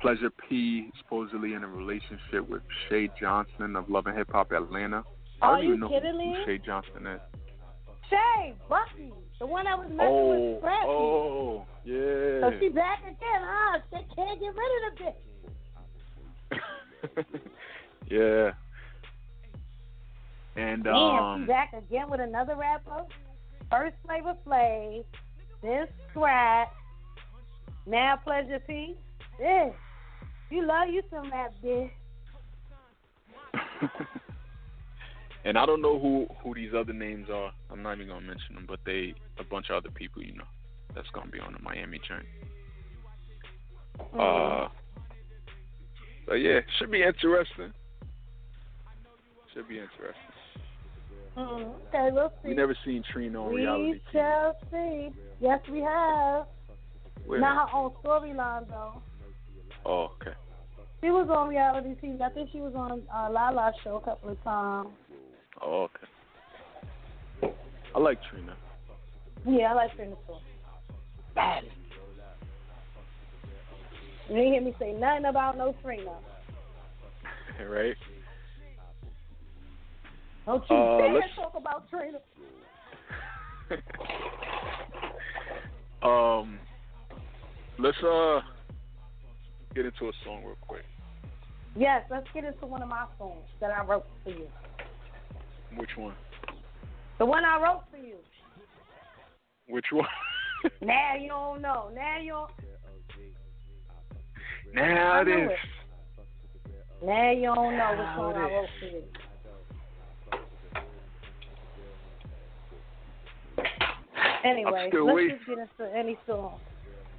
Pleasure 0.00 0.30
P 0.48 0.90
supposedly 0.98 1.54
in 1.54 1.62
a 1.62 1.68
relationship 1.68 2.48
with 2.48 2.62
Shay 2.88 3.08
Johnson 3.20 3.76
of 3.76 3.88
Love 3.88 4.06
and 4.08 4.16
Hip 4.18 4.30
Hop 4.32 4.50
Atlanta. 4.50 5.04
I 5.40 5.46
Are 5.46 5.56
don't 5.56 5.62
you 5.64 5.68
even 5.70 5.80
know 5.80 5.88
kidding 5.90 6.12
who, 6.12 6.18
me? 6.18 6.34
who 6.38 6.44
Shay 6.44 6.58
Johnson 6.58 7.06
is. 7.06 7.20
Shay, 8.12 8.54
Buckeey, 8.68 9.12
the 9.38 9.46
one 9.46 9.64
that 9.64 9.78
was 9.78 9.88
messing 9.88 10.12
Oh, 10.12 10.30
with 10.30 10.58
Scrappy. 10.60 10.86
oh, 10.86 11.66
yeah. 11.84 12.40
So 12.40 12.58
she 12.60 12.68
back 12.68 13.00
again, 13.00 13.40
huh? 13.40 13.78
She 13.90 13.98
can't 14.14 14.38
get 14.40 14.54
rid 14.54 14.72
of 14.76 14.98
the 14.98 15.04
bitch. 17.18 17.34
yeah. 18.10 18.52
And 20.62 20.84
Damn, 20.84 20.94
um, 20.94 21.42
she 21.42 21.46
back 21.46 21.72
again 21.72 22.10
with 22.10 22.20
another 22.20 22.54
rapper. 22.56 23.04
First 23.70 23.96
Flavor 24.04 24.34
Flav, 24.46 25.04
then 25.62 25.86
Scrap, 26.10 26.70
now 27.86 28.16
Pleasure 28.22 28.60
P. 28.66 28.94
Yeah, 29.40 29.70
you 30.50 30.66
love 30.66 30.88
you 30.90 31.02
some 31.10 31.30
rap, 31.30 31.54
bitch. 31.64 31.90
and 35.44 35.58
I 35.58 35.66
don't 35.66 35.82
know 35.82 35.98
who 35.98 36.26
who 36.42 36.54
these 36.54 36.70
other 36.76 36.92
names 36.92 37.28
are. 37.32 37.52
I'm 37.70 37.82
not 37.82 37.96
even 37.96 38.08
gonna 38.08 38.26
mention 38.26 38.54
them, 38.54 38.66
but 38.68 38.80
they 38.86 39.14
a 39.38 39.44
bunch 39.44 39.66
of 39.70 39.76
other 39.76 39.90
people, 39.90 40.22
you 40.22 40.34
know, 40.34 40.44
that's 40.94 41.08
gonna 41.14 41.30
be 41.30 41.40
on 41.40 41.52
the 41.52 41.58
Miami 41.60 42.00
journey. 42.06 42.28
Mm. 44.14 44.66
Uh, 44.66 44.68
but 46.26 46.34
yeah, 46.34 46.60
should 46.78 46.90
be 46.90 47.02
interesting. 47.02 47.72
Should 49.52 49.68
be 49.68 49.78
interesting. 49.78 50.32
Mm, 51.36 51.74
okay, 51.88 52.08
we'll 52.12 52.32
see. 52.42 52.48
We 52.48 52.54
never 52.54 52.76
seen 52.84 53.02
Trina 53.10 53.42
on 53.42 53.54
reality. 53.54 53.92
We 53.92 54.00
shall 54.12 54.56
see. 54.70 55.10
Yes, 55.40 55.60
we 55.70 55.80
have. 55.80 56.46
Where? 57.26 57.40
Not 57.40 57.70
her 57.70 57.76
own 57.76 57.92
storyline 58.04 58.68
though. 58.68 59.02
Oh, 59.84 60.10
okay. 60.20 60.36
She 61.00 61.10
was 61.10 61.28
on 61.30 61.48
reality 61.48 61.94
TV. 62.02 62.20
I 62.20 62.30
think 62.30 62.50
she 62.52 62.60
was 62.60 62.74
on 62.76 63.02
uh, 63.12 63.30
Lala 63.30 63.72
show 63.82 63.96
a 63.96 64.00
couple 64.00 64.30
of 64.30 64.42
times. 64.44 64.88
Oh, 65.60 65.88
okay. 67.42 67.52
I 67.94 67.98
like 67.98 68.18
Trina. 68.30 68.56
Yeah, 69.46 69.72
I 69.72 69.74
like 69.74 69.94
Trina 69.96 70.14
too. 70.26 70.34
Bad. 71.34 71.64
You 74.28 74.36
didn't 74.36 74.52
hear 74.52 74.62
me 74.62 74.74
say 74.78 74.92
nothing 74.92 75.26
about 75.26 75.58
no 75.58 75.74
Trina. 75.82 76.12
right? 77.68 77.96
Don't 80.46 80.64
you 80.70 80.76
Uh, 80.76 80.98
dare 80.98 81.12
let's- 81.14 81.34
talk 81.36 81.52
about 81.56 81.88
Trina. 81.90 82.18
um, 86.02 86.58
let's 87.78 87.96
uh 88.02 88.40
get 89.74 89.86
into 89.86 90.08
a 90.08 90.12
song 90.24 90.42
real 90.44 90.56
quick. 90.60 90.84
Yes, 91.74 92.02
let's 92.10 92.26
get 92.34 92.44
into 92.44 92.66
one 92.66 92.82
of 92.82 92.88
my 92.88 93.06
songs 93.18 93.44
that 93.60 93.70
I 93.70 93.82
wrote 93.84 94.04
for 94.24 94.30
you. 94.30 94.46
Which 95.76 95.90
one? 95.96 96.14
The 97.18 97.26
one 97.26 97.44
I 97.44 97.60
wrote 97.60 97.84
for 97.90 97.98
you. 97.98 98.16
Which 99.68 99.86
one? 99.92 100.06
Now 100.80 101.16
you 101.16 101.28
don't 101.28 101.60
know. 101.60 101.90
Now 101.92 102.20
you 102.20 102.30
don't. 102.30 102.50
now 104.74 105.22
it. 105.22 105.50
Now 107.04 107.32
you 107.32 107.52
don't 107.52 107.76
know 107.76 107.90
which 107.90 108.36
it 108.36 108.38
I 108.38 108.40
wrote 108.42 108.68
for 108.78 108.86
you. 108.86 109.02
Anyway, 114.44 114.90
let's 114.92 115.14
waiting. 115.14 115.36
just 115.36 115.48
get 115.48 115.58
into 115.58 115.96
any 115.96 116.18
song. 116.28 116.60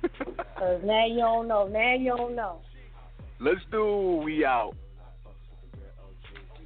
Cause 0.58 0.82
now 0.86 1.06
you 1.06 1.20
don't 1.20 1.47
know. 1.49 1.68
Now 1.68 1.95
you 1.95 2.16
don't 2.16 2.36
know. 2.36 2.60
Let's 3.39 3.60
do 3.72 4.22
We 4.24 4.45
Out. 4.45 4.74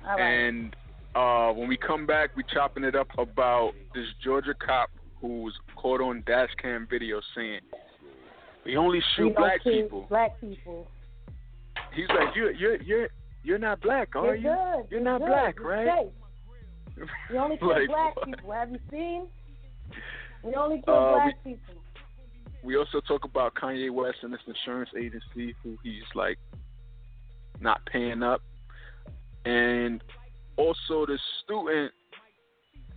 All 0.07 0.15
right. 0.15 0.47
And 0.47 0.75
uh, 1.17 1.51
when 1.53 1.67
we 1.67 1.77
come 1.77 2.05
back, 2.05 2.35
we 2.35 2.43
chopping 2.53 2.83
it 2.83 2.95
up 2.95 3.07
about 3.17 3.71
this 3.95 4.05
Georgia 4.23 4.53
cop 4.53 4.89
who 5.19 5.41
was 5.43 5.53
caught 5.75 6.01
on 6.01 6.23
dash 6.27 6.49
cam 6.61 6.87
video 6.89 7.19
saying 7.35 7.61
we 8.65 8.77
only 8.77 8.99
We 8.99 9.03
shoot 9.15 9.23
don't 9.33 9.35
black 9.37 9.63
people. 9.63 10.05
Black 10.09 10.39
people. 10.39 10.87
He's 11.93 12.07
like, 12.09 12.35
you're 12.35 12.51
you're 12.51 12.81
you're 12.81 13.07
you're 13.43 13.57
not 13.59 13.81
black, 13.81 14.15
are 14.15 14.35
You're 14.35 14.35
you? 14.35 14.43
good. 14.43 14.85
You're 14.91 15.01
not 15.01 15.19
good. 15.19 15.27
black, 15.27 15.55
You're 15.57 15.67
right? 15.67 15.87
safe. 16.97 17.07
We 17.31 17.37
only 17.37 17.57
kill 17.57 17.69
Like, 17.69 17.87
black 17.87 18.15
what? 18.15 18.25
people. 18.25 18.51
Have 18.51 18.71
you 18.71 18.79
seen? 18.91 19.27
We 20.43 20.53
only 20.55 20.81
kill 20.83 20.93
Uh, 20.95 21.13
black 21.13 21.43
people. 21.43 21.73
We 22.63 22.75
also 22.75 22.99
talk 23.07 23.23
about 23.23 23.53
Kanye 23.55 23.91
West 23.91 24.17
and 24.23 24.33
this 24.33 24.41
insurance 24.47 24.89
agency 24.97 25.55
who 25.63 25.77
he's 25.83 26.03
like 26.15 26.37
not 27.61 27.79
paying 27.85 28.21
up, 28.23 28.41
and 29.45 30.01
also 30.57 31.05
the 31.05 31.17
student 31.43 31.91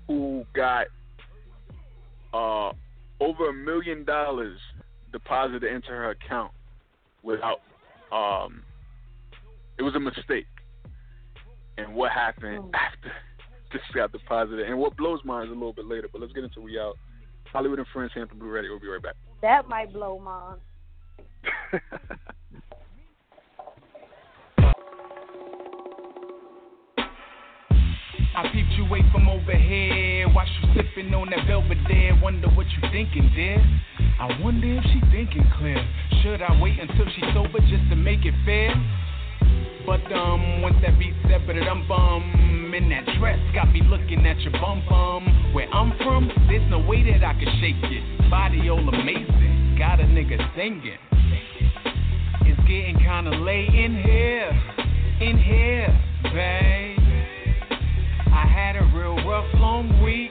who 0.07 0.45
got 0.55 0.87
uh 2.33 2.73
over 3.21 3.51
a 3.51 3.53
million 3.53 4.05
dollars 4.05 4.59
deposited 5.13 5.65
into 5.65 5.89
her 5.89 6.11
account 6.11 6.53
without 7.23 7.61
um 8.13 8.63
it 9.79 9.83
was 9.83 9.95
a 9.95 10.01
mistake. 10.01 10.47
And 11.79 11.95
what 11.95 12.13
happened 12.13 12.59
Hmm. 12.59 12.75
after 12.75 13.13
this 13.73 13.83
got 13.95 14.13
deposited? 14.13 14.69
And 14.69 14.79
what 14.79 14.97
blows 14.97 15.21
mine 15.25 15.47
is 15.47 15.51
a 15.51 15.55
little 15.55 15.73
bit 15.73 15.87
later 15.87 16.09
but 16.13 16.21
let's 16.21 16.33
get 16.33 16.45
into 16.45 16.61
we 16.61 16.79
out. 16.79 16.97
Holliewood 17.55 17.79
and 17.79 17.87
friends 17.93 18.13
Hampton 18.15 18.39
Blu 18.39 18.49
ready. 18.51 18.69
We'll 18.69 18.79
be 18.81 18.87
right 18.87 19.03
back. 19.03 19.15
That 19.43 19.69
might 19.69 19.93
blow 19.93 20.19
mine. 20.19 20.59
I 28.35 28.49
peeped 28.53 28.73
you 28.79 28.87
away 28.87 29.03
from 29.13 29.29
over 29.29 29.57
here. 29.57 30.29
Watch 30.29 30.49
you 30.63 30.75
sipping 30.75 31.13
on 31.15 31.31
that 31.31 31.47
velvet. 31.47 31.79
Belvedere. 31.85 32.19
Wonder 32.23 32.49
what 32.49 32.67
you 32.71 32.89
thinking, 32.93 33.31
dear. 33.35 33.59
I 34.21 34.39
wonder 34.41 34.67
if 34.67 34.85
she 34.85 35.01
thinking 35.11 35.45
clear. 35.59 35.83
Should 36.23 36.43
I 36.43 36.61
wait 36.61 36.79
until 36.79 37.07
she's 37.15 37.25
sober 37.35 37.59
just 37.61 37.89
to 37.91 37.97
make 37.97 38.25
it 38.25 38.35
fair? 38.45 38.75
But 39.87 40.05
um, 40.13 40.63
once 40.63 40.77
that 40.83 40.99
beat 40.99 41.15
said, 41.29 41.47
but 41.47 41.57
um 41.57 41.87
bum 41.89 42.73
in 42.75 42.89
that 42.91 43.05
dress 43.19 43.39
got 43.55 43.73
me 43.73 43.83
looking 43.83 44.27
at 44.27 44.39
your 44.41 44.53
bum 44.53 44.85
bum. 44.89 45.53
Where 45.55 45.69
I'm 45.75 45.97
from, 45.99 46.31
there's 46.49 46.69
no 46.71 46.79
way 46.79 47.03
that 47.11 47.25
I 47.25 47.33
can 47.35 47.49
shake 47.61 47.91
it. 47.91 48.31
Body 48.31 48.69
all 48.69 48.87
amazing, 48.89 49.77
got 49.79 49.99
a 50.01 50.05
nigga 50.05 50.39
singing. 50.55 50.99
It's 52.43 52.61
getting 52.69 52.99
kinda 52.99 53.31
late 53.39 53.75
in 53.75 54.01
here, 54.03 54.51
in 55.21 55.39
here, 55.39 56.01
babe. 56.33 56.90
I 58.33 58.47
had 58.47 58.77
a 58.77 58.85
real 58.97 59.17
rough, 59.29 59.47
long 59.55 60.03
week, 60.03 60.31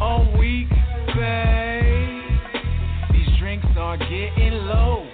all 0.00 0.24
week, 0.38 0.68
babe. 1.14 2.22
These 3.12 3.38
drinks 3.38 3.66
are 3.76 3.96
getting 3.96 4.64
low, 4.66 5.06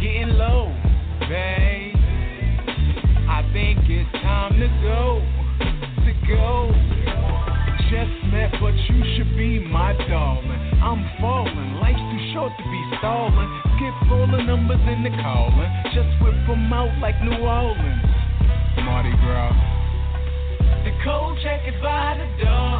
getting 0.00 0.36
low, 0.36 0.72
babe. 1.28 1.96
I 3.28 3.42
think 3.52 3.78
it's 3.88 4.10
time 4.22 4.60
to 4.60 4.68
go, 4.82 5.22
to 6.04 6.12
go. 6.28 6.72
Just 7.90 8.14
met, 8.32 8.52
but 8.60 8.74
you 8.90 9.02
should 9.16 9.36
be 9.36 9.60
my 9.60 9.92
darling. 10.08 10.60
I'm 10.82 11.06
falling, 11.20 11.74
life's 11.80 11.98
too 11.98 12.32
short 12.34 12.52
to 12.58 12.64
be 12.64 12.96
stalling. 12.98 13.62
Skip 13.76 14.10
all 14.10 14.26
the 14.26 14.42
numbers 14.42 14.80
in 14.88 15.02
the 15.02 15.10
calling, 15.22 15.70
just 15.94 16.20
whip 16.20 16.34
'em 16.48 16.72
out 16.72 16.98
like 16.98 17.20
New 17.22 17.38
Orleans. 17.38 18.02
Mardi 18.82 19.12
Gras. 19.22 19.75
The 20.86 20.92
cold 21.02 21.36
check 21.42 21.66
is 21.66 21.74
by 21.82 22.14
the 22.14 22.44
door. 22.44 22.78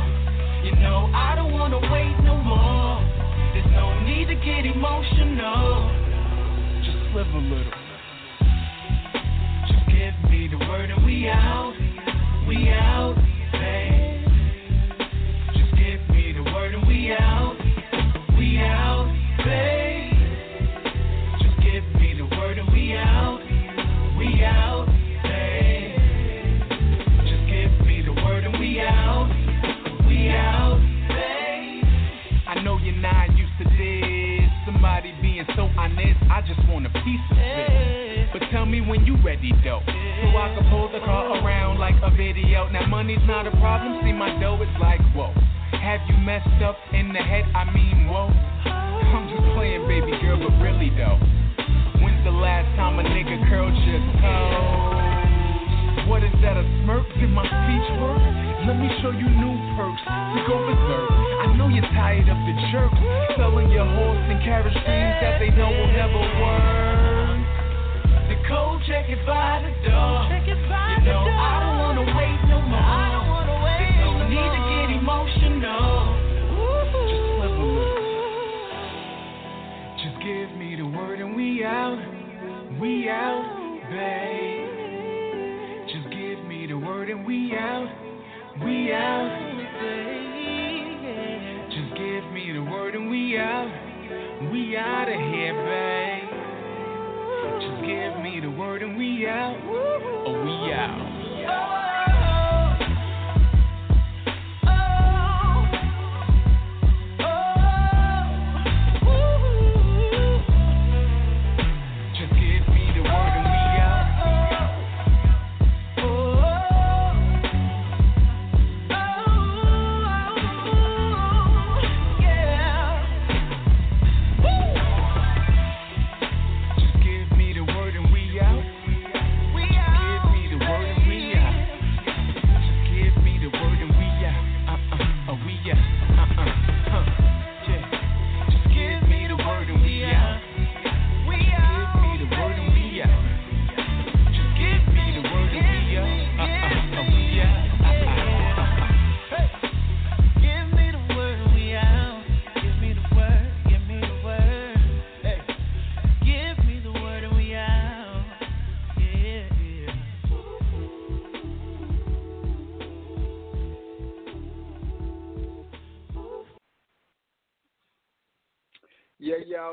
You 0.63 0.77
know 0.79 1.11
I 1.13 1.35
don't 1.35 1.51
wanna 1.51 1.81
wait 1.91 2.15
no 2.23 2.37
more. 2.37 3.03
There's 3.53 3.67
no 3.75 3.99
need 4.07 4.29
to 4.29 4.37
get 4.37 4.65
emotional. 4.65 5.91
Just 6.87 7.03
live 7.17 7.27
a 7.27 7.43
little. 7.51 7.73
Just 9.67 9.87
give 9.91 10.15
me 10.31 10.47
the 10.47 10.59
word 10.71 10.91
and 10.91 11.05
we 11.05 11.27
out. 11.27 11.75
We 12.47 12.69
out, 12.69 13.17
babe. 13.51 14.23
Just 15.59 15.75
give 15.75 15.99
me 16.15 16.33
the 16.33 16.45
word 16.55 16.77
and 16.77 16.87
we 16.87 17.11
out. 17.11 17.57
We 18.39 18.59
out, 18.59 18.96
ready, 39.47 39.65
though. 39.65 39.83
So 39.87 40.37
I 40.37 40.55
can 40.55 40.71
pull 40.71 40.89
the 40.93 41.01
car 41.05 41.37
around 41.43 41.79
like 41.79 41.95
a 42.03 42.11
video. 42.11 42.69
Now, 42.71 42.87
money's 42.87 43.23
not 43.27 43.47
a 43.47 43.51
problem. 43.59 44.01
See, 44.03 44.13
my 44.13 44.39
dough 44.41 44.61
is 44.63 44.69
like, 44.81 45.01
whoa. 45.15 45.33
Have 45.73 46.01
you 46.09 46.17
messed 46.19 46.63
up 46.63 46.77
in 46.93 47.13
the 47.13 47.21
head? 47.21 47.45
I 47.55 47.71
mean, 47.73 48.09
whoa. 48.09 48.29
I'm 48.67 49.29
just 49.31 49.43
playing, 49.55 49.87
baby 49.87 50.19
girl, 50.21 50.39
but 50.39 50.55
really, 50.63 50.91
though. 50.91 51.19
When's 52.03 52.23
the 52.25 52.35
last 52.35 52.69
time 52.77 52.99
a 52.99 53.03
nigga 53.03 53.49
curled 53.49 53.75
your 53.87 54.01
toes? 54.21 56.09
What 56.09 56.23
is 56.23 56.33
that, 56.43 56.57
a 56.57 56.65
smirk? 56.83 57.07
Did 57.19 57.31
my 57.31 57.43
speech 57.43 57.89
work? 57.99 58.23
Let 58.67 58.79
me 58.79 58.91
show 59.03 59.11
you 59.11 59.27
new 59.27 59.55
perks 59.75 60.03
to 60.07 60.41
go 60.47 60.59
berserk. 60.59 61.11
I 61.11 61.55
know 61.57 61.69
you're 61.69 61.87
tired 61.95 62.29
of 62.29 62.39
the 62.47 62.55
jerk. 62.71 62.93
Selling 63.37 63.71
your 63.71 63.87
horse 63.87 64.23
and 64.31 64.43
carriage 64.43 64.75
dreams 64.75 65.17
that 65.23 65.39
they 65.39 65.51
know 65.51 65.71
will 65.71 65.93
never 65.93 66.19
work. 66.19 67.06
The 68.47 68.55
code 68.55 68.79
check 68.87 69.09
it 69.09 69.19
by 69.27 69.59
the 69.59 69.71
door. 69.89 70.31
You 70.47 70.55
know 71.03 71.27
I 71.27 71.59
don't 71.67 71.79
wanna 71.83 72.07
wait 72.15 72.39
no 72.47 72.61
more. 72.63 73.43
There's 73.67 73.99
no 73.99 74.23
need 74.29 74.51
to 74.55 74.63
get 74.71 74.87
emotional. 75.03 76.15
Just 77.11 77.27
slip 77.35 77.51
a 77.51 77.67
little. 77.75 78.07
Just 79.99 80.17
give 80.23 80.51
me 80.57 80.77
the 80.77 80.87
word 80.87 81.19
and 81.19 81.35
we 81.35 81.65
out. 81.65 81.99
We 82.81 83.09
out, 83.09 83.43
babe. 83.91 84.69
Just 85.89 86.09
give 86.15 86.45
me 86.47 86.67
the 86.69 86.79
word 86.79 87.11
and 87.11 87.27
we 87.27 87.53
out. 87.59 87.89
We 88.65 88.93
out, 88.93 89.29
babe. 89.81 90.87
Just 91.71 91.95
give 91.99 92.25
me 92.33 92.53
the 92.53 92.63
word 92.71 92.95
and 92.95 93.11
we 93.11 93.39
out. 93.39 93.71
We 94.53 94.77
out 94.77 95.09
of 95.09 95.19
here, 95.19 95.55
babe. 95.67 96.16
Just 97.59 97.81
give 97.81 98.23
me 98.23 98.39
the 98.41 98.51
word 98.51 98.83
and 98.83 98.99
we 98.99 99.27
out. 99.27 99.57
Oh, 99.65 100.45
we 100.45 100.73
out. 100.75 101.86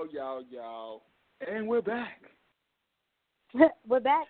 Yo, 0.04 0.10
yo, 0.12 0.42
yo. 0.52 1.02
And 1.48 1.68
we're 1.68 1.82
back. 1.82 2.22
We're 3.88 4.00
back. 4.00 4.28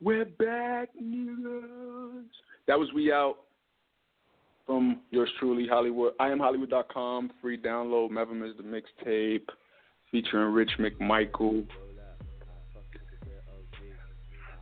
We're 0.00 0.24
back, 0.24 0.90
niggas. 1.00 2.24
That 2.66 2.78
was 2.78 2.88
We 2.94 3.12
Out 3.12 3.36
from 4.66 5.00
yours 5.10 5.30
truly, 5.38 5.66
Holliewood. 5.66 6.10
I 6.20 6.28
am 6.28 6.38
Holliewood.com. 6.38 7.30
Free 7.40 7.56
download. 7.56 8.10
Mevim 8.10 8.46
is 8.46 8.56
the 8.56 8.62
mixtape 8.62 9.46
featuring 10.10 10.52
Rich 10.52 10.72
McMichael. 10.78 11.66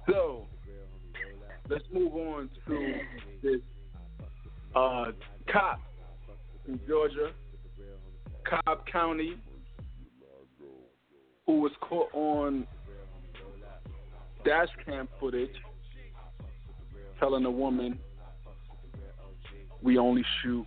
So, 0.09 0.47
let's 1.69 1.85
move 1.93 2.15
on 2.15 2.51
to 2.69 2.95
this 3.43 3.61
uh, 4.77 5.07
cop 5.51 5.81
in 6.69 6.79
Georgia, 6.87 7.33
Cobb 8.45 8.87
County, 8.87 9.37
who 11.51 11.61
was 11.63 11.73
caught 11.81 12.09
on 12.13 12.65
dash 14.45 14.69
cam 14.87 15.09
footage 15.19 15.51
telling 17.19 17.45
a 17.45 17.51
woman 17.51 17.99
we 19.83 19.99
only 19.99 20.25
shoot 20.41 20.65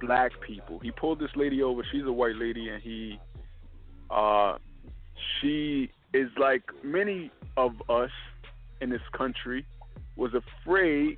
black 0.00 0.32
people. 0.46 0.78
He 0.78 0.90
pulled 0.90 1.20
this 1.20 1.30
lady 1.36 1.62
over. 1.62 1.82
She's 1.92 2.04
a 2.06 2.12
white 2.12 2.36
lady, 2.36 2.70
and 2.70 2.82
he, 2.82 3.20
uh, 4.10 4.56
she 5.40 5.90
is 6.14 6.28
like 6.40 6.62
many 6.82 7.30
of 7.58 7.72
us 7.90 8.10
in 8.80 8.88
this 8.88 9.02
country, 9.16 9.66
was 10.16 10.32
afraid 10.34 11.16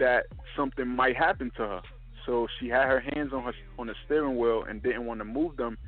that 0.00 0.24
something 0.56 0.88
might 0.88 1.16
happen 1.16 1.52
to 1.58 1.62
her. 1.62 1.80
So 2.26 2.48
she 2.58 2.68
had 2.68 2.86
her 2.86 3.00
hands 3.14 3.32
on 3.32 3.44
her 3.44 3.52
on 3.78 3.86
the 3.86 3.94
steering 4.04 4.36
wheel 4.36 4.64
and 4.68 4.82
didn't 4.82 5.06
want 5.06 5.20
to 5.20 5.24
move 5.24 5.56
them. 5.56 5.78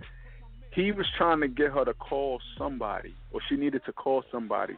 He 0.75 0.91
was 0.93 1.07
trying 1.17 1.41
to 1.41 1.49
get 1.49 1.71
her 1.71 1.85
to 1.85 1.95
call 1.95 2.41
somebody, 2.59 3.15
or 3.33 3.41
she 3.49 3.57
needed 3.57 3.83
to 3.87 3.93
call 3.93 4.25
somebody, 4.33 4.75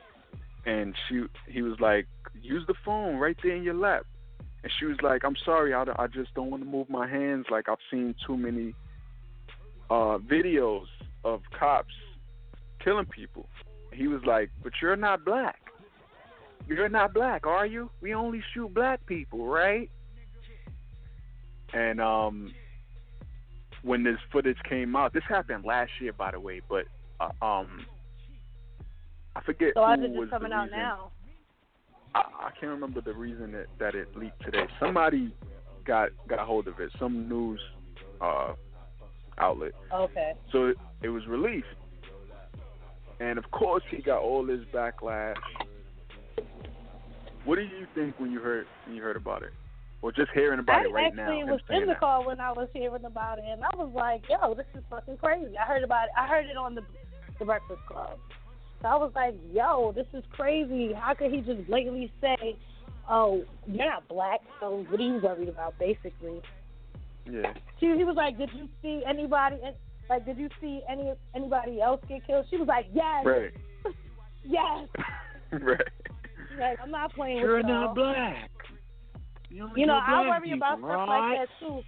and 0.66 0.94
she 1.08 1.24
he 1.48 1.62
was 1.62 1.78
like, 1.80 2.06
use 2.42 2.64
the 2.66 2.74
phone 2.84 3.16
right 3.16 3.36
there 3.42 3.56
in 3.56 3.62
your 3.62 3.74
lap. 3.74 4.04
And 4.62 4.72
she 4.78 4.86
was 4.86 4.96
like, 5.02 5.24
I'm 5.24 5.36
sorry, 5.44 5.72
I, 5.72 5.84
I 5.96 6.06
just 6.08 6.34
don't 6.34 6.50
want 6.50 6.62
to 6.62 6.68
move 6.68 6.90
my 6.90 7.08
hands. 7.08 7.46
Like 7.50 7.68
I've 7.68 7.78
seen 7.90 8.14
too 8.26 8.36
many 8.36 8.74
uh, 9.88 10.18
videos 10.18 10.86
of 11.24 11.40
cops 11.58 11.94
killing 12.82 13.06
people. 13.06 13.48
He 13.92 14.08
was 14.08 14.20
like, 14.26 14.50
but 14.62 14.72
you're 14.82 14.96
not 14.96 15.24
black. 15.24 15.60
You're 16.66 16.88
not 16.88 17.14
black, 17.14 17.46
are 17.46 17.64
you? 17.64 17.90
We 18.00 18.12
only 18.14 18.42
shoot 18.52 18.74
black 18.74 19.06
people, 19.06 19.46
right? 19.46 19.88
And 21.72 22.00
um, 22.00 22.52
when 23.82 24.02
this 24.02 24.18
footage 24.32 24.58
came 24.68 24.96
out, 24.96 25.12
this 25.12 25.22
happened 25.28 25.64
last 25.64 25.90
year, 26.00 26.12
by 26.12 26.30
the 26.32 26.40
way, 26.40 26.60
but 26.68 26.84
uh, 27.20 27.44
um, 27.44 27.86
I 29.34 29.40
forget 29.42 29.72
So 29.74 29.90
is 29.92 29.98
who 30.00 30.04
it 30.04 30.10
was 30.10 30.20
just 30.28 30.30
coming 30.32 30.50
the 30.50 30.56
out 30.56 30.64
reason. 30.64 30.78
now? 30.78 31.10
I, 32.14 32.20
I 32.20 32.50
can't 32.58 32.72
remember 32.72 33.00
the 33.00 33.12
reason 33.12 33.52
that, 33.52 33.66
that 33.78 33.94
it 33.94 34.16
leaked 34.16 34.42
today. 34.42 34.66
Somebody 34.80 35.34
got 35.84 36.10
got 36.28 36.38
hold 36.40 36.66
of 36.68 36.80
it, 36.80 36.90
some 36.98 37.28
news 37.28 37.60
uh, 38.20 38.54
outlet. 39.38 39.72
Okay. 39.92 40.32
So 40.52 40.66
it, 40.66 40.76
it 41.02 41.08
was 41.10 41.26
released, 41.26 41.66
and 43.20 43.38
of 43.38 43.50
course 43.50 43.82
he 43.90 44.02
got 44.02 44.20
all 44.20 44.44
this 44.44 44.60
backlash. 44.72 45.36
What 47.44 47.56
did 47.56 47.70
you 47.70 47.86
think 47.94 48.18
when 48.18 48.32
you 48.32 48.40
heard 48.40 48.66
when 48.86 48.96
you 48.96 49.02
heard 49.02 49.16
about 49.16 49.42
it, 49.42 49.52
or 50.06 50.12
just 50.12 50.30
hearing 50.32 50.60
about 50.60 50.82
I 50.82 50.84
it 50.84 50.92
right 50.92 51.14
now? 51.16 51.22
actually 51.24 51.44
was 51.50 51.60
in 51.68 51.80
the 51.80 51.86
that? 51.86 52.00
car 52.00 52.24
when 52.24 52.38
I 52.40 52.52
was 52.52 52.68
hearing 52.72 53.04
about 53.04 53.38
it, 53.38 53.44
and 53.48 53.64
I 53.64 53.74
was 53.74 53.90
like, 53.92 54.22
"Yo, 54.30 54.54
this 54.54 54.66
is 54.74 54.84
fucking 54.88 55.16
crazy." 55.16 55.58
I 55.58 55.66
heard 55.66 55.82
about 55.82 56.04
it. 56.04 56.10
I 56.16 56.28
heard 56.28 56.46
it 56.46 56.56
on 56.56 56.76
the 56.76 56.82
the 57.40 57.44
Breakfast 57.44 57.80
Club. 57.88 58.16
So 58.82 58.88
I 58.88 58.94
was 58.96 59.10
like, 59.16 59.34
"Yo, 59.52 59.90
this 59.92 60.06
is 60.12 60.22
crazy. 60.30 60.92
How 60.92 61.14
could 61.14 61.32
he 61.32 61.40
just 61.40 61.66
blatantly 61.66 62.12
say, 62.20 62.56
oh, 63.10 63.42
you're 63.66 63.84
not 63.90 64.06
black, 64.06 64.40
so 64.60 64.86
what 64.88 65.00
are 65.00 65.02
you 65.02 65.18
worried 65.20 65.48
about?" 65.48 65.76
Basically, 65.80 66.40
Yeah. 67.28 67.52
she 67.80 67.86
he 67.96 68.04
was 68.04 68.14
like, 68.16 68.38
"Did 68.38 68.50
you 68.54 68.68
see 68.82 69.02
anybody? 69.04 69.56
Like, 70.08 70.24
did 70.24 70.38
you 70.38 70.48
see 70.60 70.82
any 70.88 71.14
anybody 71.34 71.80
else 71.80 72.00
get 72.08 72.24
killed?" 72.24 72.46
She 72.48 72.58
was 72.58 72.68
like, 72.68 72.86
"Yes, 72.94 73.24
Right. 73.26 73.52
yes." 74.44 74.88
right. 75.50 75.80
Like, 76.60 76.78
I'm 76.80 76.90
not 76.92 77.12
playing 77.12 77.38
You're 77.38 77.56
with 77.56 77.66
y'all. 77.66 77.86
not 77.86 77.94
black. 77.96 78.50
You, 79.50 79.68
You 79.76 79.86
know, 79.86 80.00
I 80.04 80.20
worry 80.28 80.52
about 80.52 80.76
people, 80.76 80.90
stuff 80.90 81.08
like 81.08 81.38
that 81.38 81.48
too. 81.60 81.82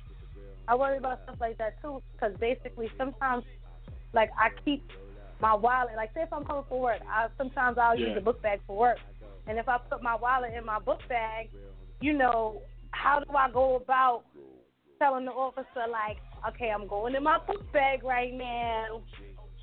I 0.69 0.75
worry 0.75 0.99
about 0.99 1.21
stuff 1.25 1.37
like 1.41 1.59
that 1.59 1.81
too, 1.83 2.03
because 2.13 2.37
basically 2.39 2.91
sometimes, 2.97 3.45
like 4.13 4.31
I 4.39 4.49
keep 4.65 4.85
my 5.41 5.55
wallet. 5.55 5.95
Like 5.97 6.11
say 6.15 6.23
if 6.23 6.33
I'm 6.33 6.45
coming 6.45 6.65
for 6.69 6.81
work, 6.81 7.01
I 7.11 7.29
sometimes 7.37 7.79
I'll 7.79 7.99
use 7.99 8.17
a 8.17 8.21
book 8.21 8.41
bag 8.43 8.61
for 8.67 8.77
work, 8.77 8.99
and 9.47 9.59
if 9.59 9.69
I 9.69 9.79
put 9.91 10.03
my 10.03 10.15
wallet 10.15 10.53
in 10.57 10.65
my 10.65 10.79
book 10.79 11.01
bag, 11.09 11.49
you 12.01 12.13
know, 12.13 12.63
how 12.93 13.21
do 13.21 13.37
I 13.37 13.51
go 13.51 13.77
about 13.77 14.23
telling 14.99 15.25
the 15.25 15.33
officer 15.33 15.87
like, 15.91 16.19
okay, 16.49 16.71
I'm 16.71 16.87
going 16.87 17.15
in 17.15 17.23
my 17.23 17.39
book 17.47 17.63
bag 17.73 18.03
right 18.05 18.33
now. 18.33 19.03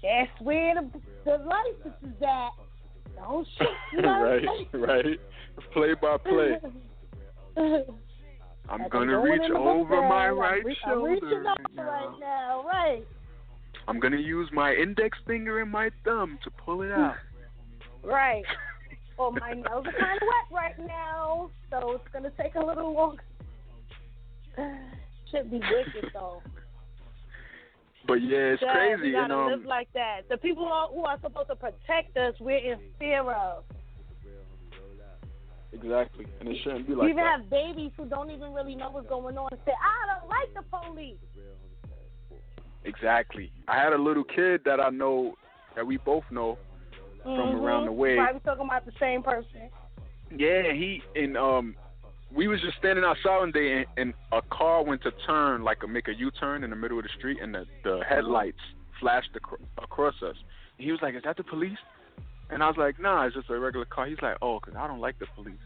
That's 0.02 0.32
where 0.41 0.76
the 0.76 0.89
the 1.24 1.32
license 1.32 1.96
is 2.04 2.22
at. 2.22 2.50
Don't 3.16 3.48
shoot. 3.58 3.68
You 3.93 4.02
know 4.02 4.24
right, 4.24 4.68
right. 4.74 5.20
Play 5.74 5.93
by 6.02 6.18
play. 6.18 6.58
I'm 8.70 8.89
gonna 8.89 9.20
reach 9.20 9.41
in 9.43 9.53
the 9.53 9.60
book 9.60 9.68
over 9.68 10.01
my 10.01 10.28
I'm 10.28 10.38
right 10.38 10.64
shoulder. 10.84 11.08
I'm 11.08 11.14
reaching 11.14 11.45
up 11.45 11.58
you 11.74 11.82
right 11.82 12.20
now, 12.20 12.64
right? 12.66 13.06
I'm 13.88 13.99
gonna 13.99 14.18
use 14.18 14.49
my 14.51 14.74
index 14.74 15.18
finger 15.28 15.62
and 15.62 15.72
my 15.72 15.89
thumb 16.03 16.39
to 16.43 16.51
pull 16.51 16.82
it 16.82 16.91
out. 16.91 17.16
Right. 18.03 18.43
Oh, 19.18 19.32
my 19.32 19.53
nails 19.53 19.66
are 19.68 19.99
kind 19.99 20.22
of 20.22 20.28
wet 20.28 20.51
right 20.51 20.78
now, 20.88 21.49
so 21.72 21.93
it's 21.93 22.03
gonna 22.14 22.32
take 22.38 22.53
a 22.53 22.64
little 22.64 22.93
longer. 22.93 23.24
shit 25.32 25.49
be 25.49 25.58
wicked 25.58 26.12
though. 26.14 26.43
But 28.08 28.16
yeah, 28.16 28.53
it's 28.53 28.62
Dad, 28.62 28.74
crazy. 28.74 29.01
We 29.08 29.12
gotta 29.14 29.24
and, 29.24 29.34
um, 29.34 29.51
live 29.51 29.66
like 29.66 29.88
that. 29.93 30.22
The 30.30 30.38
people 30.38 30.66
who 30.93 31.03
are 31.03 31.20
supposed 31.22 31.49
to 31.49 31.56
protect 31.56 32.16
us, 32.18 32.36
we're 32.39 32.58
in 32.58 32.80
fear 32.99 33.22
of. 33.32 33.64
Exactly, 35.76 36.26
and 36.40 36.50
it 36.50 36.58
shouldn't 36.64 36.88
be 36.88 36.96
like 36.96 37.06
you 37.06 37.10
even 37.10 37.24
that. 37.24 37.42
have 37.42 37.50
babies 37.50 37.92
who 37.98 38.06
don't 38.06 38.32
even 38.32 38.54
really 38.54 38.76
know 38.76 38.90
what's 38.92 39.08
going 39.08 39.38
on 39.38 39.50
and 39.52 39.62
say, 39.66 39.74
"I 39.74 40.20
don't 40.20 40.30
like 40.30 40.54
the 40.54 40.64
police." 40.78 41.18
Exactly. 42.84 43.52
I 43.68 43.78
had 43.82 43.94
a 43.94 43.98
little 43.98 44.24
kid 44.24 44.62
that 44.66 44.80
I 44.80 44.90
know 44.90 45.36
that 45.76 45.86
we 45.86 45.98
both 45.98 46.24
know 46.32 46.58
from 47.24 47.56
around 47.56 47.86
the 47.86 47.92
way. 47.92 48.16
Probably 48.16 48.42
talking 48.42 48.66
about 48.66 48.86
the 48.86 48.92
same 49.00 49.24
person. 49.24 49.70
Yeah, 50.36 50.72
he 50.72 51.02
and 51.16 51.38
um, 51.38 51.76
we 52.34 52.48
was 52.48 52.62
just 52.62 52.78
standing 52.78 53.04
outside 53.04 53.40
one 53.40 53.52
day, 53.52 53.78
and, 53.78 53.86
and 53.98 54.14
a 54.32 54.42
car 54.56 54.84
went 54.84 55.02
to 55.04 55.12
turn, 55.26 55.64
like 55.64 55.84
a 55.84 55.88
make 55.88 56.08
a 56.08 56.14
U-turn 56.14 56.64
in 56.64 56.70
the 56.70 56.76
middle 56.76 56.98
of 56.98 57.04
the 57.04 57.10
street, 57.18 57.40
and 57.42 57.54
the 57.54 57.66
the 57.84 58.02
headlights 58.08 58.60
flashed 59.00 59.30
acro- 59.36 59.58
across 59.82 60.16
us. 60.22 60.36
And 60.78 60.86
he 60.86 60.92
was 60.92 61.02
like, 61.02 61.16
"Is 61.16 61.24
that 61.24 61.38
the 61.38 61.44
police?" 61.44 61.78
And 62.50 62.62
I 62.62 62.68
was 62.68 62.78
like, 62.78 63.00
"Nah, 63.00 63.26
it's 63.26 63.36
just 63.36 63.50
a 63.50 63.60
regular 63.60 63.86
car." 63.86 64.06
He's 64.06 64.22
like, 64.22 64.38
oh, 64.41 64.60
because 64.60 64.76
I 64.78 64.88
don't 64.88 65.00
like 65.00 65.18
the 65.20 65.26
police." 65.36 65.58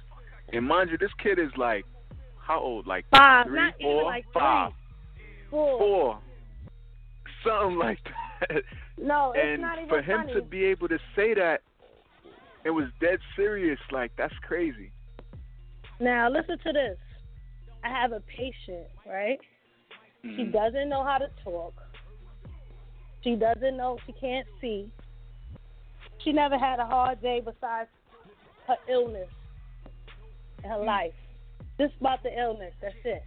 And 0.53 0.65
mind 0.65 0.89
you, 0.89 0.97
this 0.97 1.11
kid 1.21 1.37
is 1.37 1.51
like, 1.57 1.85
how 2.39 2.59
old? 2.59 2.87
Like 2.87 3.05
Five, 3.11 3.45
three, 3.47 3.59
not 3.59 3.73
four, 3.81 3.93
even 3.93 4.05
like 4.05 4.25
five, 4.33 4.71
three, 5.15 5.25
four. 5.49 5.77
four, 5.77 6.19
something 7.45 7.77
like 7.77 7.99
that. 8.49 8.63
No, 8.97 9.33
it's 9.35 9.41
and 9.43 9.61
not 9.61 9.77
even 9.77 9.89
funny. 9.89 9.97
And 9.99 10.05
for 10.05 10.11
him 10.11 10.21
funny. 10.21 10.33
to 10.33 10.41
be 10.41 10.65
able 10.65 10.87
to 10.87 10.97
say 11.15 11.33
that, 11.33 11.61
it 12.65 12.71
was 12.71 12.85
dead 12.99 13.19
serious. 13.35 13.79
Like 13.91 14.11
that's 14.17 14.33
crazy. 14.41 14.91
Now 15.99 16.29
listen 16.29 16.57
to 16.59 16.73
this. 16.73 16.97
I 17.83 17.89
have 17.89 18.11
a 18.11 18.21
patient, 18.21 18.87
right? 19.05 19.39
She 20.23 20.43
Mhm. 20.43 20.51
doesn't 20.51 20.89
know 20.89 21.03
how 21.03 21.17
to 21.17 21.29
talk. 21.43 21.73
She 23.23 23.35
doesn't 23.35 23.77
know 23.77 23.97
she 24.05 24.13
can't 24.13 24.47
see. 24.59 24.89
She 26.23 26.31
never 26.31 26.57
had 26.57 26.79
a 26.79 26.85
hard 26.85 27.21
day 27.21 27.41
besides 27.43 27.89
her 28.67 28.75
illness 28.89 29.29
in 30.63 30.69
her 30.69 30.77
mm. 30.77 30.85
life. 30.85 31.13
Just 31.79 31.93
about 31.99 32.21
the 32.23 32.37
illness, 32.37 32.73
that's 32.81 32.95
it. 33.05 33.23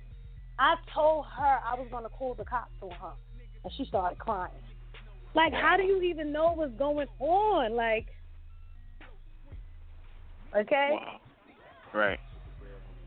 I 0.59 0.75
told 0.95 1.25
her 1.37 1.59
I 1.65 1.75
was 1.75 1.89
gonna 1.91 2.11
call 2.11 2.35
the 2.35 2.45
cops 2.45 2.71
on 2.83 2.91
her. 2.91 3.13
And 3.65 3.73
she 3.77 3.85
started 3.87 4.19
crying. 4.19 4.53
Like, 5.35 5.53
how 5.53 5.77
do 5.77 5.85
you 5.85 6.03
even 6.03 6.33
know 6.33 6.53
what's 6.55 6.77
going 6.79 7.09
on? 7.21 7.75
Like 7.75 8.07
Okay? 10.55 10.91
Wow. 10.93 11.21
Right. 11.95 12.19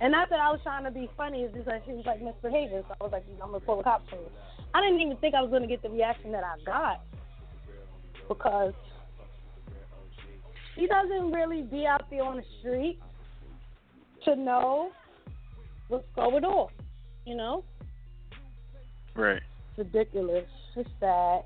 And 0.02 0.12
not 0.12 0.30
that 0.30 0.40
I 0.40 0.52
was 0.52 0.60
trying 0.64 0.84
to 0.84 0.92
be 0.92 1.10
funny, 1.16 1.44
it's 1.44 1.54
just 1.54 1.68
that 1.68 1.84
she 1.86 1.94
was 1.94 2.06
like 2.06 2.22
misbehaving. 2.22 2.84
So 2.88 2.96
I 3.00 3.04
was 3.04 3.12
like, 3.14 3.24
I'm 3.42 3.52
gonna 3.52 3.64
call 3.66 3.78
the 3.78 3.84
cops 3.84 4.12
on 4.12 4.20
you. 4.20 4.30
I 4.74 4.82
didn't 4.82 5.00
even 5.00 5.18
think 5.18 5.36
I 5.36 5.42
was 5.42 5.52
gonna 5.52 5.68
get 5.68 5.82
the 5.82 5.90
reaction 5.90 6.32
that 6.34 6.44
I 6.44 6.56
got 6.66 7.02
because 8.28 8.74
she 10.76 10.88
doesn't 10.88 11.32
really 11.32 11.64
be 11.64 11.86
out 11.86 12.10
there 12.10 12.24
on 12.24 12.38
the 12.38 12.44
street 12.60 13.00
to 14.26 14.36
know 14.36 14.92
what's 15.88 16.06
going 16.16 16.44
on. 16.44 16.70
You 17.26 17.36
know, 17.36 17.64
Right. 19.16 19.42
it's 19.70 19.78
ridiculous. 19.78 20.50
It's 20.76 20.90
sad. 21.00 21.44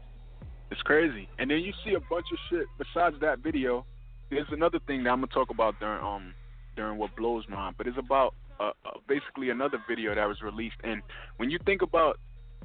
It's 0.71 0.81
crazy. 0.81 1.29
And 1.37 1.49
then 1.49 1.59
you 1.59 1.73
see 1.83 1.93
a 1.93 1.99
bunch 1.99 2.25
of 2.31 2.37
shit 2.49 2.67
besides 2.77 3.15
that 3.21 3.39
video. 3.39 3.85
There's 4.29 4.49
another 4.51 4.79
thing 4.79 5.03
that 5.03 5.09
I'm 5.09 5.17
gonna 5.21 5.27
talk 5.27 5.49
about 5.49 5.79
during 5.79 6.03
um 6.03 6.33
during 6.75 6.97
what 6.97 7.15
blows 7.15 7.45
my 7.49 7.55
mind, 7.55 7.75
but 7.77 7.87
it's 7.87 7.97
about 7.97 8.35
uh, 8.59 8.71
uh, 8.85 8.91
basically 9.07 9.49
another 9.49 9.81
video 9.87 10.13
that 10.13 10.25
was 10.25 10.41
released. 10.41 10.75
And 10.83 11.01
when 11.37 11.49
you 11.49 11.59
think 11.65 11.81
about 11.81 12.19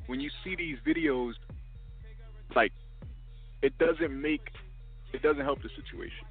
when 0.07 0.21
you 0.21 0.31
see 0.43 0.55
these 0.57 0.79
videos, 0.87 1.33
like 2.55 2.73
it 3.63 3.77
doesn't 3.79 4.11
make 4.21 4.43
it 5.13 5.23
doesn't 5.23 5.45
help 5.45 5.63
the 5.63 5.71
situation. 5.71 6.27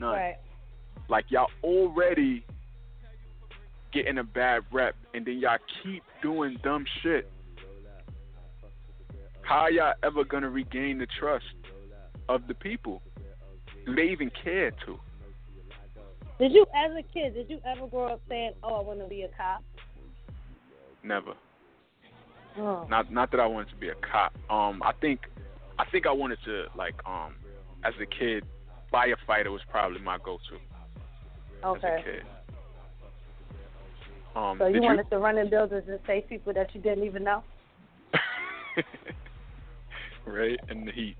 None. 0.00 0.12
Right. 0.14 0.36
Like 1.08 1.26
y'all 1.28 1.50
already 1.62 2.44
getting 3.92 4.18
a 4.18 4.24
bad 4.24 4.62
rep, 4.72 4.94
and 5.14 5.26
then 5.26 5.38
y'all 5.38 5.58
keep 5.82 6.02
doing 6.22 6.58
dumb 6.62 6.84
shit. 7.02 7.30
How 9.42 9.68
y'all 9.68 9.94
ever 10.02 10.24
gonna 10.24 10.48
regain 10.48 10.98
the 10.98 11.06
trust 11.18 11.44
of 12.28 12.46
the 12.48 12.54
people? 12.54 13.02
Do 13.84 13.94
they 13.94 14.10
even 14.10 14.30
care 14.42 14.70
to? 14.86 14.98
Did 16.38 16.52
you, 16.52 16.64
as 16.74 16.92
a 16.92 17.02
kid, 17.02 17.34
did 17.34 17.50
you 17.50 17.60
ever 17.66 17.86
grow 17.86 18.06
up 18.06 18.20
saying, 18.28 18.52
"Oh, 18.62 18.76
I 18.76 18.82
want 18.82 19.00
to 19.00 19.06
be 19.06 19.22
a 19.22 19.28
cop"? 19.28 19.62
Never. 21.02 21.34
Oh. 22.56 22.86
Not 22.88 23.12
not 23.12 23.30
that 23.32 23.40
I 23.40 23.46
wanted 23.46 23.68
to 23.70 23.76
be 23.76 23.88
a 23.88 23.94
cop. 23.94 24.32
Um, 24.48 24.82
I 24.82 24.92
think 25.00 25.20
I 25.78 25.84
think 25.90 26.06
I 26.06 26.12
wanted 26.12 26.38
to 26.44 26.66
like 26.76 26.94
um 27.06 27.34
as 27.84 27.94
a 28.00 28.06
kid, 28.06 28.44
firefighter 28.92 29.50
was 29.50 29.60
probably 29.70 30.00
my 30.00 30.18
go-to 30.24 30.54
as 30.54 30.60
a 31.62 31.68
Okay. 31.68 32.02
kid. 32.04 32.22
Um, 34.36 34.58
So 34.58 34.66
you 34.66 34.80
wanted 34.80 35.10
to 35.10 35.18
run 35.18 35.38
in 35.38 35.50
buildings 35.50 35.84
and 35.88 35.98
save 36.06 36.28
people 36.28 36.52
that 36.52 36.74
you 36.74 36.80
didn't 36.80 37.04
even 37.04 37.24
know? 37.24 37.42
right 40.26 40.58
in 40.68 40.84
the 40.84 40.92
heat. 40.92 41.16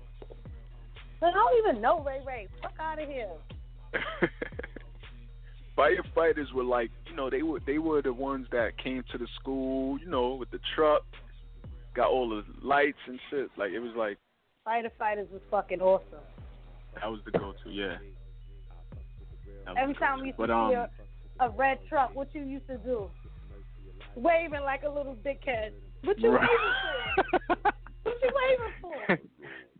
But 1.19 1.27
I 1.27 1.31
don't 1.33 1.69
even 1.69 1.81
know 1.81 2.03
Ray 2.03 2.21
Ray. 2.25 2.47
Fuck 2.61 2.73
out 2.79 3.01
of 3.01 3.07
here. 3.07 3.29
Firefighters 5.77 6.51
were 6.53 6.63
like, 6.63 6.91
you 7.07 7.15
know, 7.15 7.29
they 7.29 7.43
were 7.43 7.59
they 7.65 7.77
were 7.77 8.01
the 8.01 8.13
ones 8.13 8.47
that 8.51 8.77
came 8.77 9.03
to 9.11 9.17
the 9.17 9.27
school, 9.39 9.99
you 9.99 10.07
know, 10.07 10.35
with 10.35 10.49
the 10.51 10.59
truck, 10.75 11.03
got 11.95 12.09
all 12.09 12.29
the 12.29 12.43
lights 12.61 12.97
and 13.07 13.19
shit. 13.29 13.49
Like 13.57 13.71
it 13.71 13.79
was 13.79 13.93
like 13.95 14.17
Fighter 14.63 14.91
fighters 14.97 15.27
was 15.31 15.41
fucking 15.49 15.81
awesome. 15.81 16.19
That 16.95 17.09
was 17.09 17.19
the 17.25 17.31
go-to, 17.31 17.69
yeah. 17.69 17.97
Every 19.77 19.93
time 19.95 20.21
we 20.21 20.27
used 20.27 20.37
but 20.37 20.47
to 20.47 20.53
um, 20.53 20.71
see 20.71 20.75
a, 20.75 20.89
a 21.45 21.49
red 21.51 21.79
truck, 21.87 22.15
what 22.15 22.33
you 22.33 22.43
used 22.43 22.67
to 22.67 22.77
do? 22.79 23.09
Waving 24.15 24.61
like 24.61 24.83
a 24.83 24.89
little 24.89 25.15
dickhead. 25.15 25.71
What 26.03 26.19
you 26.19 26.31
Right. 26.31 26.47
waving 26.49 26.73
for? 27.47 27.57
What 28.03 28.15
you 28.23 28.31
waving 28.35 28.73
for? 28.81 29.19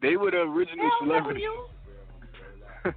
they 0.01 0.15
were 0.15 0.29
the 0.29 0.41
original 0.41 0.87
no, 0.87 0.91
celebrities. 0.99 1.43
you. 1.43 2.93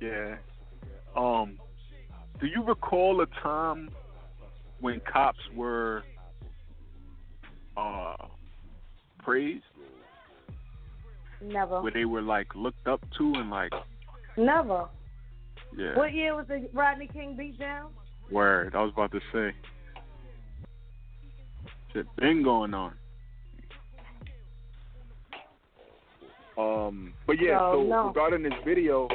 yeah. 0.00 0.36
Um, 1.16 1.58
do 2.40 2.46
you 2.46 2.62
recall 2.62 3.20
a 3.22 3.26
time 3.42 3.90
when 4.80 5.00
cops 5.00 5.40
were 5.54 6.04
uh 7.76 8.14
praised, 9.18 9.64
Never. 11.42 11.80
where 11.80 11.92
they 11.92 12.04
were 12.04 12.22
like 12.22 12.54
looked 12.54 12.86
up 12.86 13.00
to 13.18 13.32
and 13.36 13.50
like 13.50 13.72
Never. 14.36 14.86
yeah. 15.76 15.96
What 15.96 16.12
year 16.12 16.34
was 16.36 16.46
the 16.48 16.68
Rodney 16.72 17.08
King 17.12 17.36
beat 17.36 17.58
down? 17.58 17.90
Word. 18.30 18.74
I 18.74 18.82
was 18.82 18.92
about 18.92 19.12
to 19.12 19.20
say. 19.32 19.54
Shit 21.92 22.06
been 22.16 22.42
going 22.44 22.72
on. 22.74 22.94
Um, 26.58 27.14
but 27.26 27.36
yeah, 27.40 27.52
No, 27.54 27.72
so 27.74 27.82
no. 27.88 28.06
regarding 28.08 28.42
this 28.42 28.52
video, 28.64 29.08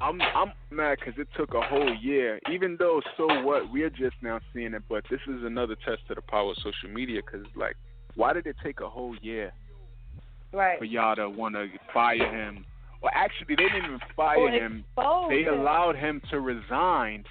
I'm 0.00 0.20
I'm 0.22 0.52
mad 0.70 0.98
because 1.00 1.18
it 1.18 1.28
took 1.36 1.54
a 1.54 1.60
whole 1.60 1.94
year. 2.00 2.38
Even 2.52 2.76
though, 2.78 3.00
so 3.16 3.26
what? 3.42 3.70
We're 3.72 3.90
just 3.90 4.16
now 4.22 4.40
seeing 4.52 4.74
it, 4.74 4.82
but 4.88 5.04
this 5.10 5.20
is 5.28 5.42
another 5.44 5.74
test 5.84 6.06
to 6.08 6.14
the 6.14 6.22
power 6.22 6.50
of 6.50 6.56
social 6.58 6.88
media. 6.92 7.20
Because 7.24 7.46
like, 7.56 7.76
why 8.14 8.32
did 8.32 8.46
it 8.46 8.56
take 8.62 8.80
a 8.80 8.88
whole 8.88 9.16
year 9.20 9.52
Right. 10.54 10.78
for 10.78 10.84
y'all 10.84 11.16
to 11.16 11.28
want 11.28 11.54
to 11.56 11.66
fire 11.92 12.16
him? 12.16 12.64
Well, 13.02 13.12
actually, 13.14 13.56
they 13.56 13.64
didn't 13.64 13.84
even 13.84 14.00
fire 14.16 14.38
Or 14.38 14.50
him 14.50 14.84
they 15.28 15.42
him. 15.42 15.60
allowed 15.60 15.96
him 15.96 16.22
to 16.30 16.40
resign. 16.40 17.24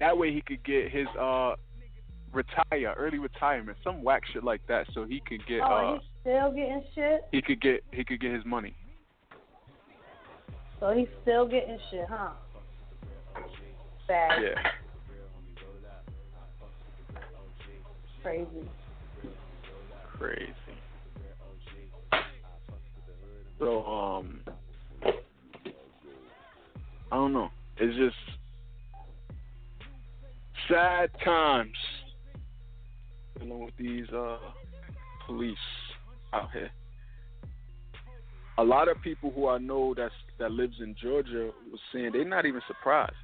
That 0.00 0.18
way 0.18 0.32
he 0.32 0.40
could 0.42 0.62
get 0.64 0.90
his 0.90 1.06
uh 1.18 1.54
retire, 2.32 2.94
early 2.98 3.18
retirement, 3.18 3.78
some 3.82 4.02
whack 4.02 4.22
shit 4.32 4.44
like 4.44 4.60
that, 4.68 4.86
so 4.92 5.04
he 5.04 5.20
could 5.26 5.46
get 5.46 5.60
Oh, 5.62 5.64
uh 5.64 5.92
he's 5.94 6.02
still 6.20 6.50
getting 6.50 6.82
shit? 6.94 7.20
he 7.32 7.40
could 7.40 7.60
get 7.60 7.84
he 7.92 8.04
could 8.04 8.20
get 8.20 8.32
his 8.32 8.44
money. 8.44 8.74
So 10.80 10.92
he's 10.94 11.08
still 11.22 11.46
getting 11.48 11.78
shit, 11.90 12.06
huh? 12.08 12.30
Bad. 14.06 14.42
Yeah. 14.42 14.70
Crazy. 18.22 18.46
Crazy. 20.18 20.52
So 23.58 23.84
um 23.84 24.40
I 27.10 27.16
don't 27.16 27.32
know. 27.32 27.50
It's 27.78 27.96
just 27.96 28.16
sad 30.68 31.10
times 31.24 31.76
dealing 33.38 33.64
with 33.64 33.76
these 33.78 34.08
uh 34.10 34.38
police 35.26 35.56
out 36.32 36.50
here. 36.52 36.70
A 38.58 38.64
lot 38.64 38.88
of 38.88 39.00
people 39.02 39.30
who 39.30 39.48
I 39.48 39.58
know 39.58 39.94
that's 39.96 40.12
that 40.38 40.50
lives 40.50 40.76
in 40.80 40.94
Georgia 41.00 41.50
was 41.70 41.80
saying 41.92 42.10
they're 42.12 42.24
not 42.24 42.46
even 42.46 42.60
surprised. 42.66 43.14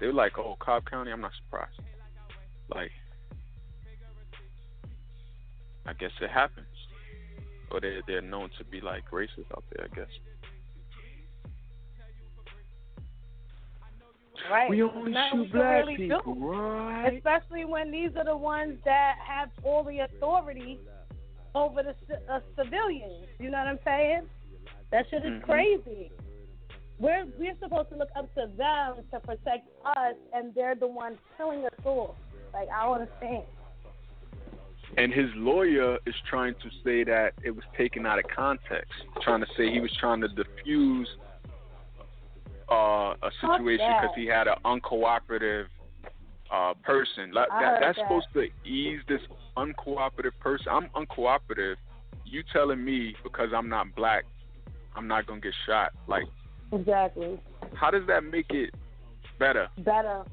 They 0.00 0.06
were 0.06 0.14
like, 0.14 0.38
"Oh, 0.38 0.56
Cobb 0.58 0.84
County." 0.86 1.12
I'm 1.12 1.20
not 1.20 1.32
surprised. 1.44 1.78
Like, 2.74 2.90
I 5.86 5.92
guess 5.92 6.10
it 6.20 6.30
happens, 6.30 6.66
or 7.70 7.80
they're, 7.80 8.02
they're 8.06 8.20
known 8.20 8.50
to 8.58 8.64
be 8.64 8.80
like 8.80 9.04
racist 9.10 9.50
out 9.52 9.64
there. 9.74 9.86
I 9.90 9.94
guess. 9.94 10.08
Right. 14.50 14.70
We 14.70 14.82
only 14.82 15.12
Nothing 15.12 15.40
we 15.40 15.46
shoot 15.46 15.52
black 15.52 15.86
really 15.86 15.96
people, 15.96 16.34
do. 16.34 16.46
right? 16.50 17.14
Especially 17.14 17.64
when 17.64 17.90
these 17.90 18.10
are 18.16 18.24
the 18.24 18.36
ones 18.36 18.78
that 18.84 19.16
have 19.24 19.50
all 19.62 19.84
the 19.84 20.00
authority 20.00 20.78
over 21.54 21.82
the 21.82 21.94
ci- 22.08 22.22
uh, 22.30 22.40
civilians. 22.56 23.26
You 23.38 23.50
know 23.50 23.58
what 23.58 23.66
I'm 23.66 23.78
saying? 23.84 24.22
That 24.92 25.04
shit 25.10 25.24
is 25.24 25.32
Mhm. 25.32 25.42
crazy. 25.42 26.10
We're 26.98 27.26
we're 27.38 27.56
supposed 27.60 27.90
to 27.90 27.96
look 27.96 28.08
up 28.16 28.32
to 28.34 28.46
them 28.56 29.04
to 29.12 29.20
protect 29.20 29.68
us, 29.84 30.16
and 30.32 30.54
they're 30.54 30.74
the 30.74 30.86
ones 30.86 31.18
killing 31.36 31.64
us 31.66 31.72
all. 31.84 32.16
Like 32.52 32.68
I 32.70 32.84
don't 32.84 33.00
understand. 33.02 33.44
And 34.96 35.12
his 35.12 35.26
lawyer 35.36 35.98
is 36.06 36.14
trying 36.28 36.54
to 36.54 36.70
say 36.84 37.04
that 37.04 37.34
it 37.44 37.50
was 37.50 37.64
taken 37.76 38.06
out 38.06 38.18
of 38.18 38.24
context, 38.34 38.92
trying 39.22 39.40
to 39.40 39.46
say 39.56 39.72
he 39.72 39.80
was 39.80 39.94
trying 40.00 40.20
to 40.20 40.28
diffuse 40.28 41.08
uh, 42.70 43.14
a 43.22 43.30
situation 43.40 43.86
because 44.00 44.14
he 44.16 44.26
had 44.26 44.48
an 44.48 44.56
uncooperative 44.64 45.66
uh, 46.52 46.74
person. 46.82 47.32
Like, 47.32 47.48
that, 47.48 47.78
that's 47.80 47.98
that. 47.98 48.04
supposed 48.04 48.26
to 48.34 48.48
ease 48.68 49.00
this 49.08 49.20
uncooperative 49.56 50.32
person. 50.40 50.66
I'm 50.70 50.88
uncooperative. 50.96 51.76
You 52.24 52.42
telling 52.52 52.84
me 52.84 53.14
because 53.22 53.48
I'm 53.54 53.68
not 53.68 53.94
black, 53.94 54.24
I'm 54.96 55.06
not 55.08 55.26
gonna 55.26 55.40
get 55.40 55.54
shot. 55.66 55.92
Like, 56.06 56.24
Exactly. 56.72 57.40
how 57.74 57.90
does 57.90 58.06
that 58.06 58.24
make 58.24 58.50
it 58.50 58.74
better? 59.38 59.68
Better. 59.78 60.24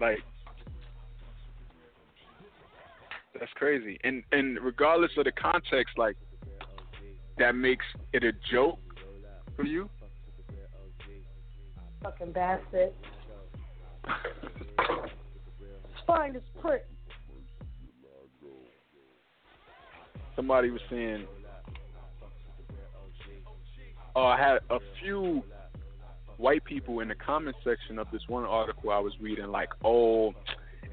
Like 0.00 0.18
that's 3.38 3.52
crazy. 3.54 3.98
And 4.04 4.22
and 4.32 4.58
regardless 4.60 5.12
of 5.16 5.24
the 5.24 5.32
context, 5.32 5.96
like 5.96 6.16
that 7.38 7.54
makes 7.54 7.84
it 8.12 8.24
a 8.24 8.32
joke 8.50 8.78
for 9.56 9.64
you. 9.64 9.88
Fucking 12.02 12.32
bastard. 12.32 12.92
Find 16.06 16.34
his 16.34 16.44
prick. 16.60 16.86
Somebody 20.36 20.70
was 20.70 20.80
saying 20.88 21.26
Oh, 24.18 24.24
I 24.24 24.36
had 24.36 24.58
a 24.68 24.80
few 25.00 25.44
white 26.38 26.64
people 26.64 26.98
in 26.98 27.06
the 27.06 27.14
comment 27.14 27.56
section 27.62 28.00
of 28.00 28.08
this 28.12 28.22
one 28.26 28.42
article 28.42 28.90
I 28.90 28.98
was 28.98 29.12
reading, 29.20 29.46
like, 29.46 29.68
oh, 29.84 30.34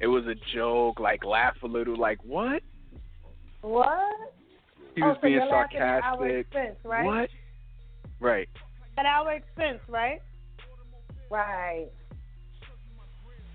it 0.00 0.06
was 0.06 0.24
a 0.26 0.34
joke, 0.54 1.00
like 1.00 1.24
laugh 1.24 1.56
a 1.62 1.66
little, 1.66 1.96
like 1.98 2.18
what? 2.24 2.62
What? 3.62 3.98
He 4.94 5.02
oh, 5.02 5.08
was 5.08 5.16
so 5.16 5.22
being 5.22 5.34
you're 5.34 5.46
laughing 5.46 5.78
at 5.78 6.02
our 6.02 6.16
sarcastic. 6.18 6.46
expense, 6.46 6.76
right? 6.84 7.04
What? 7.04 7.28
Right. 8.20 8.48
At 8.98 9.06
our 9.06 9.32
expense, 9.32 9.80
right? 9.88 10.20
Right. 11.30 11.88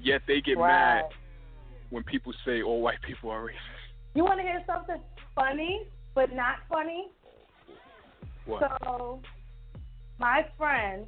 Yet 0.01 0.21
they 0.27 0.41
get 0.41 0.57
right. 0.57 1.01
mad 1.01 1.05
when 1.89 2.03
people 2.03 2.33
say 2.45 2.61
all 2.61 2.81
white 2.81 3.01
people 3.01 3.29
are 3.29 3.43
racist. 3.43 3.81
You 4.15 4.23
want 4.23 4.39
to 4.39 4.43
hear 4.43 4.63
something 4.67 5.01
funny, 5.35 5.87
but 6.15 6.33
not 6.33 6.57
funny? 6.69 7.07
What? 8.45 8.63
So, 8.83 9.21
my 10.19 10.45
friend 10.57 11.05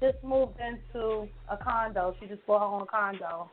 just 0.00 0.22
moved 0.22 0.58
into 0.60 1.28
a 1.50 1.56
condo. 1.56 2.14
She 2.20 2.26
just 2.26 2.46
bought 2.46 2.60
her 2.60 2.80
own 2.80 2.86
condo. 2.90 3.50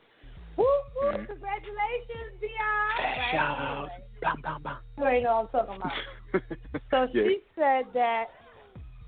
Woo 0.58 0.66
woo! 0.66 1.12
Mhm. 1.12 1.28
Congratulations, 1.28 2.32
Dion. 2.42 3.90
Bam, 4.22 4.42
bam, 4.42 4.62
bam. 4.64 4.78
You 4.98 5.04
already 5.04 5.24
know 5.24 5.34
I'm 5.42 5.48
talking 5.50 5.76
about. 5.76 5.92
So 6.92 7.08
yeah. 7.14 7.24
she 7.24 7.40
said 7.56 7.86
that, 7.94 8.26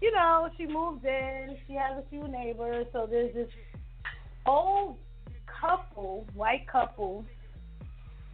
you 0.02 0.12
know, 0.12 0.50
she 0.58 0.66
moved 0.66 1.06
in. 1.06 1.58
She 1.68 1.74
has 1.74 1.98
a 1.98 2.04
few 2.10 2.28
neighbors. 2.28 2.88
So 2.94 3.08
there's 3.10 3.34
this 3.34 3.50
old 4.46 4.98
couple, 5.62 6.26
white 6.34 6.68
couple, 6.68 7.26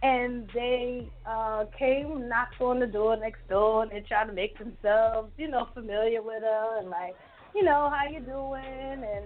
and 0.04 0.50
they 0.54 1.10
uh 1.26 1.66
came, 1.78 2.28
knocked 2.30 2.62
on 2.62 2.80
the 2.80 2.88
door 2.88 3.18
next 3.18 3.48
door, 3.50 3.84
and 3.84 3.92
they 3.92 4.02
tried 4.02 4.26
to 4.26 4.34
make 4.34 4.58
themselves, 4.60 5.32
you 5.38 5.48
know, 5.48 5.68
familiar 5.74 6.22
with 6.22 6.44
her 6.44 6.80
and 6.80 6.90
like, 6.90 7.16
you 7.56 7.64
know, 7.64 7.90
how 7.94 8.08
you 8.10 8.20
doing 8.20 9.04
and 9.04 9.26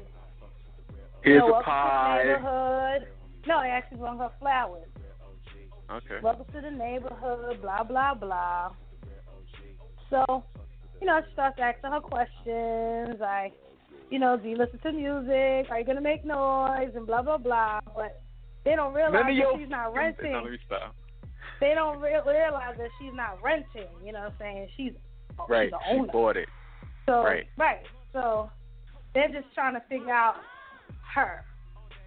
Here's 1.21 1.41
you 1.43 1.49
know, 1.49 1.55
a 1.55 1.63
pie. 1.63 2.21
the 2.23 2.29
neighborhood. 2.33 3.07
No, 3.47 3.61
they 3.61 3.69
actually 3.69 3.97
brought 3.99 4.17
her 4.17 4.31
flowers. 4.39 4.87
Okay. 5.91 6.17
Welcome 6.21 6.45
to 6.53 6.61
the 6.61 6.69
neighborhood, 6.69 7.61
blah, 7.61 7.83
blah, 7.83 8.13
blah. 8.13 8.71
So, 10.09 10.43
you 11.01 11.07
know, 11.07 11.19
she 11.25 11.33
starts 11.33 11.57
asking 11.59 11.91
her 11.91 11.99
questions, 11.99 13.19
like, 13.19 13.53
you 14.09 14.19
know, 14.19 14.37
do 14.37 14.49
you 14.49 14.57
listen 14.57 14.79
to 14.79 14.91
music? 14.91 15.71
Are 15.71 15.79
you 15.79 15.85
going 15.85 15.95
to 15.95 16.01
make 16.01 16.25
noise? 16.25 16.91
And 16.95 17.05
blah, 17.07 17.21
blah, 17.21 17.37
blah. 17.37 17.79
But 17.95 18.21
they 18.65 18.75
don't 18.75 18.93
realize 18.93 19.23
that 19.25 19.33
your 19.33 19.57
she's 19.57 19.69
not 19.69 19.93
renting. 19.93 20.57
They 21.59 21.73
don't 21.73 21.99
re- 21.99 22.21
realize 22.25 22.75
that 22.77 22.89
she's 22.99 23.13
not 23.13 23.41
renting. 23.43 23.89
You 24.05 24.13
know 24.13 24.19
what 24.21 24.31
I'm 24.31 24.35
saying? 24.39 24.67
She's, 24.77 24.93
Right. 25.47 25.71
she's 25.87 25.97
the 25.97 26.05
She 26.05 26.11
bought 26.11 26.37
it. 26.37 26.49
So 27.05 27.23
Right. 27.23 27.47
right. 27.57 27.85
So 28.13 28.51
they're 29.13 29.29
just 29.29 29.53
trying 29.53 29.73
to 29.73 29.81
figure 29.89 30.11
out 30.11 30.35
her. 31.15 31.43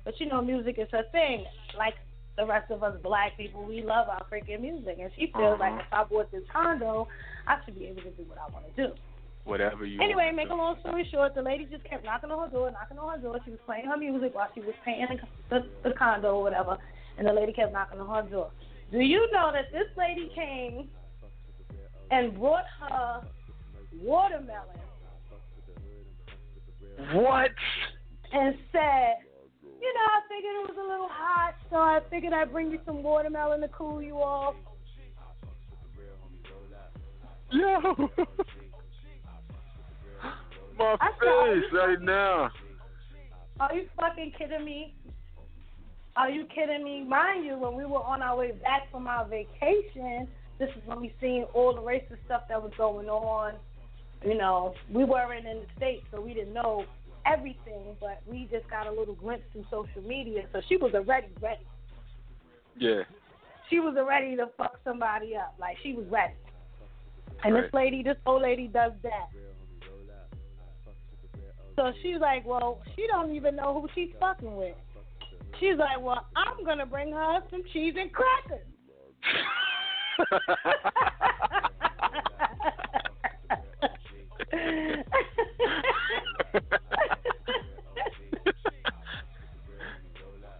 But 0.04 0.18
you 0.20 0.26
know, 0.26 0.42
music 0.42 0.76
is 0.78 0.88
her 0.92 1.04
thing. 1.12 1.44
Like 1.76 1.94
the 2.36 2.46
rest 2.46 2.70
of 2.70 2.82
us 2.82 2.96
black 3.02 3.36
people, 3.36 3.64
we 3.64 3.82
love 3.82 4.08
our 4.08 4.24
freaking 4.30 4.60
music, 4.60 4.96
and 5.00 5.10
she 5.16 5.26
feels 5.32 5.54
Uh-huh. 5.54 5.56
like 5.58 5.80
if 5.80 5.92
I 5.92 6.04
bought 6.04 6.30
this 6.30 6.42
condo, 6.52 7.08
I 7.46 7.58
should 7.64 7.78
be 7.78 7.86
able 7.86 8.02
to 8.02 8.10
do 8.10 8.22
what 8.24 8.38
I 8.38 8.52
want 8.52 8.74
to 8.74 8.88
do. 8.88 8.94
Whatever 9.44 9.84
you. 9.84 10.00
Anyway, 10.00 10.30
make 10.32 10.50
a 10.50 10.54
long 10.54 10.78
story 10.80 11.06
short, 11.10 11.34
the 11.34 11.42
lady 11.42 11.66
just 11.66 11.84
kept 11.84 12.04
knocking 12.04 12.30
on 12.30 12.48
her 12.48 12.52
door, 12.52 12.70
knocking 12.70 12.98
on 12.98 13.18
her 13.18 13.22
door. 13.22 13.38
She 13.44 13.50
was 13.50 13.60
playing 13.66 13.86
her 13.86 13.96
music 13.96 14.34
while 14.34 14.48
she 14.54 14.60
was 14.60 14.74
paying 14.84 15.06
the, 15.50 15.60
the, 15.60 15.88
the 15.88 15.94
condo 15.96 16.36
or 16.36 16.42
whatever, 16.44 16.78
and 17.18 17.26
the 17.26 17.32
lady 17.32 17.52
kept 17.52 17.72
knocking 17.72 17.98
on 17.98 18.24
her 18.24 18.30
door. 18.30 18.50
Do 18.92 18.98
you 19.00 19.28
know 19.32 19.50
that 19.52 19.72
this 19.72 19.88
lady 19.96 20.30
came 20.34 20.88
and 22.12 22.38
brought 22.38 22.64
her 22.88 23.22
watermelon. 24.00 24.78
What? 27.14 27.50
and 28.32 28.54
said, 28.70 29.14
you 29.82 29.92
know, 29.94 30.06
I 30.06 30.20
figured 30.28 30.54
it 30.62 30.68
was 30.70 30.78
a 30.78 30.88
little 30.88 31.08
hot, 31.10 31.54
so 31.68 31.76
I 31.76 31.98
figured 32.08 32.32
I'd 32.32 32.52
bring 32.52 32.70
you 32.70 32.78
some 32.86 33.02
watermelon 33.02 33.62
to 33.62 33.68
cool 33.68 34.00
you 34.00 34.14
off. 34.14 34.54
Yo. 37.50 37.80
My 40.78 40.96
I 41.00 41.10
face 41.20 41.72
right 41.72 42.00
now. 42.00 42.50
Are 43.58 43.74
you 43.74 43.88
fucking 43.98 44.32
kidding 44.38 44.64
me? 44.64 44.94
Are 46.14 46.30
you 46.30 46.46
kidding 46.54 46.84
me? 46.84 47.02
Mind 47.02 47.44
you, 47.44 47.58
when 47.58 47.74
we 47.74 47.84
were 47.84 48.02
on 48.02 48.22
our 48.22 48.36
way 48.36 48.52
back 48.52 48.88
from 48.92 49.08
our 49.08 49.26
vacation, 49.26 50.28
this 50.58 50.68
is 50.70 50.82
when 50.86 51.00
we 51.00 51.12
seen 51.20 51.44
all 51.54 51.74
the 51.74 51.80
racist 51.80 52.24
stuff 52.24 52.42
that 52.48 52.62
was 52.62 52.72
going 52.78 53.08
on. 53.08 53.54
You 54.24 54.38
know, 54.38 54.74
we 54.92 55.04
weren't 55.04 55.44
in 55.46 55.56
the 55.58 55.66
States, 55.76 56.04
so 56.12 56.20
we 56.20 56.34
didn't 56.34 56.54
know 56.54 56.84
everything, 57.26 57.96
but 58.00 58.20
we 58.26 58.48
just 58.50 58.68
got 58.68 58.86
a 58.86 58.90
little 58.90 59.14
glimpse 59.14 59.44
through 59.52 59.64
social 59.70 60.02
media. 60.06 60.42
So 60.52 60.60
she 60.68 60.76
was 60.76 60.92
already 60.94 61.28
ready. 61.40 61.66
Yeah. 62.78 63.02
She 63.70 63.80
was 63.80 63.96
ready 64.06 64.36
to 64.36 64.48
fuck 64.56 64.78
somebody 64.84 65.34
up. 65.36 65.54
Like, 65.58 65.76
she 65.82 65.94
was 65.94 66.06
ready. 66.10 66.34
And 67.44 67.56
this 67.56 67.70
lady, 67.72 68.02
this 68.02 68.16
old 68.26 68.42
lady 68.42 68.68
does 68.68 68.92
that. 69.02 69.28
So 71.76 71.92
she's 72.02 72.18
like, 72.20 72.46
well, 72.46 72.82
she 72.94 73.06
don't 73.06 73.34
even 73.34 73.56
know 73.56 73.80
who 73.80 73.88
she's 73.94 74.14
fucking 74.20 74.56
with. 74.56 74.76
She's 75.58 75.78
like, 75.78 76.00
well, 76.00 76.26
I'm 76.36 76.64
gonna 76.64 76.86
bring 76.86 77.12
her 77.12 77.40
some 77.50 77.62
cheese 77.72 77.94
and 77.98 78.10
crackers. 78.12 78.66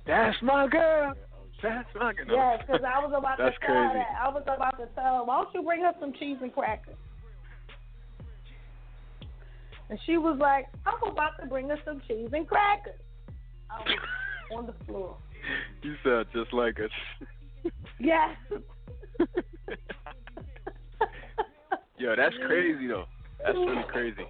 That's 0.07 0.37
my 0.43 0.67
girl. 0.69 1.15
That's 1.63 1.89
my 1.95 2.13
girl. 2.13 2.27
Yes, 2.29 2.65
because 2.67 2.83
I 2.85 2.99
was 3.05 3.13
about 3.17 3.37
to 3.37 3.45
tell 3.45 3.75
her 3.75 3.89
crazy. 3.89 3.99
that. 3.99 4.21
I 4.21 4.29
was 4.29 4.43
about 4.43 4.79
to 4.79 4.87
tell 4.95 5.17
her, 5.19 5.25
why 5.25 5.43
don't 5.43 5.55
you 5.55 5.63
bring 5.63 5.83
her 5.83 5.93
some 6.01 6.13
cheese 6.19 6.39
and 6.41 6.53
crackers? 6.53 6.97
And 9.91 9.99
she 10.07 10.17
was 10.17 10.39
like, 10.41 10.67
I'm 10.87 11.11
about 11.11 11.39
to 11.41 11.47
bring 11.47 11.69
her 11.69 11.79
some 11.85 12.01
cheese 12.09 12.31
and 12.33 12.49
crackers. 12.49 12.99
I 13.71 13.79
was 13.81 13.99
on 14.57 14.67
the 14.67 14.75
floor. 14.87 15.17
You 15.83 15.97
sound 16.05 16.27
just 16.33 16.53
like 16.53 16.79
us. 16.79 17.73
Yes. 17.99 18.37
Yo, 21.99 22.15
that's 22.17 22.37
crazy 22.47 22.87
though. 22.87 23.07
That's 23.45 23.57
really 23.59 23.83
crazy. 23.89 24.23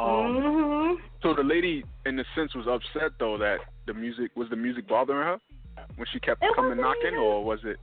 Um, 0.00 0.08
mhm. 0.08 0.94
so 1.22 1.34
the 1.34 1.42
lady, 1.42 1.84
in 2.06 2.18
a 2.18 2.24
sense, 2.34 2.54
was 2.54 2.66
upset 2.66 3.12
though 3.18 3.36
that 3.36 3.58
the 3.86 3.94
music 3.94 4.30
was 4.36 4.48
the 4.50 4.56
music 4.56 4.86
bothering 4.88 5.22
her 5.22 5.40
when 5.96 6.06
she 6.12 6.20
kept 6.20 6.42
It 6.42 6.54
coming 6.54 6.80
knocking, 6.80 7.08
even- 7.08 7.18
or 7.18 7.44
was 7.44 7.60
it? 7.64 7.78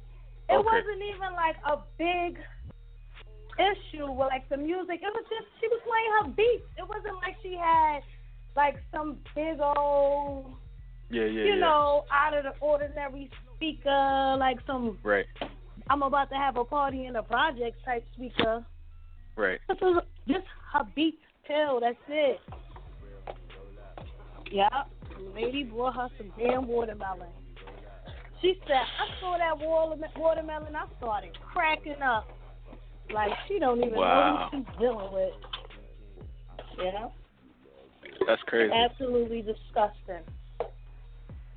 It 0.50 0.54
Okay. 0.56 0.66
wasn't 0.66 1.02
even 1.04 1.34
like 1.34 1.56
a 1.66 1.78
big 1.98 2.38
issue 3.60 4.10
with 4.12 4.28
like 4.30 4.48
the 4.50 4.58
music. 4.58 5.02
It 5.02 5.14
was 5.14 5.26
just 5.30 5.48
she 5.60 5.68
was 5.68 5.82
playing 5.84 6.12
her 6.20 6.28
beats. 6.36 6.66
It 6.78 6.88
wasn't 6.88 7.16
like 7.16 7.38
she 7.42 7.56
had 7.56 8.02
like 8.56 8.76
some 8.94 9.20
big 9.36 9.60
old, 9.62 10.56
Yeah, 11.10 11.24
yeah, 11.24 11.44
you 11.44 11.54
yeah. 11.54 11.60
know, 11.60 12.06
out 12.12 12.34
of 12.34 12.44
the 12.44 12.54
ordinary 12.60 13.30
speaker, 13.56 14.36
like 14.38 14.58
some 14.66 14.98
Right, 15.04 15.26
I'm 15.90 16.02
about 16.04 16.30
to 16.32 16.36
have 16.36 16.58
a 16.58 16.66
party 16.66 17.06
in 17.06 17.16
a 17.16 17.24
project 17.24 17.78
type 17.86 18.06
speaker. 18.14 18.66
right. 19.36 19.60
This 19.70 19.78
was 19.82 20.04
just 20.28 20.46
her 20.74 20.84
beats 20.96 21.24
pill. 21.46 21.80
That's 21.80 21.96
it. 22.10 22.40
Yep. 24.52 24.90
The 25.24 25.30
lady 25.36 25.64
brought 25.64 25.96
her 25.96 26.08
some 26.18 26.32
damn 26.38 26.68
watermelon. 26.68 27.30
She 28.42 28.56
said, 28.66 28.74
I 28.74 29.20
saw 29.20 29.38
that 29.38 29.60
watermelon. 30.18 30.76
I 30.76 30.86
started 30.98 31.38
cracking 31.54 32.02
up. 32.04 32.28
Like 33.14 33.32
she 33.48 33.60
don't 33.60 33.80
even 33.84 33.94
Wow. 33.94 34.50
know 34.52 34.58
what 34.58 34.68
she's 34.68 34.80
dealing 34.80 35.14
with. 35.14 35.34
You 36.78 36.92
know? 36.94 37.14
That's 38.28 38.42
crazy. 38.48 38.74
Absolutely 38.74 39.42
disgusting. 39.42 40.24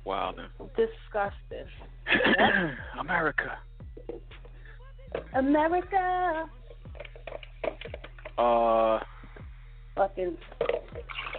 Wow, 0.03 0.33
then. 0.35 0.47
Disgusting. 0.75 1.65
America. 2.99 3.57
America. 5.33 6.45
Uh, 8.37 8.99
Fucking. 9.95 10.37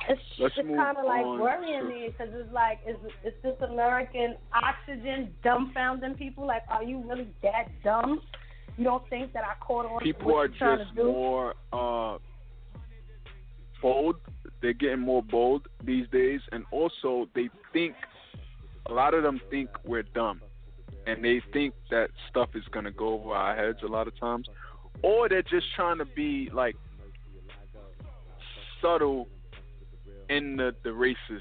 It's, 0.09 0.21
Let's 0.39 0.55
it's 0.57 0.69
kind 0.69 0.97
of 0.97 1.05
like 1.05 1.25
worrying 1.25 1.83
to- 1.83 1.89
me 1.89 2.09
because 2.09 2.33
it's 2.35 2.53
like, 2.53 2.79
is 2.87 2.97
is 3.25 3.33
this 3.43 3.57
American 3.61 4.37
oxygen 4.53 5.35
dumbfounding 5.45 6.17
people? 6.19 6.47
Like, 6.47 6.63
are 6.69 6.85
you 6.85 7.03
really 7.09 7.29
that 7.43 7.69
dumb? 7.83 8.21
You 8.77 8.85
don't 8.85 9.09
think 9.09 9.33
that 9.33 9.43
I 9.45 9.55
caught 9.65 9.87
on 9.87 10.01
to 10.01 10.05
people 10.05 10.33
what 10.33 10.51
are 10.51 10.55
you're 10.61 10.77
just 10.77 10.91
to 10.91 11.03
do? 11.03 11.05
more 11.05 11.55
uh 11.73 12.19
bold. 13.83 14.17
They're 14.63 14.73
getting 14.73 15.01
more 15.01 15.23
bold 15.23 15.69
these 15.85 16.07
days, 16.09 16.41
and 16.53 16.65
also 16.71 17.29
they 17.35 17.49
think 17.73 17.95
a 18.87 18.93
lot 18.93 19.15
of 19.15 19.23
them 19.23 19.41
think 19.51 19.71
we're 19.85 20.03
dumb, 20.03 20.41
and 21.07 21.25
they 21.25 21.43
think 21.53 21.75
that 21.91 22.11
stuff 22.31 22.51
is 22.55 22.65
gonna 22.71 22.91
go 22.91 23.21
over 23.21 23.31
our 23.31 23.57
heads 23.57 23.79
a 23.83 23.87
lot 23.87 24.09
of 24.09 24.19
times, 24.19 24.49
or 25.03 25.29
they're 25.29 25.43
just 25.43 25.67
trying 25.75 25.99
to 25.99 26.05
be 26.05 26.51
like 26.53 26.77
subtle 28.83 29.29
in 30.29 30.57
the 30.57 30.75
the 30.85 30.91
racist 30.91 31.41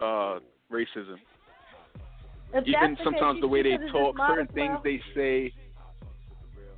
uh 0.00 0.40
racism. 0.72 1.18
If 2.52 2.66
Even 2.66 2.96
the 2.98 3.04
sometimes 3.04 3.34
case, 3.36 3.40
the 3.42 3.48
way 3.48 3.62
they 3.62 3.76
talk, 3.92 4.16
certain 4.28 4.46
things 4.48 4.72
well- 4.72 4.82
they 4.82 5.00
say, 5.14 5.52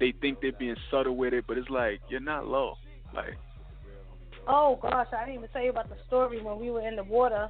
they 0.00 0.12
think 0.20 0.38
they're 0.42 0.52
being 0.52 0.76
subtle 0.90 1.16
with 1.16 1.32
it, 1.32 1.44
but 1.46 1.56
it's 1.56 1.70
like 1.70 2.00
you're 2.08 2.20
not 2.20 2.46
low. 2.46 2.74
Like, 3.14 3.36
Oh 4.48 4.78
gosh, 4.82 5.06
I 5.12 5.24
didn't 5.24 5.38
even 5.38 5.48
tell 5.50 5.62
you 5.62 5.70
about 5.70 5.88
the 5.88 5.96
story 6.06 6.42
when 6.42 6.58
we 6.58 6.70
were 6.70 6.86
in 6.86 6.96
the 6.96 7.04
water 7.04 7.48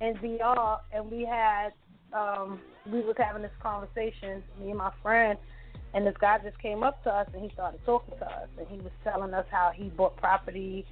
in 0.00 0.14
VR 0.16 0.78
and 0.92 1.10
we 1.10 1.24
had 1.24 1.70
um 2.12 2.60
we 2.90 3.00
was 3.00 3.14
having 3.18 3.42
this 3.42 3.52
conversation, 3.62 4.42
me 4.60 4.70
and 4.70 4.78
my 4.78 4.90
friend, 5.02 5.38
and 5.94 6.06
this 6.06 6.16
guy 6.20 6.38
just 6.42 6.58
came 6.58 6.82
up 6.82 7.02
to 7.04 7.10
us 7.10 7.28
and 7.32 7.42
he 7.42 7.50
started 7.54 7.80
talking 7.86 8.14
to 8.18 8.26
us 8.26 8.48
and 8.58 8.66
he 8.68 8.78
was 8.78 8.92
telling 9.04 9.32
us 9.34 9.46
how 9.50 9.70
he 9.74 9.88
bought 9.90 10.16
property 10.16 10.84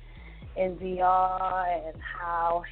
in 0.57 0.77
VR 0.77 1.89
and 1.89 1.97
how 2.01 2.63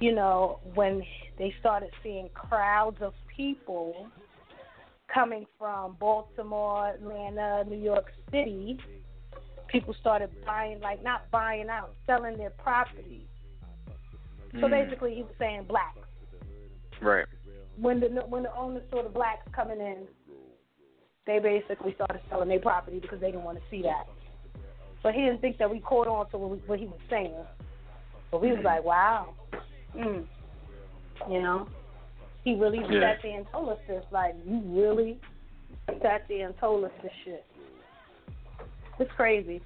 you 0.00 0.14
know, 0.14 0.60
when 0.74 1.02
they 1.38 1.52
started 1.60 1.90
seeing 2.02 2.28
crowds 2.34 2.98
of 3.00 3.14
people 3.34 4.08
coming 5.12 5.46
from 5.58 5.96
Baltimore, 5.98 6.88
Atlanta, 6.90 7.64
New 7.68 7.78
York 7.78 8.12
City, 8.30 8.78
people 9.68 9.94
started 10.00 10.30
buying, 10.46 10.80
like 10.80 11.02
not 11.02 11.30
buying 11.30 11.68
out, 11.68 11.94
selling 12.06 12.36
their 12.36 12.50
property. 12.50 13.26
So 14.54 14.66
mm, 14.66 14.70
basically, 14.70 15.14
he 15.14 15.22
was 15.22 15.32
saying 15.38 15.64
black. 15.68 15.96
right, 17.02 17.26
When 17.76 18.00
the 18.00 18.06
when 18.28 18.44
the 18.44 18.54
owners 18.56 18.82
saw 18.90 19.02
the 19.02 19.08
blacks 19.08 19.46
coming 19.54 19.80
in, 19.80 20.06
they 21.26 21.38
basically 21.38 21.94
started 21.94 22.20
selling 22.30 22.48
their 22.48 22.60
property 22.60 22.98
because 22.98 23.20
they 23.20 23.30
didn't 23.30 23.44
want 23.44 23.58
to 23.58 23.64
see 23.70 23.82
that. 23.82 24.06
So 25.02 25.10
he 25.10 25.20
didn't 25.20 25.40
think 25.40 25.58
that 25.58 25.70
we 25.70 25.80
caught 25.80 26.08
on 26.08 26.28
to 26.30 26.38
what, 26.38 26.50
we, 26.50 26.56
what 26.66 26.78
he 26.78 26.86
was 26.86 26.98
saying. 27.08 27.34
But 28.30 28.42
we 28.42 28.50
was 28.52 28.64
like, 28.64 28.84
wow, 28.84 29.34
mm. 29.96 30.26
you 31.30 31.42
know, 31.42 31.68
he 32.44 32.54
really 32.54 32.78
Yeah. 32.78 33.14
sat 33.14 33.22
there 33.22 33.36
and 33.38 33.46
told 33.52 33.70
us 33.70 33.78
this. 33.86 34.04
Like, 34.10 34.34
you 34.44 34.60
really 34.66 35.18
sat 36.02 36.24
there 36.28 36.46
and 36.46 36.58
told 36.58 36.84
us 36.84 36.90
this 37.02 37.12
shit. 37.24 37.44
It's 38.98 39.10
crazy. 39.12 39.62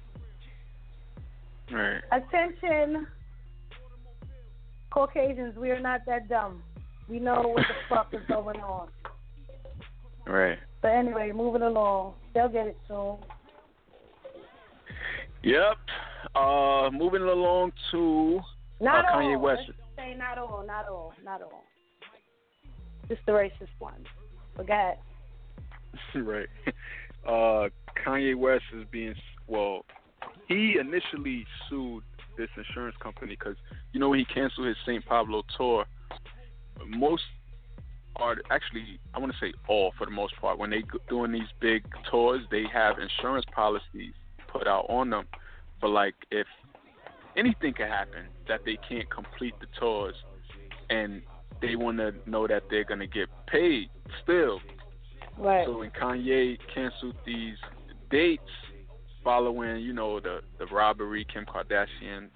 right. 1.71 2.01
Attention, 2.11 3.07
Caucasians, 4.91 5.57
we 5.57 5.71
are 5.71 5.79
not 5.79 6.01
that 6.05 6.29
dumb. 6.29 6.61
We 7.09 7.19
know 7.19 7.41
what 7.41 7.63
the 7.67 7.73
fuck 7.89 8.13
is 8.13 8.21
going 8.27 8.59
on. 8.61 8.89
Right. 10.25 10.57
But 10.81 10.89
anyway, 10.89 11.31
moving 11.33 11.63
along. 11.63 12.13
They'll 12.33 12.49
get 12.49 12.67
it 12.67 12.77
soon. 12.87 13.17
Yep. 15.43 15.77
Uh, 16.35 16.89
moving 16.91 17.21
along 17.21 17.73
to 17.91 18.39
Not 18.79 19.05
Uh, 19.05 19.09
all. 19.09 19.21
Kanye 19.21 19.39
West. 19.39 19.61
Let's 19.67 19.79
say 19.95 20.15
not 20.15 20.37
all, 20.37 20.63
not 20.65 20.87
all, 20.87 21.13
not 21.23 21.41
all. 21.41 21.63
Just 23.09 23.25
the 23.25 23.33
racist. 23.33 23.69
But 24.55 24.67
go 24.67 24.73
ahead. 24.73 24.97
right. 26.15 26.47
Uh, 27.27 27.69
Kanye 28.05 28.35
West 28.35 28.63
is 28.73 28.85
being 28.91 29.15
well. 29.47 29.85
He 30.47 30.77
initially 30.79 31.45
sued 31.69 32.03
this 32.37 32.49
insurance 32.57 32.95
company 33.01 33.35
because 33.37 33.57
you 33.91 33.99
know 33.99 34.09
when 34.09 34.19
he 34.19 34.25
canceled 34.25 34.67
his 34.67 34.77
St. 34.85 35.05
Pablo 35.05 35.43
tour, 35.57 35.85
most 36.87 37.23
are 38.15 38.37
actually 38.51 38.99
I 39.13 39.19
want 39.19 39.31
to 39.31 39.37
say 39.39 39.53
all 39.67 39.93
for 39.97 40.05
the 40.05 40.11
most 40.11 40.35
part 40.39 40.57
when 40.57 40.69
they 40.69 40.83
doing 41.09 41.31
these 41.31 41.49
big 41.59 41.83
tours 42.09 42.41
they 42.51 42.63
have 42.71 42.97
insurance 42.99 43.45
policies 43.53 44.13
put 44.53 44.67
out 44.67 44.85
on 44.89 45.09
them 45.09 45.25
for 45.79 45.89
like 45.89 46.15
if 46.31 46.47
anything 47.35 47.73
could 47.73 47.87
happen 47.87 48.23
that 48.47 48.61
they 48.65 48.77
can't 48.87 49.09
complete 49.09 49.55
the 49.59 49.67
tours 49.79 50.15
and 50.89 51.21
they 51.61 51.75
want 51.75 51.97
to 51.97 52.13
know 52.29 52.47
that 52.47 52.63
they're 52.69 52.83
going 52.85 52.99
to 52.99 53.07
get 53.07 53.27
paid 53.47 53.89
still 54.21 54.59
Right. 55.35 55.65
so 55.65 55.79
when 55.79 55.89
Kanye 55.89 56.57
canceled 56.73 57.15
these 57.25 57.57
dates 58.11 58.43
following, 59.23 59.77
you 59.81 59.91
know, 59.93 60.19
the 60.19 60.41
the 60.59 60.67
robbery 60.67 61.25
Kim 61.33 61.43
Kardashian 61.45 62.27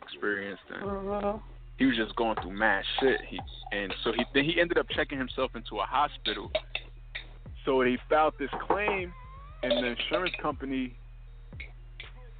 experienced, 0.00 0.62
and 0.72 0.82
Mhm. 0.84 1.42
he 1.78 1.86
was 1.86 1.96
just 1.96 2.14
going 2.14 2.36
through 2.36 2.52
mad 2.52 2.84
shit. 3.00 3.20
He 3.22 3.40
and 3.72 3.92
so 4.04 4.12
he 4.12 4.24
then 4.32 4.44
he 4.44 4.60
ended 4.60 4.78
up 4.78 4.88
checking 4.90 5.18
himself 5.18 5.56
into 5.56 5.80
a 5.80 5.84
hospital. 5.84 6.52
So 7.64 7.82
they 7.82 7.96
filed 8.08 8.34
this 8.38 8.50
claim, 8.68 9.12
and 9.64 9.72
the 9.72 9.86
insurance 9.88 10.36
company. 10.40 10.94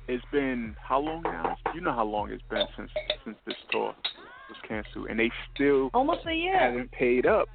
It's 0.09 0.25
been 0.33 0.77
how 0.81 1.01
long 1.01 1.23
now? 1.23 1.57
You 1.75 1.81
know 1.81 1.93
how 1.93 2.05
long 2.05 2.31
it's 2.31 2.43
been 2.49 2.67
since 2.77 2.91
since 3.25 3.37
this 3.47 3.57
tour 3.71 3.95
was 4.49 4.59
canceled, 4.69 5.09
and 5.11 5.19
they 5.19 5.31
still 5.55 5.91
Almost 5.95 6.27
a 6.27 6.33
year. 6.35 6.59
haven't 6.59 6.93
paid 6.93 7.27
up. 7.27 7.49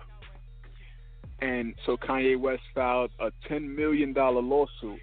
And 1.42 1.74
so 1.86 1.98
Kanye 1.98 2.40
West 2.40 2.62
filed 2.76 3.12
a 3.20 3.32
ten 3.48 3.74
million 3.76 4.14
dollar 4.14 4.42
lawsuit 4.42 5.00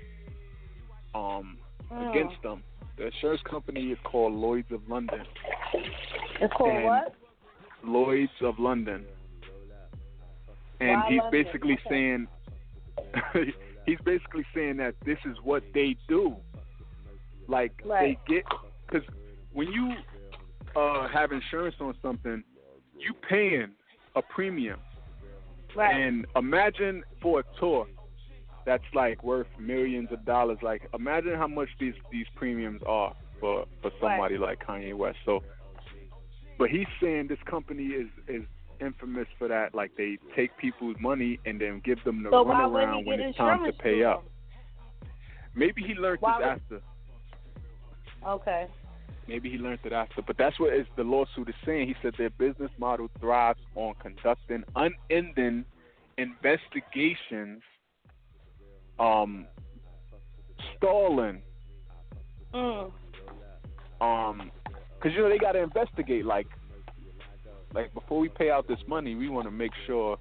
um 1.15 1.57
Mm. 1.91 2.11
against 2.11 2.43
them. 2.43 2.63
The 2.99 3.07
insurance 3.07 3.41
company 3.49 3.93
is 3.93 3.99
called 4.05 4.35
Lloyd's 4.35 4.71
of 4.73 4.87
London. 4.91 5.23
It's 6.39 6.53
called 6.53 6.71
and- 6.75 6.85
what? 6.85 7.15
Lloyd's 7.83 8.31
of 8.43 8.59
London. 8.59 9.07
And 10.81 10.91
Why 11.01 11.09
he's 11.09 11.19
London? 11.23 11.45
basically 11.45 11.73
Okay. 11.87 11.89
saying 11.89 12.29
he's 13.87 13.99
basically 14.05 14.45
saying 14.55 14.77
that 14.77 14.95
this 15.07 15.19
is 15.25 15.37
what 15.43 15.63
they 15.73 15.97
do. 16.09 16.37
Like 17.49 17.73
Right. 17.85 18.19
they 18.27 18.35
get 18.35 18.45
cuz 18.89 19.03
when 19.53 19.69
you 19.73 19.95
uh 20.77 21.09
have 21.09 21.33
insurance 21.33 21.77
on 21.81 21.95
something, 22.03 22.45
you 22.99 23.15
paying 23.29 23.71
a 24.15 24.23
premium. 24.23 24.79
Right. 25.75 25.95
And 25.97 26.27
imagine 26.37 27.03
for 27.21 27.41
a 27.41 27.45
tour 27.59 27.87
that's 28.65 28.85
like 28.95 29.23
worth 29.25 29.47
millions 29.59 30.13
of 30.13 30.25
dollars. 30.25 30.59
Like 30.63 30.89
imagine 30.95 31.35
how 31.37 31.49
much 31.49 31.69
these 31.81 31.95
these 32.13 32.27
premiums 32.37 32.83
are 32.87 33.15
for 33.41 33.67
for 33.81 33.91
somebody 34.01 34.37
like 34.39 34.59
Kanye 34.65 34.95
West. 34.95 35.19
So, 35.25 35.43
but 36.59 36.69
he's 36.69 36.87
saying 37.01 37.29
this 37.29 37.43
company 37.45 37.85
is 37.87 38.09
is 38.29 38.43
infamous 38.81 39.27
for 39.39 39.49
that. 39.49 39.75
Like 39.75 39.93
they 39.97 40.19
take 40.37 40.57
people's 40.59 40.97
money 41.01 41.41
and 41.47 41.61
then 41.61 41.81
give 41.85 42.03
them 42.05 42.23
the 42.23 42.31
so 42.31 42.45
runaround 42.45 43.07
when 43.07 43.21
it's 43.21 43.37
time 43.39 43.65
to 43.65 43.73
pay 43.73 44.05
up. 44.05 44.25
Maybe 45.55 45.83
he 45.83 45.95
learned 45.95 46.21
Why 46.21 46.39
this 46.39 46.47
would- 46.71 46.77
after. 46.81 46.81
Okay. 48.27 48.66
Maybe 49.27 49.51
he 49.51 49.59
learned 49.59 49.81
it 49.85 49.93
after, 49.93 50.23
but 50.23 50.37
that's 50.39 50.59
what 50.59 50.73
is 50.73 50.87
the 50.97 51.03
lawsuit 51.05 51.49
is 51.51 51.55
saying. 51.66 51.87
He 51.89 51.95
said 52.03 52.14
their 52.16 52.31
business 52.31 52.71
model 52.79 53.11
thrives 53.21 53.61
on 53.75 53.95
conducting 54.01 54.64
unending 54.75 55.66
investigations, 56.16 57.62
um, 58.99 59.47
stalling, 60.77 61.43
Mm. 62.55 62.91
um, 64.01 64.51
because 64.95 65.14
you 65.14 65.21
know 65.23 65.29
they 65.29 65.37
got 65.39 65.53
to 65.53 65.62
investigate. 65.62 66.25
Like, 66.25 66.47
like 67.75 67.93
before 67.93 68.19
we 68.19 68.31
pay 68.31 68.51
out 68.51 68.66
this 68.66 68.81
money, 68.87 69.14
we 69.14 69.29
want 69.29 69.47
to 69.47 69.51
make 69.51 69.73
sure 69.87 70.19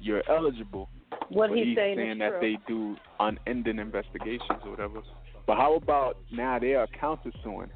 you're 0.00 0.22
eligible. 0.30 0.88
What 1.28 1.50
he's 1.50 1.66
he's 1.66 1.76
saying, 1.76 1.96
saying 1.98 2.10
is 2.12 2.18
that 2.20 2.40
true. 2.40 2.40
they 2.40 2.58
do 2.66 2.96
unending 3.20 3.78
investigations 3.78 4.60
or 4.64 4.70
whatever. 4.70 5.02
But 5.46 5.56
how 5.56 5.74
about 5.74 6.16
now 6.32 6.58
they 6.58 6.74
are 6.74 6.88
countersuing 7.00 7.68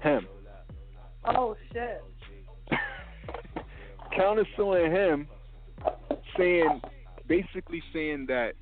him? 0.00 0.26
Oh 1.24 1.56
shit. 1.72 2.02
countersuing 4.18 4.90
him, 4.92 5.28
saying 6.38 6.80
basically 7.26 7.82
saying 7.92 8.26
that 8.28 8.52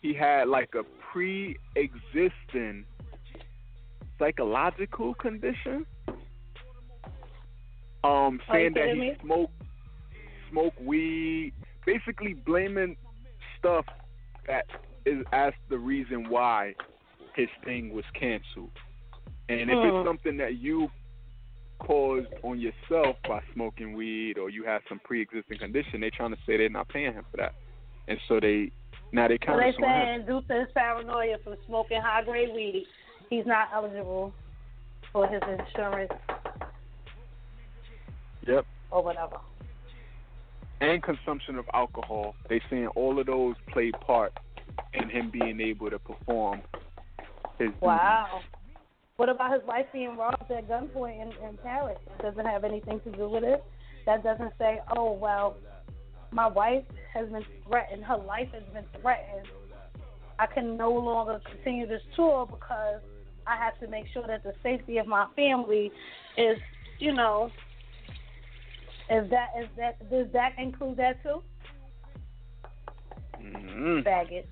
he 0.00 0.14
had 0.14 0.48
like 0.48 0.74
a 0.74 0.82
pre-existing 1.12 2.84
psychological 4.18 5.14
condition. 5.14 5.84
Um, 8.04 8.40
saying 8.50 8.74
that 8.74 8.88
he 8.94 9.00
me? 9.00 9.16
smoked 9.22 9.52
smoked 10.50 10.80
weed, 10.80 11.52
basically 11.84 12.34
blaming 12.34 12.96
stuff 13.58 13.84
that 14.46 14.64
is 15.04 15.24
as 15.32 15.52
the 15.68 15.78
reason 15.78 16.28
why 16.28 16.74
his 17.36 17.48
thing 17.64 17.92
was 17.92 18.04
canceled. 18.18 18.72
And 19.48 19.70
if 19.70 19.78
Hmm. 19.78 19.88
it's 19.88 20.06
something 20.06 20.36
that 20.38 20.56
you 20.56 20.90
caused 21.78 22.32
on 22.42 22.58
yourself 22.58 23.16
by 23.28 23.40
smoking 23.52 23.94
weed 23.94 24.38
or 24.38 24.50
you 24.50 24.64
have 24.64 24.82
some 24.88 24.98
pre-existing 25.04 25.58
condition, 25.58 26.00
they're 26.00 26.10
trying 26.10 26.30
to 26.30 26.38
say 26.46 26.56
they're 26.56 26.68
not 26.68 26.88
paying 26.88 27.12
him 27.12 27.24
for 27.30 27.36
that, 27.36 27.54
and 28.08 28.18
so 28.26 28.40
they 28.40 28.70
now 29.12 29.28
they 29.28 29.38
So 29.38 29.46
counter 29.46 29.72
they 29.72 29.76
saying 29.80 30.26
due 30.26 30.42
to 30.42 30.60
his 30.60 30.68
paranoia 30.74 31.36
from 31.44 31.56
smoking 31.66 32.00
high 32.02 32.24
grade 32.24 32.48
weed, 32.54 32.86
he's 33.30 33.46
not 33.46 33.68
eligible 33.72 34.32
for 35.12 35.28
his 35.28 35.40
insurance 35.42 36.12
Yep. 38.46 38.66
or 38.90 39.02
whatever. 39.02 39.36
And 40.80 41.02
consumption 41.02 41.56
of 41.56 41.64
alcohol. 41.72 42.34
They 42.48 42.60
saying 42.70 42.88
all 42.88 43.18
of 43.18 43.26
those 43.26 43.56
played 43.72 43.94
part 44.00 44.32
in 44.92 45.08
him 45.08 45.30
being 45.30 45.60
able 45.60 45.90
to 45.90 45.98
perform 45.98 46.62
his. 47.58 47.70
Wow. 47.80 48.40
What 49.16 49.28
about 49.28 49.52
his 49.52 49.62
wife 49.66 49.86
being 49.92 50.16
robbed 50.16 50.50
at 50.50 50.68
gunpoint 50.68 51.22
in, 51.22 51.48
in 51.48 51.56
Paris? 51.62 51.98
That 52.06 52.22
doesn't 52.22 52.46
have 52.46 52.64
anything 52.64 53.00
to 53.00 53.10
do 53.12 53.28
with 53.28 53.44
it. 53.44 53.64
That 54.04 54.22
doesn't 54.22 54.52
say, 54.58 54.80
oh, 54.94 55.12
well, 55.12 55.56
my 56.30 56.46
wife 56.46 56.84
has 57.14 57.28
been 57.28 57.44
threatened. 57.66 58.04
Her 58.04 58.18
life 58.18 58.48
has 58.52 58.62
been 58.74 58.84
threatened. 59.00 59.46
I 60.38 60.46
can 60.46 60.76
no 60.76 60.92
longer 60.92 61.40
continue 61.50 61.86
this 61.86 62.02
tour 62.14 62.46
because 62.46 63.00
I 63.46 63.56
have 63.56 63.78
to 63.80 63.88
make 63.88 64.04
sure 64.12 64.26
that 64.26 64.42
the 64.42 64.52
safety 64.62 64.98
of 64.98 65.06
my 65.06 65.26
family 65.34 65.90
is, 66.36 66.58
you 66.98 67.14
know, 67.14 67.50
is 69.08 69.30
that 69.30 69.48
is 69.58 69.68
that 69.78 70.10
does 70.10 70.26
that 70.32 70.52
include 70.58 70.96
that 70.96 71.22
too? 71.22 71.42
Mhm. 73.40 74.04
Faggot. 74.04 74.44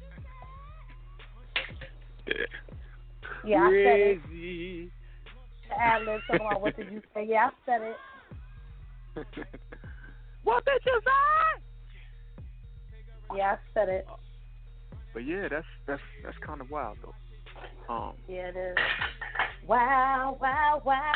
Yeah. 2.27 2.35
Yeah, 3.45 3.59
I 3.59 3.71
said 3.71 4.01
it. 4.01 4.23
Crazy. 4.25 4.91
The 5.69 5.81
ad 5.81 6.03
lib 6.07 6.21
talking 6.27 6.47
about 6.47 6.61
what 6.61 6.77
did 6.77 6.93
you 6.93 7.03
say? 7.15 7.27
Yeah, 7.29 7.49
I 7.49 7.51
said 7.67 7.83
it. 7.83 7.97
what 10.45 10.65
did 10.65 10.81
you 10.85 11.01
say? 11.05 11.63
Yeah, 13.37 13.53
I 13.53 13.57
said 13.73 13.89
it. 13.89 14.07
But 15.13 15.21
yeah, 15.27 15.49
that's 15.49 15.67
that's 15.87 16.03
that's 16.25 16.37
kind 16.45 16.61
of 16.61 16.71
wild 16.71 16.99
though. 17.03 17.15
Um, 17.95 18.15
Yeah, 18.29 18.49
it 18.49 18.57
is. 18.57 18.77
Wow, 19.67 20.37
wow, 20.41 20.83
wow. 20.85 21.13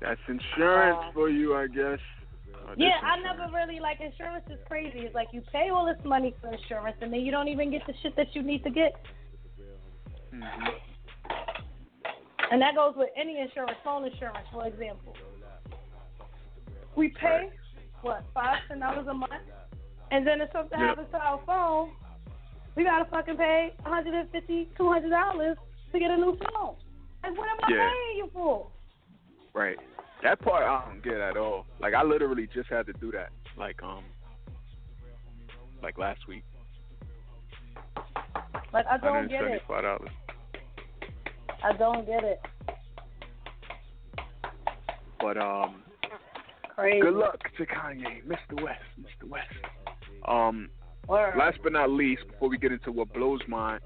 that's 0.00 0.20
insurance 0.28 0.98
Wow. 0.98 1.10
for 1.14 1.28
you, 1.28 1.54
I 1.54 1.68
guess. 1.68 2.00
Yeah, 2.76 2.98
I 3.02 3.20
never 3.20 3.52
really 3.52 3.80
like 3.80 4.00
insurance 4.00 4.44
is 4.48 4.58
crazy. 4.66 5.00
It's 5.00 5.14
like 5.14 5.28
you 5.32 5.42
pay 5.52 5.68
all 5.70 5.84
this 5.84 6.02
money 6.04 6.34
for 6.40 6.52
insurance 6.52 6.96
and 7.00 7.12
then 7.12 7.20
you 7.20 7.30
don't 7.30 7.48
even 7.48 7.70
get 7.70 7.86
the 7.86 7.94
shit 8.02 8.16
that 8.16 8.34
you 8.34 8.42
need 8.42 8.62
to 8.64 8.70
get. 8.70 8.92
Mhm. 10.32 10.80
And 12.50 12.60
that 12.62 12.74
goes 12.74 12.94
with 12.96 13.10
any 13.16 13.38
insurance, 13.40 13.78
phone 13.84 14.04
insurance, 14.04 14.46
for 14.52 14.66
example. 14.66 15.16
We 16.96 17.08
pay 17.08 17.50
what, 18.02 18.24
five, 18.34 18.58
ten 18.68 18.80
dollars 18.80 19.06
a 19.08 19.14
month? 19.14 19.32
And 20.10 20.26
then 20.26 20.40
if 20.40 20.50
something 20.52 20.78
Yep. 20.78 20.88
happens 20.88 21.10
to 21.12 21.18
our 21.18 21.38
phone, 21.46 21.92
we 22.74 22.84
gotta 22.84 23.04
fucking 23.06 23.36
pay 23.36 23.74
one 23.82 23.92
hundred 23.92 24.14
and 24.14 24.30
fifty, 24.30 24.66
two 24.76 24.88
hundred 24.88 25.10
dollars 25.10 25.56
to 25.92 25.98
get 25.98 26.10
a 26.10 26.16
new 26.16 26.36
phone. 26.36 26.76
Like 27.22 27.36
what 27.36 27.48
am 27.48 27.58
I 27.62 27.70
Yeah. 27.70 27.88
paying 27.90 28.16
you 28.18 28.30
for? 28.32 28.70
Right. 29.54 29.78
That 30.22 30.40
part 30.40 30.62
I 30.62 30.88
don't 30.88 31.02
get 31.02 31.20
at 31.20 31.36
all. 31.36 31.66
Like 31.80 31.94
I 31.94 32.04
literally 32.04 32.48
just 32.54 32.68
had 32.68 32.86
to 32.86 32.92
do 32.94 33.10
that. 33.12 33.30
Like 33.58 33.82
um 33.82 34.04
like 35.82 35.98
last 35.98 36.28
week. 36.28 36.44
Like 38.72 38.86
I 38.86 38.98
don't 38.98 39.28
get 39.28 39.42
it. 39.42 39.62
I 41.64 41.72
don't 41.76 42.06
get 42.06 42.22
it. 42.24 42.40
But 45.20 45.36
um 45.38 45.82
Crazy. 46.76 47.00
good 47.00 47.14
luck 47.14 47.38
to 47.56 47.66
Kanye, 47.66 48.24
Mr. 48.24 48.62
West, 48.62 48.80
Mr. 49.00 49.28
West. 49.28 49.46
Um 50.28 50.68
Word. 51.08 51.34
last 51.36 51.58
but 51.64 51.72
not 51.72 51.90
least, 51.90 52.22
before 52.30 52.48
we 52.48 52.58
get 52.58 52.70
into 52.70 52.92
what 52.92 53.12
blows 53.12 53.40
mine, 53.48 53.80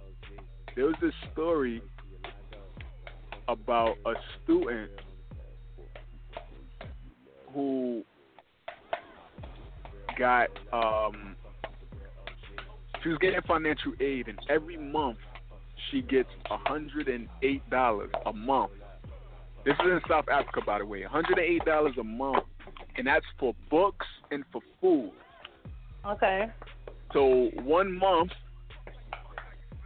there 0.74 0.84
was 0.84 0.94
this 1.00 1.14
story 1.32 1.80
about 3.48 3.96
a 4.04 4.12
student 4.42 4.90
who 7.56 8.04
got 10.18 10.50
um 10.74 11.34
she 13.02 13.08
was 13.08 13.18
getting 13.18 13.40
financial 13.48 13.92
aid 13.98 14.28
and 14.28 14.38
every 14.50 14.76
month 14.76 15.16
she 15.90 16.02
gets 16.02 16.28
a 16.50 16.56
hundred 16.68 17.08
and 17.08 17.28
eight 17.42 17.68
dollars 17.70 18.10
a 18.26 18.32
month. 18.32 18.72
This 19.64 19.74
is 19.74 19.86
in 19.86 20.00
South 20.08 20.26
Africa 20.30 20.60
by 20.66 20.80
the 20.80 20.86
way. 20.86 21.02
A 21.04 21.08
hundred 21.08 21.38
and 21.38 21.46
eight 21.46 21.64
dollars 21.64 21.94
a 21.98 22.04
month 22.04 22.44
and 22.96 23.06
that's 23.06 23.24
for 23.40 23.54
books 23.70 24.06
and 24.30 24.44
for 24.52 24.60
food. 24.80 25.12
Okay. 26.06 26.46
So 27.14 27.50
one 27.62 27.90
month, 27.92 28.32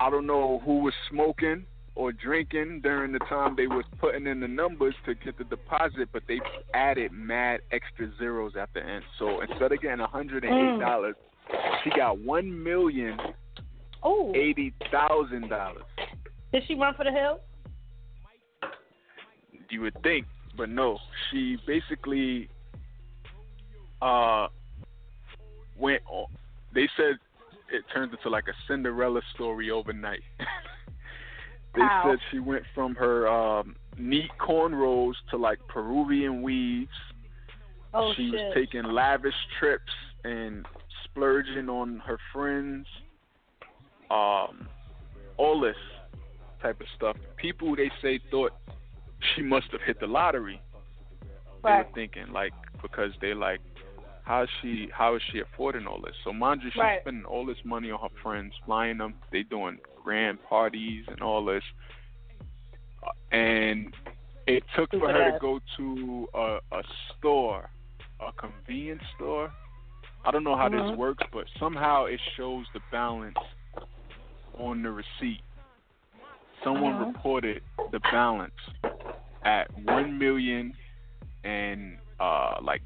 I 0.01 0.11
don't 0.11 0.27
know 0.27 0.61
who 0.65 0.81
was 0.81 0.95
smoking 1.09 1.67
or 1.95 2.13
drinking 2.13 2.81
during 2.83 3.13
the 3.13 3.19
time 3.21 3.57
they 3.57 3.67
was 3.67 3.85
putting 3.99 4.27
in 4.27 4.41
the 4.41 4.49
numbers 4.49 4.95
to 5.07 5.15
get 5.15 5.37
the 5.37 5.45
deposit, 5.45 6.09
but 6.13 6.23
they 6.29 6.41
added 6.73 7.13
mad 7.13 7.61
extra 7.73 8.11
zeros 8.19 8.53
at 8.59 8.69
the 8.75 8.81
end. 8.81 9.03
So 9.19 9.41
instead 9.41 9.73
of 9.73 9.81
getting 9.81 9.99
hundred 10.07 10.45
and 10.45 10.53
eight 10.53 10.81
dollars, 10.81 11.15
she 11.83 11.91
got 11.91 12.19
one 12.19 12.63
million 12.63 13.19
Oh. 14.03 14.33
eighty 14.35 14.73
thousand 14.91 15.49
dollars. 15.49 15.85
Did 16.53 16.63
she 16.67 16.75
run 16.75 16.95
for 16.95 17.05
the 17.05 17.13
hills? 17.13 17.41
You 19.69 19.83
would 19.83 19.97
think, 20.03 20.27
but 20.57 20.69
no. 20.69 20.99
She 21.31 21.59
basically 21.67 22.49
uh 24.01 24.49
went 25.79 26.03
on. 26.09 26.27
They 26.75 26.89
said 26.97 27.19
it 27.73 27.85
turned 27.93 28.13
into 28.13 28.29
like 28.31 28.45
a 28.49 28.55
Cinderella 28.67 29.21
story 29.35 29.71
overnight. 29.71 30.21
they 31.75 31.83
How? 31.83 32.05
said 32.07 32.19
she 32.31 32.39
went 32.39 32.65
from 32.75 32.95
her 32.97 33.29
um 33.29 33.77
neat 33.99 34.31
cornrows 34.41 35.15
to 35.31 35.37
like 35.37 35.59
Peruvian 35.69 36.43
weaves. 36.43 36.91
Oh 37.93 38.13
she 38.17 38.31
shit. 38.31 38.33
was 38.33 38.53
taking 38.55 38.85
lavish 38.85 39.35
trips 39.59 39.93
and 40.25 40.67
splurging 41.05 41.69
on 41.69 42.03
her 42.05 42.19
friends. 42.33 42.87
Um, 44.11 44.69
all 45.37 45.61
this 45.61 45.77
type 46.61 46.81
of 46.81 46.87
stuff. 46.97 47.17
People 47.37 47.77
they 47.77 47.91
say 48.03 48.21
thought 48.31 48.53
she 49.35 49.43
must 49.43 49.67
have 49.73 49.81
hit 49.83 50.01
the 50.01 50.07
lottery. 50.07 50.61
They 51.63 51.71
right. 51.71 51.87
were 51.87 51.95
thinking 51.95 52.33
like 52.33 52.53
because 52.83 53.13
they 53.21 53.35
like 53.35 53.61
how 54.31 54.43
is 54.45 54.49
she 54.63 54.89
how 54.93 55.17
is 55.17 55.23
she 55.33 55.41
affording 55.41 55.87
all 55.89 56.01
this? 56.01 56.15
So 56.25 56.33
mind 56.33 56.61
you, 56.63 56.71
she's 56.71 56.81
Right. 56.81 57.01
spending 57.01 57.25
all 57.25 57.45
this 57.45 57.57
money 57.65 57.91
on 57.91 57.99
her 58.01 58.15
friends, 58.23 58.53
flying 58.65 58.99
them. 58.99 59.15
They 59.33 59.43
doing 59.43 59.79
grand 60.05 60.39
parties 60.49 61.05
and 61.11 61.21
all 61.21 61.45
this. 61.45 61.65
Uh, 63.05 63.11
And 63.35 63.93
it 64.47 64.63
took 64.77 64.91
for 64.91 65.09
her 65.11 65.33
to 65.33 65.39
go 65.41 65.59
to 65.77 66.29
a, 66.35 66.59
a 66.73 66.83
store, 67.19 67.69
a 68.21 68.31
convenience 68.33 69.03
store. 69.17 69.51
I 70.25 70.31
don't 70.31 70.45
know 70.45 70.57
how 70.57 70.69
Mhm. 70.69 70.91
this 70.91 70.97
works, 70.99 71.25
but 71.33 71.47
somehow 71.59 72.05
it 72.05 72.21
shows 72.37 72.67
the 72.73 72.81
balance 72.93 73.37
on 74.59 74.83
the 74.83 74.91
receipt, 74.91 75.43
someone 76.63 76.95
Uh-huh. 76.95 77.07
reported 77.07 77.63
the 77.91 78.01
balance 78.13 78.61
at 79.45 79.67
one 79.85 80.17
million 80.19 80.73
and 81.43 81.99
uh 82.21 82.57
like 82.63 82.83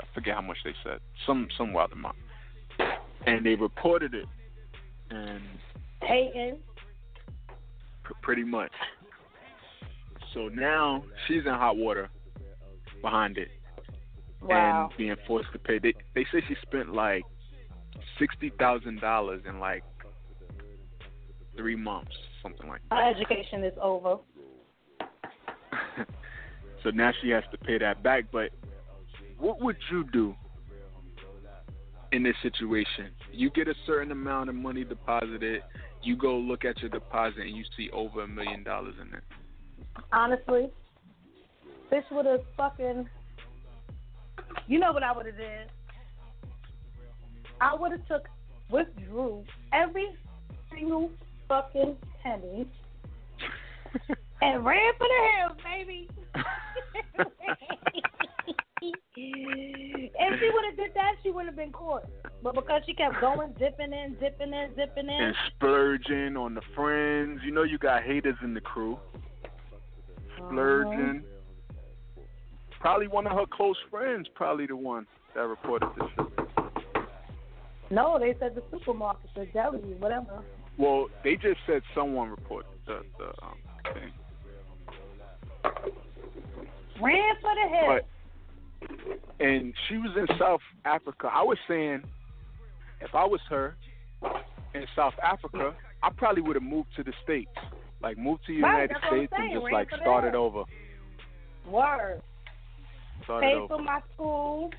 I 0.00 0.14
forget 0.14 0.34
how 0.34 0.40
much 0.42 0.58
they 0.64 0.74
said, 0.84 0.98
some 1.26 1.48
some 1.56 1.72
wild 1.72 1.92
amount, 1.92 2.16
and 3.26 3.44
they 3.44 3.54
reported 3.54 4.14
it, 4.14 4.26
and 5.10 5.42
pr- 8.02 8.12
pretty 8.22 8.44
much. 8.44 8.72
So 10.34 10.48
now 10.48 11.04
she's 11.26 11.42
in 11.44 11.52
hot 11.52 11.76
water 11.76 12.08
behind 13.02 13.36
it 13.38 13.48
Wow. 14.42 14.88
and 14.88 14.96
being 14.96 15.16
forced 15.26 15.52
to 15.52 15.58
pay. 15.58 15.78
They 15.78 15.94
they 16.14 16.24
say 16.32 16.42
she 16.48 16.54
spent 16.62 16.94
like 16.94 17.24
sixty 18.18 18.50
thousand 18.58 19.00
dollars 19.00 19.42
in 19.46 19.58
like 19.60 19.82
three 21.56 21.76
months, 21.76 22.12
something 22.42 22.68
like 22.68 22.80
Her 22.90 23.10
education 23.10 23.64
is 23.64 23.74
over. 23.80 24.16
that. 24.98 26.06
so 26.82 26.90
now 26.90 27.10
she 27.20 27.30
has 27.30 27.44
to 27.50 27.58
pay 27.58 27.78
that 27.78 28.02
back. 28.02 28.24
But 28.32 28.50
what 29.40 29.60
would 29.60 29.76
you 29.90 30.04
do 30.12 30.34
in 32.12 32.22
this 32.22 32.34
situation? 32.42 33.10
You 33.32 33.50
get 33.50 33.68
a 33.68 33.74
certain 33.86 34.12
amount 34.12 34.48
of 34.48 34.54
money 34.54 34.84
deposited. 34.84 35.62
You 36.02 36.16
go 36.16 36.36
look 36.36 36.64
at 36.64 36.78
your 36.80 36.90
deposit 36.90 37.40
and 37.40 37.56
you 37.56 37.64
see 37.76 37.90
over 37.90 38.22
a 38.22 38.28
million 38.28 38.62
dollars 38.62 38.94
in 39.00 39.14
it. 39.14 39.22
Honestly, 40.12 40.70
this 41.90 42.04
would 42.10 42.26
have 42.26 42.40
fucking. 42.56 43.08
You 44.66 44.78
know 44.78 44.92
what 44.92 45.02
I 45.02 45.12
would 45.12 45.26
have 45.26 45.36
did? 45.36 45.70
I 47.60 47.74
would 47.74 47.92
have 47.92 48.06
took 48.06 48.28
withdrew 48.70 49.44
every 49.72 50.08
single 50.72 51.10
fucking 51.48 51.96
penny 52.22 52.66
and 54.40 54.64
ran 54.64 54.92
for 54.96 55.06
the 55.08 55.28
hills, 55.36 55.58
baby. 55.64 56.08
if 58.82 60.40
she 60.40 60.50
would 60.52 60.64
have 60.66 60.76
did 60.76 60.94
that, 60.94 61.14
she 61.22 61.30
wouldn't 61.30 61.48
have 61.48 61.56
been 61.56 61.72
caught. 61.72 62.04
But 62.42 62.54
because 62.54 62.82
she 62.86 62.94
kept 62.94 63.20
going, 63.20 63.54
dipping 63.58 63.92
in, 63.92 64.16
dipping 64.20 64.52
in, 64.52 64.70
dipping 64.76 65.08
in, 65.08 65.22
and 65.22 65.34
splurging 65.48 66.36
on 66.36 66.54
the 66.54 66.62
friends. 66.74 67.40
You 67.44 67.52
know 67.52 67.62
you 67.62 67.78
got 67.78 68.02
haters 68.02 68.36
in 68.42 68.54
the 68.54 68.60
crew. 68.60 68.98
Splurging. 70.36 71.22
Probably 72.80 73.08
one 73.08 73.26
of 73.26 73.32
her 73.32 73.44
close 73.50 73.76
friends, 73.90 74.26
probably 74.34 74.66
the 74.66 74.76
one 74.76 75.06
that 75.34 75.42
reported 75.42 75.90
this 75.98 76.08
shit. 76.16 77.04
no, 77.90 78.18
they 78.18 78.34
said 78.40 78.54
the 78.54 78.62
supermarket, 78.70 79.28
the 79.36 79.44
deli, 79.52 79.78
whatever. 79.98 80.42
Well, 80.78 81.08
they 81.22 81.36
just 81.36 81.58
said 81.66 81.82
someone 81.94 82.30
reported 82.30 82.70
the 82.86 83.02
the 83.18 83.26
um, 83.44 83.58
thing. 83.92 84.12
Ran 87.02 87.34
for 87.42 87.54
the 87.54 87.68
hills. 87.68 88.00
But 88.02 88.06
and 89.40 89.74
she 89.88 89.96
was 89.96 90.10
in 90.16 90.26
South 90.38 90.60
Africa. 90.84 91.30
I 91.32 91.42
was 91.42 91.58
saying 91.68 92.02
if 93.00 93.14
I 93.14 93.24
was 93.24 93.40
her 93.48 93.76
in 94.74 94.84
South 94.94 95.14
Africa, 95.22 95.74
I 96.02 96.10
probably 96.10 96.42
would 96.42 96.56
have 96.56 96.62
moved 96.62 96.88
to 96.96 97.02
the 97.02 97.12
States. 97.22 97.50
Like 98.02 98.16
moved 98.16 98.42
to 98.46 98.52
the 98.52 98.56
United 98.56 98.96
States 99.08 99.32
and 99.36 99.52
just 99.52 99.72
like 99.72 99.88
started 100.00 100.32
hills. 100.32 100.54
over. 100.54 100.64
Word. 101.70 102.22
Started 103.24 103.46
Paid 103.46 103.56
over. 103.56 103.76
for 103.76 103.82
my 103.82 104.00
school 104.14 104.70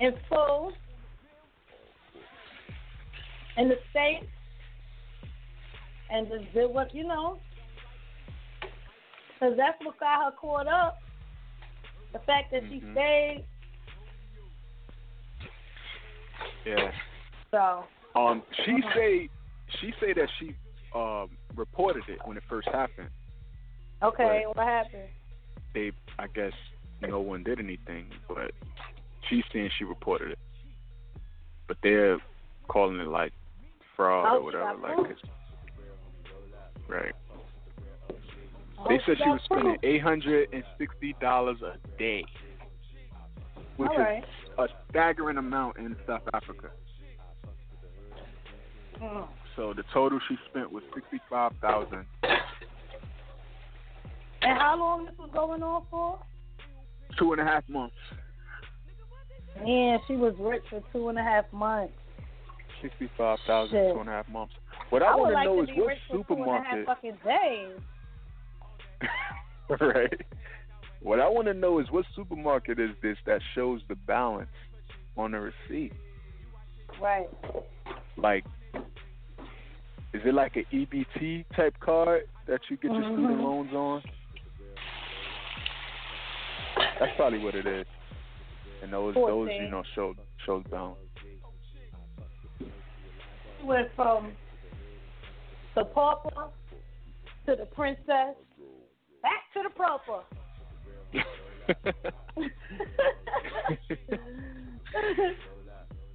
in 0.00 0.12
full 0.28 0.72
in 3.56 3.68
the 3.68 3.76
States 3.90 4.26
and 6.10 6.28
just 6.28 6.54
did 6.54 6.70
what, 6.70 6.94
you 6.94 7.06
know, 7.06 7.38
because 9.34 9.56
that's 9.56 9.76
what 9.84 9.98
got 9.98 10.24
her 10.24 10.36
caught 10.40 10.68
up. 10.68 10.98
The 12.12 12.18
fact 12.20 12.50
that 12.52 12.62
she 12.64 12.80
Mhm. 12.80 12.92
stayed. 12.92 13.44
Yeah. 16.64 16.92
So, 17.50 17.86
Um, 18.14 18.42
she 18.64 18.82
say 18.94 19.28
she 19.80 19.92
say 20.00 20.12
that 20.14 20.28
she 20.38 20.54
um 20.94 21.30
reported 21.54 22.08
it 22.08 22.18
when 22.26 22.36
it 22.36 22.42
first 22.44 22.68
happened. 22.68 23.10
okay, 24.02 24.44
But- 24.46 24.56
what 24.56 24.66
happened? 24.66 25.08
They, 25.74 25.92
I 26.18 26.26
guess, 26.28 26.54
no 27.02 27.20
one 27.20 27.42
did 27.42 27.58
anything, 27.58 28.10
but 28.26 28.52
she's 29.28 29.44
saying 29.52 29.70
she 29.70 29.84
reported 29.84 30.32
it. 30.32 30.38
But 31.66 31.76
they're 31.82 32.18
calling 32.68 32.98
it 33.00 33.06
like 33.08 33.32
fraud 33.94 34.26
Oh, 34.32 34.38
or 34.38 34.42
whatever. 34.42 34.74
Like, 34.76 35.16
right? 36.88 37.14
Oh, 38.80 38.86
They 38.88 39.00
said 39.06 39.16
she 39.18 39.28
was 39.28 39.40
spending 39.44 39.76
eight 39.82 40.02
hundred 40.02 40.48
and 40.52 40.62
sixty 40.78 41.14
dollars 41.20 41.58
a 41.62 41.76
day, 41.98 42.24
which 43.76 43.90
right. 43.96 44.22
is 44.22 44.28
a 44.58 44.66
staggering 44.90 45.36
amount 45.36 45.78
in 45.78 45.96
South 46.06 46.22
Africa. 46.32 46.70
Mm. 49.02 49.26
So 49.56 49.72
the 49.74 49.82
total 49.92 50.20
she 50.28 50.36
spent 50.50 50.70
was 50.70 50.82
sixty 50.94 51.20
five 51.28 51.52
thousand. 51.60 52.06
And 54.40 54.56
how 54.56 54.76
long 54.78 55.04
this 55.04 55.14
was 55.18 55.30
going 55.32 55.62
on 55.62 55.82
for? 55.90 56.20
Two 57.18 57.32
and 57.32 57.40
a 57.40 57.44
half 57.44 57.68
months. 57.68 57.96
Man, 59.64 59.98
she 60.06 60.14
was 60.14 60.34
rich 60.38 60.62
for 60.70 60.80
two 60.92 61.08
and 61.08 61.18
a 61.18 61.22
half 61.22 61.44
months. 61.52 61.92
Sixty 62.80 63.10
five 63.18 63.38
thousand, 63.46 63.92
two 63.92 64.00
and 64.00 64.08
a 64.08 64.12
half 64.12 64.28
months. 64.28 64.54
What 64.90 65.02
I, 65.02 65.06
I 65.06 65.16
want 65.16 65.30
to 65.30 65.34
like 65.34 65.44
know 65.46 65.62
is 65.62 65.68
what 65.74 65.86
rich 65.86 65.98
two 66.08 66.24
and 66.28 66.40
a 66.40 66.52
half 66.52 66.64
supermarket 66.74 66.86
fucking 66.86 67.18
days. 67.24 67.80
right. 69.80 70.20
What 71.02 71.20
I 71.20 71.28
want 71.28 71.46
to 71.46 71.54
know 71.54 71.78
is 71.78 71.86
what 71.90 72.04
supermarket 72.16 72.78
is 72.78 72.90
this 73.02 73.16
that 73.26 73.40
shows 73.54 73.80
the 73.88 73.94
balance 73.94 74.48
on 75.16 75.32
the 75.32 75.40
receipt? 75.40 75.92
Right. 77.00 77.28
Like, 78.16 78.44
is 80.12 80.22
it 80.24 80.34
like 80.34 80.56
an 80.56 80.64
EBT 80.72 81.44
type 81.54 81.74
card 81.80 82.22
that 82.46 82.60
you 82.68 82.76
get 82.76 82.90
your 82.90 83.02
mm-hmm. 83.02 83.14
student 83.14 83.40
loans 83.40 83.72
on? 83.72 84.02
That's 86.98 87.12
probably 87.16 87.38
what 87.38 87.54
it 87.54 87.66
is. 87.66 87.86
And 88.82 88.92
those, 88.92 89.14
Poor 89.14 89.30
those, 89.30 89.48
thing. 89.48 89.64
you 89.64 89.70
know, 89.70 89.82
show 89.94 90.14
shows 90.46 90.64
balance. 90.70 90.98
Went 93.64 93.88
from 93.96 94.26
um, 94.26 94.32
the 95.74 95.84
pauper 95.84 96.48
to 97.46 97.56
the 97.56 97.66
princess, 97.66 98.36
back 99.22 99.52
to 99.54 99.62
the 99.62 99.70
proper. 99.70 100.22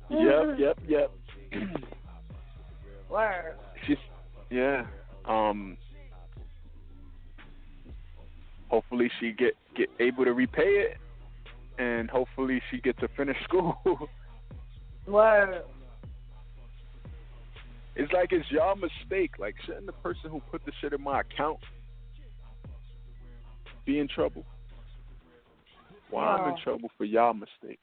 yep, 0.10 0.58
yep, 0.58 0.80
yep. 0.88 1.12
Word. 3.10 3.56
She's 3.86 3.98
yeah. 4.50 4.86
Um 5.26 5.78
hopefully 8.70 9.12
she 9.20 9.32
get 9.32 9.54
get 9.76 9.90
able 10.00 10.26
to 10.26 10.34
repay 10.34 10.62
it 10.62 10.98
and 11.78 12.10
hopefully 12.10 12.62
she 12.72 12.80
gets 12.80 13.00
to 13.00 13.08
finish 13.16 13.38
school. 13.44 13.78
Word. 15.08 15.64
it's 17.96 18.12
like 18.14 18.32
it's 18.32 18.50
y'all 18.50 18.76
mistake. 18.76 19.32
Like 19.40 19.56
shouldn't 19.66 19.86
the 19.86 19.94
person 19.94 20.30
who 20.32 20.42
put 20.52 20.66
the 20.66 20.72
shit 20.82 20.94
in 20.94 21.02
my 21.02 21.22
account 21.22 21.60
be 23.86 24.00
in 24.00 24.08
trouble? 24.08 24.46
Why 26.10 26.26
I'm 26.26 26.54
in 26.54 26.58
trouble 26.64 26.90
for 26.98 27.06
y'all 27.06 27.34
mistake. 27.34 27.80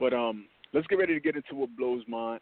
But 0.00 0.12
um 0.14 0.46
let's 0.72 0.86
get 0.86 0.98
ready 0.98 1.14
to 1.14 1.20
get 1.20 1.36
into 1.36 1.54
what 1.54 1.68
blows 1.76 2.02
mine. 2.08 2.40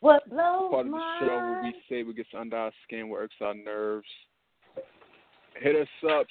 What 0.00 0.28
blows 0.28 0.70
part 0.70 0.86
of 0.86 0.92
the 0.92 1.16
show 1.20 1.26
where 1.26 1.62
we 1.62 1.74
say 1.88 2.02
what 2.02 2.16
gets 2.16 2.28
under 2.38 2.56
our 2.56 2.72
skin, 2.84 3.08
what 3.08 3.20
irks 3.22 3.34
our 3.40 3.54
nerves. 3.54 4.06
Hit 5.60 5.74
us 5.74 5.88
up, 6.08 6.26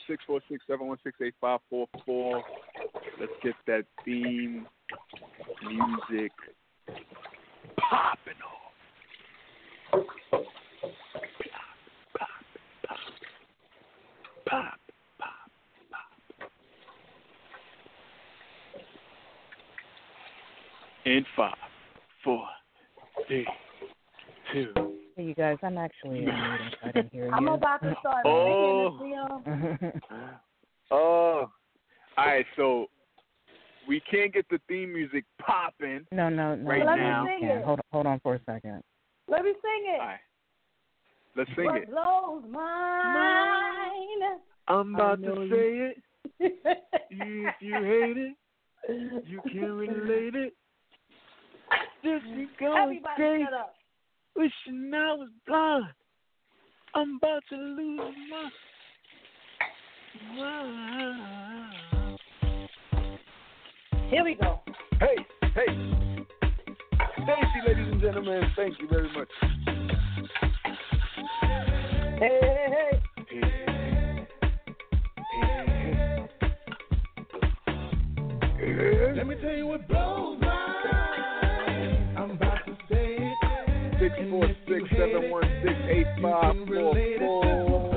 646-716-8544. 0.69 2.41
Let's 3.19 3.31
get 3.43 3.55
that 3.65 3.83
theme 4.05 4.65
music 5.67 6.31
popping 7.77 8.41
off. 8.45 8.66
In 21.05 21.25
five, 21.37 21.53
four, 22.21 22.43
three, 23.27 23.47
two. 24.51 24.73
Hey, 25.15 25.23
you 25.23 25.33
guys, 25.35 25.55
I'm 25.63 25.77
actually 25.77 26.19
in 26.19 26.25
meeting, 26.25 26.69
so 26.71 26.77
I 26.83 26.91
didn't 26.91 27.13
hear 27.13 27.29
I'm 27.33 27.47
about 27.47 27.81
to 27.81 27.95
start 28.01 28.25
Oh. 28.25 28.97
making 28.99 29.13
this, 29.13 29.63
oh. 29.71 29.79
Leo. 29.79 29.93
Oh, 30.91 31.49
all 32.17 32.25
right. 32.25 32.45
So 32.57 32.87
we 33.87 34.01
can't 34.11 34.33
get 34.33 34.45
the 34.49 34.59
theme 34.67 34.93
music 34.93 35.23
popping. 35.41 36.05
No, 36.11 36.27
no, 36.29 36.55
no. 36.55 36.69
Right 36.69 36.85
no, 36.85 36.95
now. 36.95 37.23
you 37.23 37.47
can't. 37.47 37.63
Hold, 37.63 37.79
hold 37.93 38.05
on 38.05 38.19
for 38.19 38.35
a 38.35 38.39
second. 38.45 38.83
Let 39.29 39.43
me 39.43 39.51
sing 39.51 39.93
it. 39.93 39.99
All 39.99 40.07
right. 40.07 40.19
Let's 41.35 41.49
sing 41.55 41.65
what 41.65 41.75
it. 41.77 41.89
blows 41.89 42.43
mine. 42.49 44.39
I'm 44.67 44.95
about 44.95 45.21
to 45.21 45.47
say 45.49 45.91
it. 45.91 45.97
If 47.09 47.55
you 47.61 47.83
hate 47.83 48.17
it, 48.17 48.35
you 49.27 49.41
can 49.49 49.73
relate 49.73 50.35
it. 50.35 50.53
Just 52.03 52.25
because 52.35 52.77
Everybody 52.83 53.17
they 53.17 53.43
shut 53.43 53.53
up. 53.53 53.75
wishing 54.35 54.91
I 54.93 55.13
was 55.13 55.29
blind. 55.45 55.85
I'm 56.95 57.17
about 57.17 57.43
to 57.49 57.55
lose 57.55 57.99
my 58.29 58.49
mind. 60.63 62.19
Here 64.09 64.23
we 64.23 64.35
go. 64.35 64.59
Hey, 64.99 65.17
hey. 65.53 66.06
Thank 67.27 67.67
ladies 67.67 67.91
and 67.91 67.99
gentlemen. 67.99 68.41
Thank 68.55 68.79
you 68.79 68.87
very 68.87 69.09
much. 69.11 69.27
Hey, 72.19 72.39
hey, 72.41 72.69
hey. 72.71 73.51
hey. 78.57 79.13
Let 79.17 79.27
me 79.27 79.35
tell 79.41 79.51
you 79.51 79.67
what 79.67 79.85
blows 79.89 80.39
my 80.39 80.47
I'm 82.17 82.31
about 82.31 82.65
to 82.65 82.77
say 82.89 83.17
it. 83.19 83.37
646 83.99 84.89
716 84.91 85.89
8444. 86.15 87.96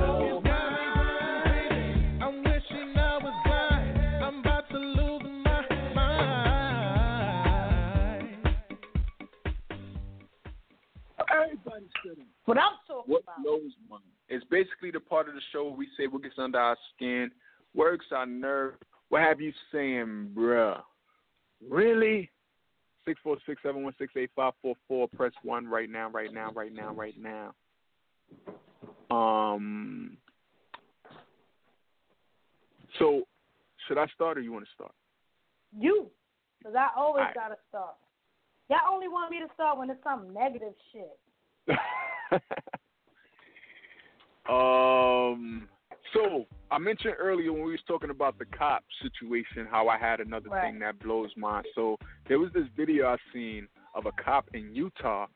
The 15.41 15.57
part 15.57 15.59
of 15.59 15.59
the 15.59 15.59
show 15.59 15.65
where 15.65 15.77
we 15.77 15.89
say 15.97 16.07
what 16.07 16.23
gets 16.23 16.39
under 16.39 16.59
our 16.59 16.77
skin, 16.95 17.31
works 17.75 18.07
our 18.13 18.27
nerve. 18.27 18.75
What 19.09 19.23
have 19.23 19.41
you 19.41 19.53
saying, 19.73 20.31
bruh? 20.35 20.81
Really? 21.69 22.31
Six 23.05 23.19
four 23.23 23.37
six 23.47 23.61
seven 23.63 23.83
one 23.83 23.95
six 23.99 24.13
eight 24.17 24.31
five 24.37 24.53
four 24.63 24.75
four. 24.87 25.09
Press 25.09 25.33
one 25.43 25.67
right 25.67 25.91
now, 25.91 26.11
right 26.11 26.33
now, 26.33 26.53
right 26.53 26.73
now, 26.73 26.93
right 26.93 27.15
now. 27.19 27.55
Um. 29.11 30.17
So, 32.99 33.23
should 33.87 33.99
I 33.99 34.07
start 34.15 34.37
or 34.37 34.41
you 34.41 34.53
want 34.53 34.65
to 34.67 34.71
start? 34.75 34.93
You. 35.79 36.11
Because 36.59 36.75
I 36.77 36.89
always 36.97 37.23
Alright. 37.23 37.35
got 37.35 37.49
to 37.49 37.57
start. 37.69 37.95
Y'all 38.69 38.93
only 38.93 39.09
want 39.09 39.31
me 39.31 39.39
to 39.41 39.47
start 39.55 39.79
when 39.79 39.89
it's 39.89 40.03
some 40.05 40.35
negative 40.35 40.75
shit. 40.93 41.19
um. 44.49 45.69
So 46.13 46.47
I 46.73 46.79
mentioned 46.79 47.15
earlier 47.19 47.53
when 47.53 47.65
we 47.65 47.73
was 47.73 47.81
talking 47.87 48.11
about 48.11 48.39
the 48.39 48.45
cop 48.47 48.83
situation, 49.01 49.67
how 49.71 49.89
I 49.89 49.97
had 49.97 50.21
another 50.21 50.49
Right. 50.49 50.71
thing 50.71 50.81
that 50.81 50.99
blows 50.99 51.31
my. 51.37 51.63
So 51.75 51.99
there 52.27 52.39
was 52.39 52.53
this 52.53 52.67
video 52.77 53.07
I 53.07 53.17
seen 53.33 53.69
of 53.95 54.07
a 54.07 54.13
cop 54.13 54.49
in 54.55 54.75
Utah 54.75 55.27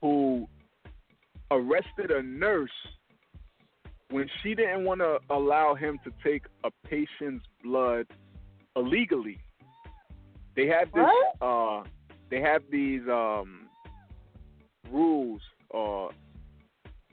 who 0.00 0.48
arrested 1.50 2.10
a 2.10 2.22
nurse 2.22 2.70
when 4.10 4.28
she 4.42 4.54
didn't 4.54 4.84
want 4.84 5.00
to 5.00 5.18
allow 5.30 5.74
him 5.74 5.98
to 6.04 6.10
take 6.22 6.44
a 6.64 6.70
patient's 6.88 7.44
blood 7.62 8.06
illegally. 8.76 9.38
They 10.56 10.66
have 10.68 10.92
this. 10.92 11.04
Uh, 11.40 11.82
they 12.30 12.40
have 12.40 12.62
these 12.70 13.02
um, 13.08 13.68
rules. 14.90 15.40
Uh, 15.72 16.08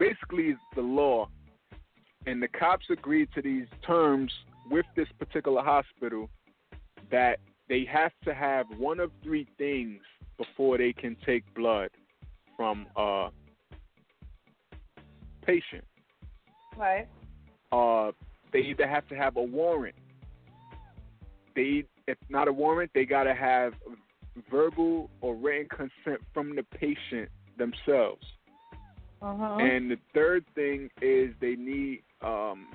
basically, 0.01 0.55
the 0.75 0.81
law, 0.81 1.29
and 2.25 2.41
the 2.41 2.47
cops 2.47 2.85
agreed 2.89 3.29
to 3.35 3.41
these 3.41 3.67
terms 3.85 4.31
with 4.71 4.85
this 4.95 5.07
particular 5.19 5.61
hospital 5.61 6.27
that 7.11 7.37
they 7.69 7.85
have 7.85 8.11
to 8.25 8.33
have 8.33 8.65
one 8.79 8.99
of 8.99 9.11
three 9.23 9.47
things 9.59 10.01
before 10.39 10.79
they 10.79 10.91
can 10.91 11.15
take 11.23 11.43
blood 11.53 11.91
from 12.57 12.87
a 12.95 13.29
patient. 15.45 15.83
Right. 16.75 17.07
Uh, 17.71 18.11
they 18.51 18.59
either 18.59 18.87
have 18.87 19.07
to 19.09 19.15
have 19.15 19.37
a 19.37 19.43
warrant. 19.43 19.95
They, 21.55 21.83
if 22.07 22.17
not 22.27 22.47
a 22.47 22.53
warrant, 22.53 22.89
they 22.95 23.05
gotta 23.05 23.35
have 23.35 23.73
verbal 24.49 25.11
or 25.21 25.35
written 25.35 25.67
consent 25.69 26.21
from 26.33 26.55
the 26.55 26.63
patient 26.63 27.29
themselves. 27.57 28.25
Uh-huh. 29.21 29.57
And 29.57 29.91
the 29.91 29.97
third 30.13 30.45
thing 30.55 30.89
is 31.01 31.29
they 31.41 31.55
need 31.55 32.01
um, 32.23 32.67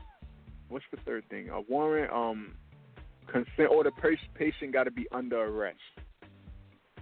what's 0.68 0.84
the 0.90 0.98
third 1.04 1.24
thing? 1.28 1.48
A 1.50 1.60
warrant, 1.60 2.12
um, 2.12 2.54
consent, 3.26 3.70
or 3.70 3.82
the 3.84 3.92
patient 4.34 4.72
got 4.72 4.84
to 4.84 4.90
be 4.90 5.06
under 5.12 5.40
arrest. 5.44 5.78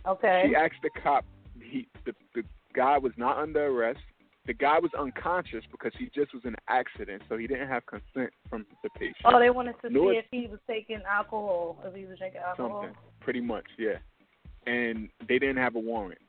okay. 0.07 0.45
She 0.49 0.55
asked 0.57 0.81
the 0.83 0.91
cop. 1.03 1.25
He 1.61 1.87
the 2.07 2.13
the 2.35 2.43
guy 2.75 2.99
was 2.99 3.13
not 3.17 3.39
under 3.39 3.67
arrest. 3.67 4.01
The 4.47 4.53
guy 4.53 4.79
was 4.79 4.91
unconscious 4.99 5.65
because 5.71 5.93
he 5.99 6.11
just 6.15 6.35
was 6.35 6.43
in 6.45 6.51
an 6.51 6.57
accident, 6.69 7.23
so 7.31 7.39
he 7.39 7.47
didn't 7.47 7.69
have 7.69 7.87
consent 7.87 8.31
from 8.51 8.67
the 8.83 8.91
patient. 8.91 9.17
Oh, 9.25 9.39
they 9.39 9.49
wanted 9.49 9.75
to 9.81 9.89
No, 9.91 10.11
see 10.11 10.19
if 10.19 10.27
he 10.31 10.47
was 10.49 10.61
taking 10.69 11.01
alcohol, 11.11 11.79
if 11.83 11.95
he 11.95 12.05
was 12.05 12.19
drinking 12.19 12.43
alcohol. 12.47 12.83
something, 12.83 12.97
pretty 13.21 13.41
much, 13.41 13.65
yeah. 13.79 13.97
And 14.67 15.09
they 15.27 15.39
didn't 15.39 15.57
have 15.57 15.77
a 15.77 15.79
warrant. 15.81 16.21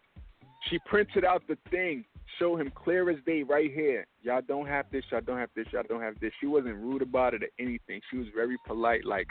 She 0.70 0.80
printed 0.86 1.26
out 1.26 1.44
the 1.50 1.58
thing, 1.70 2.06
showed 2.40 2.58
him 2.58 2.72
clear 2.76 3.10
as 3.10 3.18
day 3.26 3.44
right 3.44 3.72
here. 3.74 4.06
Y'all 4.22 4.42
don't 4.48 4.68
have 4.68 4.86
this, 4.92 5.04
y'all 5.12 5.22
don't 5.22 5.38
have 5.38 5.50
this, 5.56 5.68
y'all 5.72 5.84
don't 5.88 6.02
have 6.02 6.20
this. 6.20 6.32
She 6.40 6.48
wasn't 6.48 6.76
rude 6.78 7.02
about 7.02 7.34
it 7.34 7.44
or 7.44 7.50
anything. 7.60 8.02
She 8.12 8.18
was 8.18 8.28
very 8.36 8.58
polite. 8.66 9.06
Like 9.06 9.28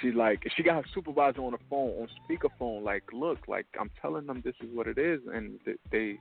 she 0.00 0.12
like 0.12 0.42
she 0.56 0.62
got 0.62 0.76
her 0.76 0.90
supervisor 0.94 1.40
on 1.40 1.52
the 1.52 1.58
phone, 1.68 1.90
on 2.02 2.08
speakerphone. 2.28 2.82
Like, 2.82 3.04
look, 3.12 3.38
like 3.48 3.66
I'm 3.78 3.90
telling 4.00 4.26
them 4.26 4.42
this 4.44 4.54
is 4.60 4.68
what 4.72 4.86
it 4.86 4.98
is, 4.98 5.20
and 5.32 5.58
th- 5.64 5.78
they. 5.90 6.18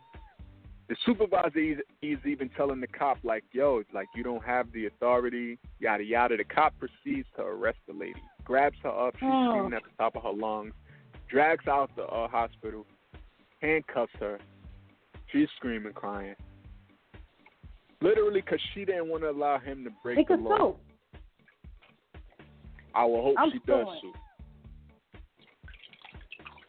The 0.90 0.98
supervisor 1.06 1.60
is, 1.60 1.78
is 2.02 2.20
even 2.26 2.50
telling 2.50 2.82
the 2.82 2.88
cop, 2.88 3.18
like, 3.24 3.46
yo, 3.54 3.84
like, 3.94 4.10
you 4.14 4.22
don't 4.22 4.44
have 4.44 4.70
the 4.74 4.88
authority, 4.88 5.58
yada, 5.80 6.04
yada. 6.04 6.36
The 6.36 6.44
cop 6.44 6.74
proceeds 6.78 7.26
to 7.38 7.42
arrest 7.42 7.78
the 7.88 7.94
lady, 7.94 8.22
grabs 8.44 8.76
her 8.84 8.90
up, 8.90 9.16
she's 9.18 9.30
Oh. 9.32 9.52
screaming 9.52 9.74
at 9.74 9.84
the 9.84 9.90
top 9.98 10.18
of 10.18 10.24
her 10.24 10.34
lungs, 10.34 10.74
drags 11.30 11.64
her 11.66 11.72
out 11.72 11.96
the 11.96 12.04
uh, 12.04 12.28
hospital, 12.28 12.86
handcuffs 13.62 14.12
her. 14.20 14.40
She's 15.34 15.48
screaming, 15.58 15.92
crying. 15.94 16.36
Literally, 18.02 18.42
because 18.42 18.60
she 18.74 18.86
didn't 18.86 19.10
want 19.10 19.24
to 19.24 19.32
allow 19.32 19.58
him 19.60 19.84
to 19.84 19.90
break 20.04 20.18
He 20.20 20.26
the 20.26 20.36
law. 20.36 20.58
sue. 20.58 20.76
I 22.96 23.04
will 23.06 23.24
hope 23.24 23.36
I'm 23.40 23.52
she 23.52 23.60
does 23.66 23.88
sue. 24.02 24.14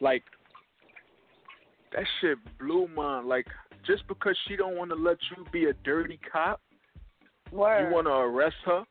Like 0.01 0.23
that 1.93 2.03
shit 2.19 2.37
blew 2.59 2.87
my 2.95 3.21
like 3.21 3.45
just 3.85 4.07
because 4.07 4.35
she 4.47 4.55
don't 4.55 4.75
want 4.75 4.89
to 4.89 4.95
let 4.95 5.17
you 5.37 5.45
be 5.53 5.65
a 5.65 5.73
dirty 5.85 6.19
cop, 6.31 6.59
Word. 7.51 7.87
you 7.87 7.93
want 7.93 8.07
to 8.07 8.11
arrest 8.13 8.55
her. 8.65 8.83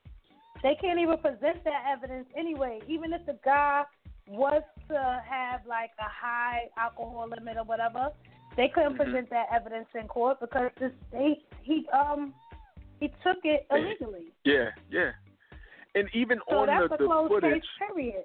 they 0.62 0.76
can't 0.80 1.00
even 1.00 1.18
present 1.18 1.64
that 1.64 1.84
evidence 1.90 2.26
anyway. 2.36 2.80
Even 2.88 3.12
if 3.12 3.26
the 3.26 3.36
guy 3.44 3.82
was 4.28 4.62
to 4.88 5.22
have 5.28 5.60
like 5.68 5.90
a 5.98 6.08
high 6.08 6.60
alcohol 6.78 7.28
limit 7.28 7.56
or 7.58 7.64
whatever, 7.64 8.08
they 8.56 8.68
couldn't 8.68 8.94
Mhm. 8.94 8.96
present 8.96 9.30
that 9.30 9.48
evidence 9.52 9.88
in 9.94 10.06
court 10.08 10.38
because 10.40 10.70
the 10.78 10.92
state 11.08 11.44
he 11.62 11.88
um 11.90 12.34
he 13.00 13.08
took 13.22 13.38
it 13.44 13.66
illegally. 13.70 14.32
Yeah, 14.44 14.70
yeah. 14.88 15.12
And 15.94 16.08
even 16.14 16.40
So 16.48 16.58
on 16.58 16.66
that's 16.68 16.88
the, 16.88 16.94
a 16.94 17.22
the 17.22 17.28
footage, 17.28 17.62
case. 17.62 17.88
Period. 17.88 18.24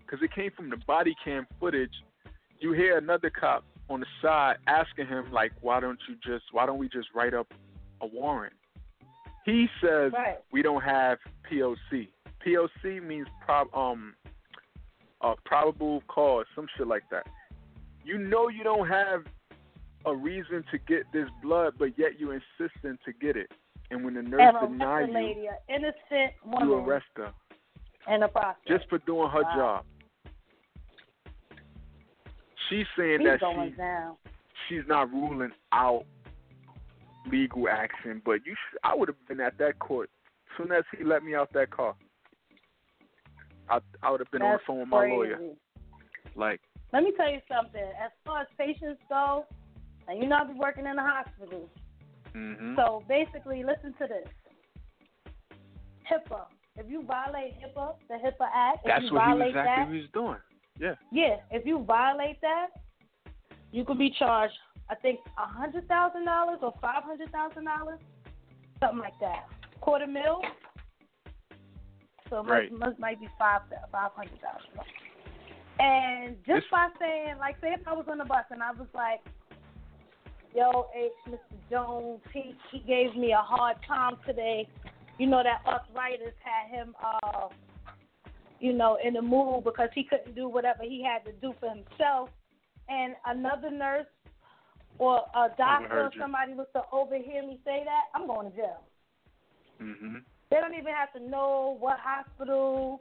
because 0.00 0.22
it 0.22 0.32
came 0.32 0.50
from 0.52 0.70
the 0.70 0.76
body 0.78 1.14
cam 1.22 1.46
footage, 1.60 1.92
you 2.60 2.72
hear 2.72 2.96
another 2.98 3.30
cop 3.30 3.64
on 3.90 4.00
the 4.00 4.06
side 4.22 4.56
asking 4.66 5.06
him 5.06 5.30
like, 5.32 5.52
"Why 5.60 5.80
don't 5.80 6.00
you 6.08 6.16
just? 6.16 6.52
Why 6.52 6.66
don't 6.66 6.78
we 6.78 6.88
just 6.88 7.08
write 7.14 7.34
up 7.34 7.52
a 8.00 8.06
warrant?" 8.06 8.54
He 9.44 9.68
says, 9.80 10.12
Right. 10.12 10.38
"We 10.50 10.60
don't 10.62 10.82
have 10.82 11.18
POC. 11.44 12.08
POC 12.40 13.00
means 13.02 13.28
prob 13.40 13.74
um, 13.74 14.14
uh, 15.20 15.34
probable 15.44 16.02
cause, 16.08 16.46
some 16.54 16.68
shit 16.76 16.86
like 16.86 17.08
that. 17.10 17.26
You 18.08 18.16
know 18.16 18.48
you 18.48 18.64
don't 18.64 18.88
have 18.88 19.24
a 20.06 20.16
reason 20.16 20.64
to 20.70 20.78
get 20.78 21.02
this 21.12 21.28
blood, 21.42 21.74
but 21.78 21.98
yet 21.98 22.18
you're 22.18 22.32
insisting 22.32 22.98
to 23.04 23.12
get 23.20 23.36
it. 23.36 23.52
And 23.90 24.02
when 24.02 24.14
the 24.14 24.22
nurse 24.22 24.54
denies 24.62 25.08
you, 25.10 25.50
innocent 25.68 26.32
woman, 26.42 26.68
you 26.68 26.74
arrest 26.76 27.04
her 27.16 27.34
in 28.10 28.20
the 28.20 28.28
process. 28.28 28.56
just 28.66 28.88
for 28.88 28.96
doing 29.00 29.28
her 29.28 29.42
Wow. 29.42 29.54
job. 29.54 29.84
She's 32.70 32.86
saying 32.96 33.24
that 33.24 33.40
she 33.40 33.70
down. 33.76 34.16
she's 34.68 34.86
not 34.86 35.10
ruling 35.12 35.52
out 35.72 36.04
legal 37.30 37.68
action, 37.68 38.22
but 38.24 38.44
you 38.46 38.54
sh- 38.54 38.76
I 38.84 38.94
would 38.94 39.08
have 39.08 39.28
been 39.28 39.40
at 39.40 39.58
that 39.58 39.78
court 39.80 40.08
as 40.50 40.56
soon 40.56 40.72
as 40.72 40.84
he 40.96 41.04
let 41.04 41.22
me 41.22 41.34
out 41.34 41.52
that 41.52 41.68
car. 41.68 41.94
I 43.68 43.80
I 44.02 44.10
would 44.10 44.20
have 44.20 44.30
been 44.30 44.40
That's 44.40 44.50
on 44.50 44.58
the 44.58 44.64
phone 44.66 44.78
with 44.80 44.88
my 44.88 44.98
crazy. 45.00 45.14
lawyer. 45.14 45.38
Like, 46.36 46.60
Let 46.92 47.02
me 47.02 47.12
tell 47.16 47.30
you 47.30 47.40
something. 47.52 47.82
As 47.82 48.10
far 48.24 48.42
as 48.42 48.46
patients 48.58 49.00
go, 49.08 49.44
and 50.08 50.22
you 50.22 50.28
know 50.28 50.36
I 50.36 50.44
be 50.44 50.54
working 50.58 50.86
in 50.86 50.96
the 50.96 51.02
hospital. 51.02 51.68
hmm 52.32 52.74
So 52.76 53.02
basically, 53.08 53.62
listen 53.62 53.94
to 54.00 54.06
this. 54.06 54.28
HIPAA. 56.10 56.46
If 56.76 56.86
you 56.88 57.02
violate 57.04 57.54
HIPAA, 57.60 57.94
the 58.08 58.14
HIPAA 58.14 58.48
Act, 58.54 58.78
if 58.84 58.86
that's 58.86 59.04
you 59.04 59.12
what 59.12 59.22
he 59.24 59.30
violate 59.32 59.48
exactly 59.50 59.70
that, 59.70 59.86
what 59.88 59.94
he 59.94 60.00
was 60.00 60.10
doing. 60.14 60.38
Yeah. 60.80 60.94
yeah, 61.12 61.36
if 61.50 61.66
you 61.66 61.84
violate 61.84 62.40
that, 62.40 62.68
you 63.72 63.84
could 63.84 63.98
be 63.98 64.14
charged. 64.16 64.54
I 64.88 64.94
think 64.94 65.18
a 65.36 65.44
hundred 65.44 65.86
thousand 65.88 66.24
dollars 66.24 66.60
or 66.62 66.72
five 66.80 67.02
hundred 67.02 67.30
thousand 67.32 67.64
dollars, 67.64 67.98
something 68.80 69.00
like 69.00 69.18
that. 69.20 69.46
Quarter 69.80 70.06
mil. 70.06 70.40
So 72.30 72.42
Right. 72.44 72.70
must, 72.70 72.80
must 72.80 72.98
might 72.98 73.20
be 73.20 73.28
five 73.38 73.62
five 73.90 74.12
hundred 74.14 74.40
thousand. 74.40 74.80
And 75.78 76.36
just 76.46 76.66
by 76.70 76.88
saying, 76.98 77.38
like, 77.38 77.56
say 77.60 77.74
if 77.78 77.86
I 77.86 77.92
was 77.92 78.06
on 78.10 78.18
the 78.18 78.24
bus 78.24 78.44
and 78.50 78.62
I 78.62 78.72
was 78.72 78.88
like, 78.94 79.20
"Yo, 80.54 80.88
H, 80.94 81.12
Mr. 81.28 81.70
Jones, 81.70 82.20
he 82.32 82.54
he 82.70 82.80
gave 82.80 83.14
me 83.16 83.32
a 83.32 83.42
hard 83.42 83.76
time 83.86 84.16
today. 84.26 84.68
You 85.18 85.26
know 85.28 85.42
that 85.42 85.62
arthritis 85.66 86.34
had 86.42 86.76
him, 86.76 86.94
uh, 87.02 87.48
you 88.60 88.72
know, 88.72 88.98
in 89.02 89.14
the 89.14 89.22
mood 89.22 89.64
because 89.64 89.88
he 89.94 90.04
couldn't 90.04 90.34
do 90.34 90.48
whatever 90.48 90.82
he 90.82 91.02
had 91.02 91.24
to 91.26 91.32
do 91.40 91.54
for 91.60 91.68
himself." 91.68 92.30
And 92.88 93.14
another 93.26 93.70
nurse 93.70 94.06
or 94.98 95.18
a 95.34 95.48
doctor 95.56 96.00
or 96.06 96.10
somebody 96.18 96.54
was 96.54 96.66
to 96.74 96.82
overhear 96.92 97.46
me 97.46 97.60
say 97.64 97.82
that, 97.84 98.04
I'm 98.14 98.26
going 98.26 98.50
to 98.50 98.56
jail. 98.56 98.82
hmm 99.78 100.16
They 100.50 100.56
don't 100.56 100.74
even 100.74 100.92
have 100.92 101.12
to 101.12 101.30
know 101.30 101.76
what 101.78 101.98
hospital. 102.00 103.00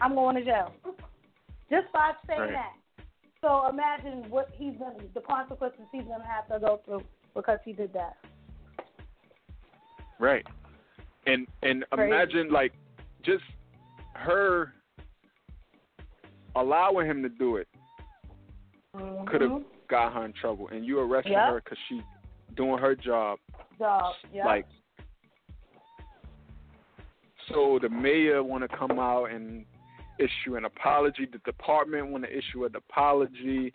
I'm 0.00 0.14
going 0.14 0.36
to 0.36 0.44
jail. 0.44 0.72
Just 1.70 1.92
by 1.92 2.12
saying 2.26 2.40
Right. 2.40 2.52
that. 2.52 2.76
So 3.40 3.68
imagine 3.68 4.28
what 4.28 4.50
he's 4.52 4.76
gonna, 4.76 4.98
the 5.14 5.20
consequences 5.20 5.80
he's 5.92 6.04
gonna 6.04 6.26
have 6.26 6.46
to 6.48 6.58
go 6.58 6.78
through 6.84 7.04
because 7.34 7.58
he 7.64 7.72
did 7.72 7.92
that. 7.94 8.16
Right. 10.18 10.46
And 11.26 11.46
and 11.62 11.84
Crazy. 11.90 12.10
imagine 12.10 12.50
like 12.50 12.72
just 13.22 13.44
her 14.14 14.74
allowing 16.56 17.06
him 17.06 17.22
to 17.22 17.28
do 17.28 17.56
it 17.56 17.68
mm-hmm. 18.94 19.26
could 19.26 19.40
have 19.40 19.62
got 19.88 20.12
her 20.12 20.24
in 20.24 20.32
trouble, 20.32 20.68
and 20.68 20.84
you 20.84 20.98
arrested 21.00 21.32
Yeah. 21.32 21.50
her 21.50 21.60
because 21.62 21.78
she 21.88 22.02
doing 22.56 22.78
her 22.78 22.94
job. 22.94 23.38
Job, 23.78 24.14
yeah. 24.32 24.44
Like, 24.44 24.66
so 27.48 27.78
the 27.80 27.88
mayor 27.88 28.42
want 28.42 28.68
to 28.68 28.76
come 28.76 28.98
out 28.98 29.26
and 29.26 29.64
issue 30.20 30.56
an 30.56 30.64
apology. 30.64 31.26
The 31.30 31.38
department 31.38 32.08
want 32.10 32.24
to 32.24 32.30
issue 32.30 32.64
an 32.64 32.74
apology, 32.76 33.72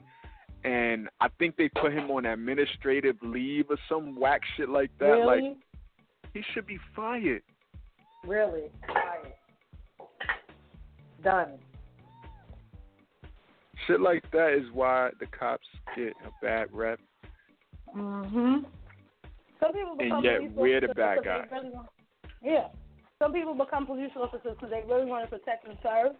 and 0.63 1.09
I 1.19 1.27
think 1.39 1.55
they 1.57 1.69
put 1.69 1.91
him 1.93 2.09
on 2.11 2.25
administrative 2.25 3.17
leave 3.21 3.65
or 3.69 3.77
some 3.89 4.19
whack 4.19 4.41
shit 4.55 4.69
like 4.69 4.91
that. 4.99 5.05
really, 5.05 5.41
Like, 5.49 5.57
he 6.33 6.43
should 6.53 6.67
be 6.67 6.77
fired. 6.95 7.43
really, 8.25 8.71
Fired. 8.87 9.33
done. 11.23 11.59
Shit 13.87 14.01
like 14.01 14.29
that 14.31 14.53
is 14.53 14.71
why 14.71 15.11
the 15.19 15.27
cops 15.27 15.67
get 15.95 16.13
a 16.25 16.31
bad 16.41 16.71
rep. 16.73 16.99
Mhm. 17.95 18.65
Some 19.59 19.73
people 19.73 19.95
become 19.95 20.23
yet 20.23 20.51
we're 20.51 20.81
the 20.81 20.93
bad 20.93 21.23
guys. 21.23 21.47
really 21.51 21.71
yeah. 22.41 22.67
Some 23.19 23.31
people 23.31 23.53
become 23.53 23.85
police 23.85 24.11
officers 24.15 24.55
because 24.55 24.69
they 24.71 24.83
really 24.87 25.05
want 25.05 25.29
to 25.29 25.37
protect 25.39 25.67
and 25.67 25.77
serve. 25.81 26.15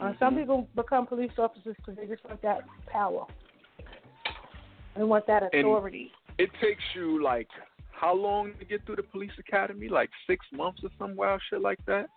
Uh, 0.00 0.12
some 0.18 0.36
people 0.36 0.68
become 0.74 1.06
police 1.06 1.32
officers 1.38 1.76
because 1.76 1.96
they 1.96 2.06
just 2.06 2.24
want 2.24 2.40
that 2.42 2.60
power. 2.86 3.26
They 4.96 5.04
want 5.04 5.26
that 5.26 5.42
authority. 5.42 5.58
And- 5.58 5.66
authority. 5.66 6.12
It 6.38 6.50
takes 6.62 6.82
you 6.94 7.22
like 7.22 7.48
how 8.00 8.14
long 8.14 8.52
to 8.58 8.64
get 8.64 8.84
through 8.86 8.96
the 8.96 9.02
police 9.02 9.32
academy? 9.38 9.88
Like 9.88 10.08
six 10.26 10.46
months 10.52 10.80
or 10.82 10.88
some 10.98 11.14
wild 11.14 11.42
shit 11.50 11.60
like 11.60 11.84
that. 11.86 12.08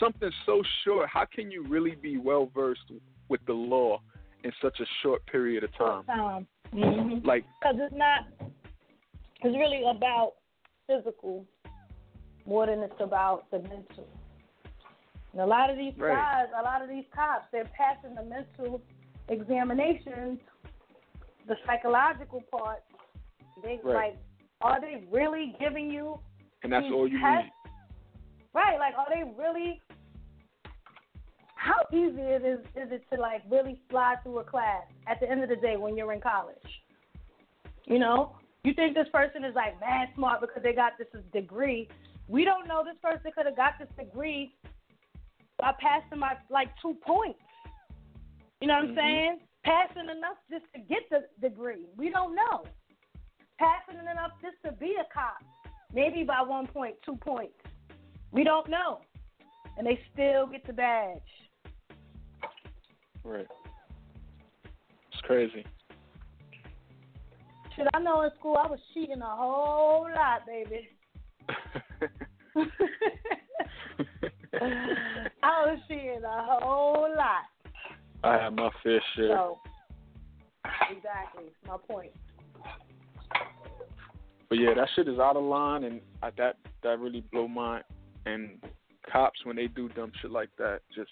Something 0.00 0.30
so 0.46 0.62
short. 0.84 1.08
How 1.10 1.26
can 1.26 1.50
you 1.50 1.62
really 1.64 1.94
be 1.94 2.16
well 2.16 2.50
versed 2.54 2.90
with 3.28 3.40
the 3.46 3.52
law 3.52 4.00
in 4.44 4.52
such 4.62 4.80
a 4.80 4.86
short 5.02 5.24
period 5.26 5.62
of 5.64 5.76
time? 5.76 6.04
Um, 6.08 6.46
mhm. 6.72 7.24
Like, 7.24 7.44
Because 7.60 7.76
it's 7.80 7.94
not, 7.94 8.26
it's 9.42 9.56
really 9.56 9.82
about 9.88 10.34
physical 10.86 11.44
more 12.46 12.66
than 12.66 12.80
it's 12.80 13.00
about 13.00 13.50
the 13.50 13.58
mental. 13.58 14.08
And 15.36 15.42
a 15.42 15.46
lot 15.46 15.68
of 15.68 15.76
these 15.76 15.92
Right. 15.98 16.16
guys, 16.16 16.48
a 16.56 16.62
lot 16.62 16.80
of 16.80 16.88
these 16.88 17.04
cops, 17.14 17.46
they're 17.52 17.66
passing 17.76 18.14
the 18.14 18.22
mental 18.22 18.80
examinations, 19.28 20.40
the 21.46 21.58
psychological 21.66 22.40
part. 22.50 22.82
They 23.62 23.76
Right. 23.82 24.14
like, 24.14 24.16
are 24.62 24.80
they 24.80 25.04
really 25.10 25.54
giving 25.58 25.90
you? 25.90 26.18
and 26.62 26.72
that's 26.72 26.90
all 26.90 27.06
you 27.06 27.20
tests? 27.20 27.50
need. 27.64 27.72
Right, 28.54 28.78
like, 28.78 28.96
are 28.96 29.06
they 29.10 29.24
really? 29.24 29.80
How 31.54 31.84
easy 31.92 32.22
it 32.22 32.42
is 32.42 32.60
is 32.74 32.90
it 32.90 33.04
to 33.10 33.20
like 33.20 33.42
really 33.50 33.78
fly 33.90 34.16
through 34.22 34.38
a 34.38 34.44
class 34.44 34.84
at 35.06 35.20
the 35.20 35.30
end 35.30 35.42
of 35.42 35.50
the 35.50 35.56
day 35.56 35.76
when 35.76 35.96
you're 35.98 36.12
in 36.14 36.20
college? 36.20 36.82
You 37.84 37.98
know, 37.98 38.36
you 38.64 38.72
think 38.72 38.94
this 38.94 39.08
person 39.10 39.44
is 39.44 39.54
like 39.54 39.78
mad 39.80 40.08
smart 40.14 40.40
because 40.40 40.62
they 40.62 40.72
got 40.72 40.96
this 40.96 41.08
degree. 41.32 41.88
We 42.26 42.44
don't 42.44 42.66
know 42.66 42.82
this 42.82 42.96
person 43.02 43.30
could 43.32 43.44
have 43.46 43.56
got 43.56 43.78
this 43.78 43.90
degree 43.96 44.54
by 45.58 45.72
passing 45.80 46.18
my 46.18 46.36
like 46.50 46.68
two 46.80 46.94
points. 47.06 47.40
You 48.60 48.68
know 48.68 48.76
what 48.76 48.84
Mhm. 48.84 48.90
I'm 48.90 48.96
saying? 48.96 49.40
Passing 49.64 50.08
enough 50.08 50.38
just 50.50 50.64
to 50.74 50.80
get 50.80 51.08
the 51.10 51.28
degree. 51.40 51.86
We 51.96 52.10
don't 52.10 52.34
know. 52.34 52.64
Passing 53.58 53.98
enough 54.00 54.32
just 54.40 54.62
to 54.64 54.72
be 54.72 54.96
a 54.96 55.04
cop. 55.12 55.42
Maybe 55.92 56.24
by 56.24 56.42
one 56.42 56.66
point, 56.66 57.00
two 57.02 57.16
points. 57.16 57.58
We 58.32 58.44
don't 58.44 58.68
know. 58.68 59.00
And 59.76 59.86
they 59.86 60.02
still 60.12 60.46
get 60.46 60.64
the 60.66 60.72
badge. 60.72 61.50
Right. 63.24 63.48
It's 65.12 65.20
crazy. 65.22 65.64
Shit, 67.74 67.88
I 67.92 67.98
know 67.98 68.22
in 68.22 68.30
school 68.38 68.56
I 68.56 68.66
was 68.68 68.80
cheating 68.94 69.20
a 69.20 69.36
whole 69.36 70.08
lot, 70.14 70.46
baby. 70.46 70.88
I 74.62 75.66
was 75.66 75.78
cheating 75.88 76.22
a 76.24 76.42
whole 76.44 77.08
lot. 77.16 77.44
I 78.24 78.42
have 78.42 78.54
my 78.54 78.70
fair 78.82 79.00
share. 79.14 79.28
So, 79.28 79.58
exactly, 80.90 81.44
my 81.66 81.76
point. 81.88 82.12
But 84.48 84.58
yeah, 84.58 84.74
that 84.74 84.88
shit 84.94 85.08
is 85.08 85.18
out 85.18 85.36
of 85.36 85.44
line, 85.44 85.84
and 85.84 86.00
I, 86.22 86.30
that 86.38 86.56
that 86.82 86.98
really 86.98 87.24
blow 87.32 87.48
my. 87.48 87.82
And 88.24 88.58
cops, 89.10 89.44
when 89.44 89.56
they 89.56 89.68
do 89.68 89.88
dumb 89.90 90.10
shit 90.20 90.30
like 90.30 90.50
that, 90.58 90.80
just 90.94 91.10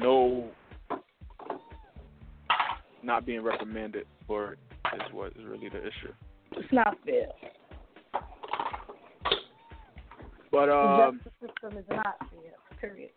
no, 0.00 0.50
not 3.02 3.26
being 3.26 3.42
reprimanded 3.42 4.06
for 4.26 4.52
it 4.52 4.58
is 4.94 5.12
what 5.12 5.32
is 5.32 5.44
really 5.44 5.68
the 5.68 5.80
issue. 5.80 6.12
It's 6.52 6.72
not 6.72 6.96
fair. 7.04 7.28
But 10.52 10.66
The 10.66 10.76
um, 10.76 11.20
justice 11.24 11.32
system 11.40 11.78
is 11.78 11.84
not 11.88 12.18
fair, 12.30 12.54
period. 12.78 13.10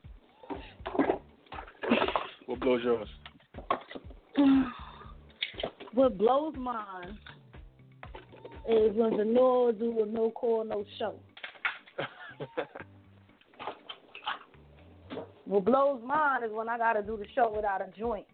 what 2.46 2.60
blows 2.62 2.82
yours? 2.84 3.10
what 5.94 6.18
blows 6.18 6.56
mine 6.58 7.18
is 8.70 8.96
when 8.96 9.18
the 9.18 9.26
no 9.26 9.72
do 9.78 10.02
a 10.02 10.06
no 10.06 10.32
call, 10.32 10.64
no 10.64 10.84
show. 10.98 11.16
What 15.46 15.64
blows 15.64 16.02
mine 16.04 16.44
is 16.44 16.50
when 16.52 16.68
I 16.70 16.78
gotta 16.78 17.04
do 17.04 17.18
the 17.18 17.26
show 17.36 17.54
without 17.56 17.80
a 17.80 17.88
joint. 17.98 18.26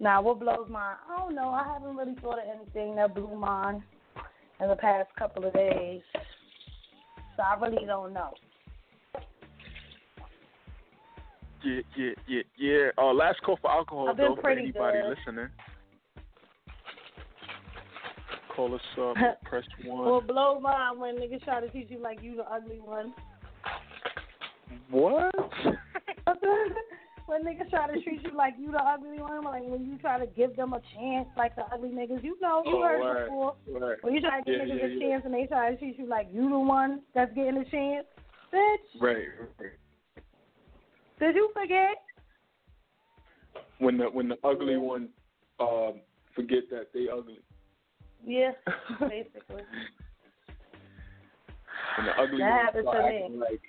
Now, 0.00 0.22
what 0.22 0.38
blows 0.38 0.68
mine? 0.70 0.96
I 1.10 1.18
don't 1.18 1.34
know. 1.34 1.48
I 1.48 1.64
haven't 1.64 1.96
really 1.96 2.14
thought 2.20 2.38
of 2.38 2.44
anything 2.48 2.96
that 2.96 3.14
blew 3.14 3.34
mine 3.36 3.82
in 4.60 4.68
the 4.68 4.76
past 4.76 5.08
couple 5.18 5.44
of 5.44 5.52
days. 5.52 6.02
So 7.36 7.42
I 7.42 7.58
really 7.60 7.84
don't 7.84 8.12
know. 8.12 8.32
yeah, 11.64 11.80
yeah, 11.96 12.10
yeah, 12.26 12.42
yeah. 12.56 12.88
Uh, 12.96 13.12
last 13.12 13.40
call 13.42 13.58
for 13.60 13.70
alcohol 13.70 14.14
though 14.16 14.36
for 14.40 14.50
anybody 14.50 14.98
good. 15.00 15.16
listening. 15.16 15.48
Call 18.54 18.74
us 18.74 18.80
up. 19.00 19.16
press 19.44 19.64
one. 19.84 20.10
What 20.10 20.26
blow 20.26 20.60
mine 20.60 20.98
when 20.98 21.16
niggas 21.16 21.44
try 21.44 21.60
to 21.60 21.68
teach 21.70 21.88
you 21.90 21.98
like 21.98 22.22
you 22.22 22.36
the 22.36 22.44
ugly 22.44 22.80
one. 22.80 23.12
what? 24.90 25.32
when 27.28 27.44
niggas 27.44 27.68
try 27.68 27.86
to 27.94 28.00
treat 28.00 28.22
you 28.24 28.34
like 28.34 28.54
you 28.58 28.72
the 28.72 28.82
ugly 28.82 29.20
one, 29.20 29.44
like 29.44 29.62
when 29.62 29.84
you 29.84 29.98
try 29.98 30.18
to 30.18 30.26
give 30.26 30.56
them 30.56 30.72
a 30.72 30.80
chance, 30.96 31.28
like 31.36 31.54
the 31.56 31.62
ugly 31.72 31.90
niggas, 31.90 32.24
you 32.24 32.38
know, 32.40 32.62
you 32.64 32.76
Oh, 32.76 32.82
heard 32.82 33.00
right, 33.00 33.24
before. 33.26 33.54
When 34.00 34.14
you 34.14 34.20
try 34.22 34.40
to 34.40 34.44
give 34.50 34.54
Yeah, 34.66 34.74
niggas 34.74 34.78
yeah, 34.78 34.86
a 34.86 34.88
yeah. 34.88 35.10
chance 35.10 35.22
and 35.26 35.34
they 35.34 35.46
try 35.46 35.70
to 35.70 35.76
treat 35.76 35.98
you 35.98 36.06
like 36.06 36.28
you 36.32 36.48
the 36.48 36.58
one 36.58 37.02
that's 37.14 37.32
getting 37.34 37.58
a 37.58 37.64
chance, 37.70 38.06
bitch. 38.52 39.00
Right. 39.00 39.26
right. 39.60 39.70
Did 41.20 41.34
you 41.34 41.50
forget? 41.52 41.96
When 43.78 43.98
the 43.98 44.04
when 44.06 44.28
the 44.28 44.38
ugly 44.42 44.78
one 44.78 45.10
um 45.60 46.00
forget 46.34 46.64
that 46.70 46.88
they 46.94 47.08
ugly. 47.12 47.40
Yeah, 48.24 48.52
basically. 49.00 49.62
When 51.96 52.06
the 52.06 52.12
ugly 52.18 52.38
That 52.38 52.74
one 52.84 52.96
happens 52.96 53.28
to 53.28 53.28
me. 53.28 53.38
like 53.38 53.60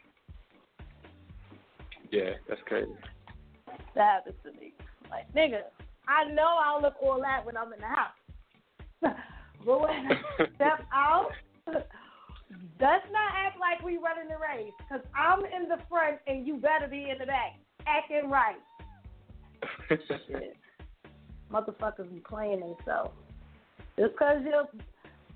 Yeah, 2.11 2.31
that's 2.47 2.61
crazy. 2.65 2.91
That 3.95 4.23
happens 4.25 4.35
to 4.43 4.51
me. 4.59 4.73
Like, 5.09 5.31
nigga, 5.33 5.61
I 6.07 6.31
know 6.31 6.57
I'll 6.63 6.81
look 6.81 6.95
all 7.01 7.19
that 7.21 7.45
when 7.45 7.57
I'm 7.57 7.73
in 7.73 7.79
the 7.79 7.85
house. 7.85 8.11
but 9.65 9.81
when 9.81 9.89
I 9.89 10.45
step 10.55 10.85
out, 10.93 11.29
let's 11.67 13.05
not 13.11 13.31
act 13.35 13.59
like 13.59 13.83
we 13.83 13.97
running 13.97 14.29
the 14.29 14.37
race. 14.37 14.73
Because 14.77 15.05
I'm 15.15 15.45
in 15.45 15.69
the 15.69 15.77
front 15.89 16.17
and 16.27 16.45
you 16.45 16.57
better 16.57 16.87
be 16.87 17.09
in 17.09 17.17
the 17.19 17.25
back. 17.25 17.59
Acting 17.87 18.29
right. 18.29 18.57
Shit. 19.89 20.57
Motherfuckers 21.51 22.11
be 22.13 22.19
playing 22.19 22.59
themselves. 22.59 23.11
Just 23.97 24.13
because 24.13 24.37
you're, 24.45 24.67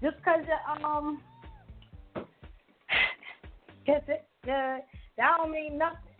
just 0.01 0.17
because 0.17 0.45
you're, 0.47 0.85
um, 0.85 1.21
get 3.85 4.05
it, 4.07 4.25
that 4.45 4.85
don't 5.17 5.51
mean 5.51 5.77
nothing. 5.77 6.12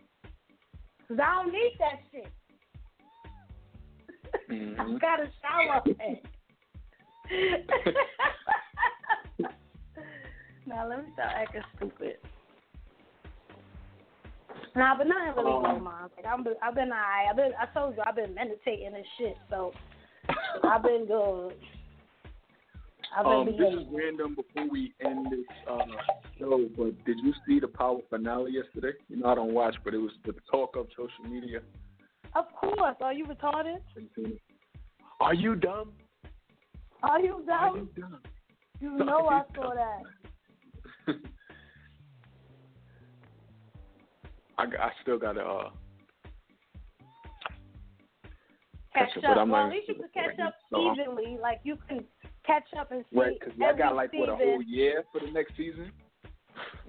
Cause 1.08 1.18
I 1.22 1.42
don't 1.42 1.52
need 1.52 1.76
that 1.78 2.00
shit. 2.10 2.28
Mhm. 4.50 4.78
I 4.96 4.98
got 4.98 5.20
a 5.20 5.28
shower 5.40 5.82
head. 6.00 6.20
now 10.66 10.88
let 10.88 10.98
me 11.04 11.12
stop 11.14 11.30
acting 11.34 11.62
stupid. 11.76 12.16
Nah, 14.76 14.96
but 14.98 15.06
nothing 15.06 15.34
really 15.36 15.52
Um, 15.52 15.64
um, 15.64 15.84
mine. 15.84 16.08
Like, 16.16 16.26
I'm, 16.26 16.44
I've 16.62 16.74
been 16.74 16.90
alright. 16.90 17.28
I've 17.30 17.36
been, 17.36 17.52
I 17.60 17.66
told 17.72 17.96
you, 17.96 18.02
I've 18.04 18.16
been 18.16 18.34
meditating 18.34 18.92
and 18.94 19.04
shit. 19.18 19.36
So 19.48 19.72
I've 20.64 20.82
been 20.82 21.06
good. 21.06 21.54
Um, 23.16 23.46
this 23.46 23.54
is 23.72 23.86
random 23.92 24.34
before 24.34 24.68
we 24.68 24.92
end 25.04 25.26
this 25.30 25.44
uh, 25.70 25.78
show, 26.38 26.68
but 26.76 27.04
did 27.04 27.18
you 27.22 27.32
see 27.46 27.60
the 27.60 27.68
Power 27.68 27.98
finale 28.10 28.52
yesterday? 28.52 28.96
You 29.08 29.18
know 29.18 29.28
I 29.28 29.34
don't 29.36 29.54
watch, 29.54 29.76
but 29.84 29.94
it 29.94 29.98
was 29.98 30.10
the 30.24 30.34
talk 30.50 30.74
of 30.76 30.88
social 30.96 31.24
media. 31.32 31.60
Of 32.34 32.46
course. 32.54 32.96
Are 33.00 33.12
you 33.12 33.26
retarded? 33.26 33.78
Are 35.20 35.34
you 35.34 35.54
dumb? 35.54 35.92
Are 37.04 37.20
you 37.20 37.44
Are 37.48 37.70
dumb? 37.70 37.88
you 37.94 38.02
dumb? 38.02 38.18
You 38.80 38.96
know 39.04 39.28
I 39.28 39.42
saw 39.54 39.72
that. 39.74 40.02
I, 44.58 44.62
I 44.64 44.90
still 45.02 45.18
gotta 45.18 45.40
uh, 45.42 45.70
catch 48.92 49.08
catch 49.14 49.24
up, 49.24 49.36
up. 49.38 49.48
well, 49.48 49.66
at 49.66 49.70
least 49.72 49.88
you 49.88 49.94
can 49.94 50.08
catch 50.12 50.38
up 50.44 50.54
I'm- 50.74 50.96
evenly. 50.98 51.38
Like 51.40 51.60
you 51.64 51.76
can 51.88 52.04
catch 52.46 52.64
up 52.78 52.92
and 52.92 53.04
see 53.12 53.18
right? 53.18 53.38
Because 53.38 53.54
every 53.62 53.78
got 53.78 53.94
like 53.94 54.10
season. 54.10 54.20
what 54.20 54.28
a 54.30 54.36
whole 54.36 54.62
year 54.62 55.04
for 55.12 55.20
the 55.20 55.30
next 55.32 55.56
season, 55.56 55.90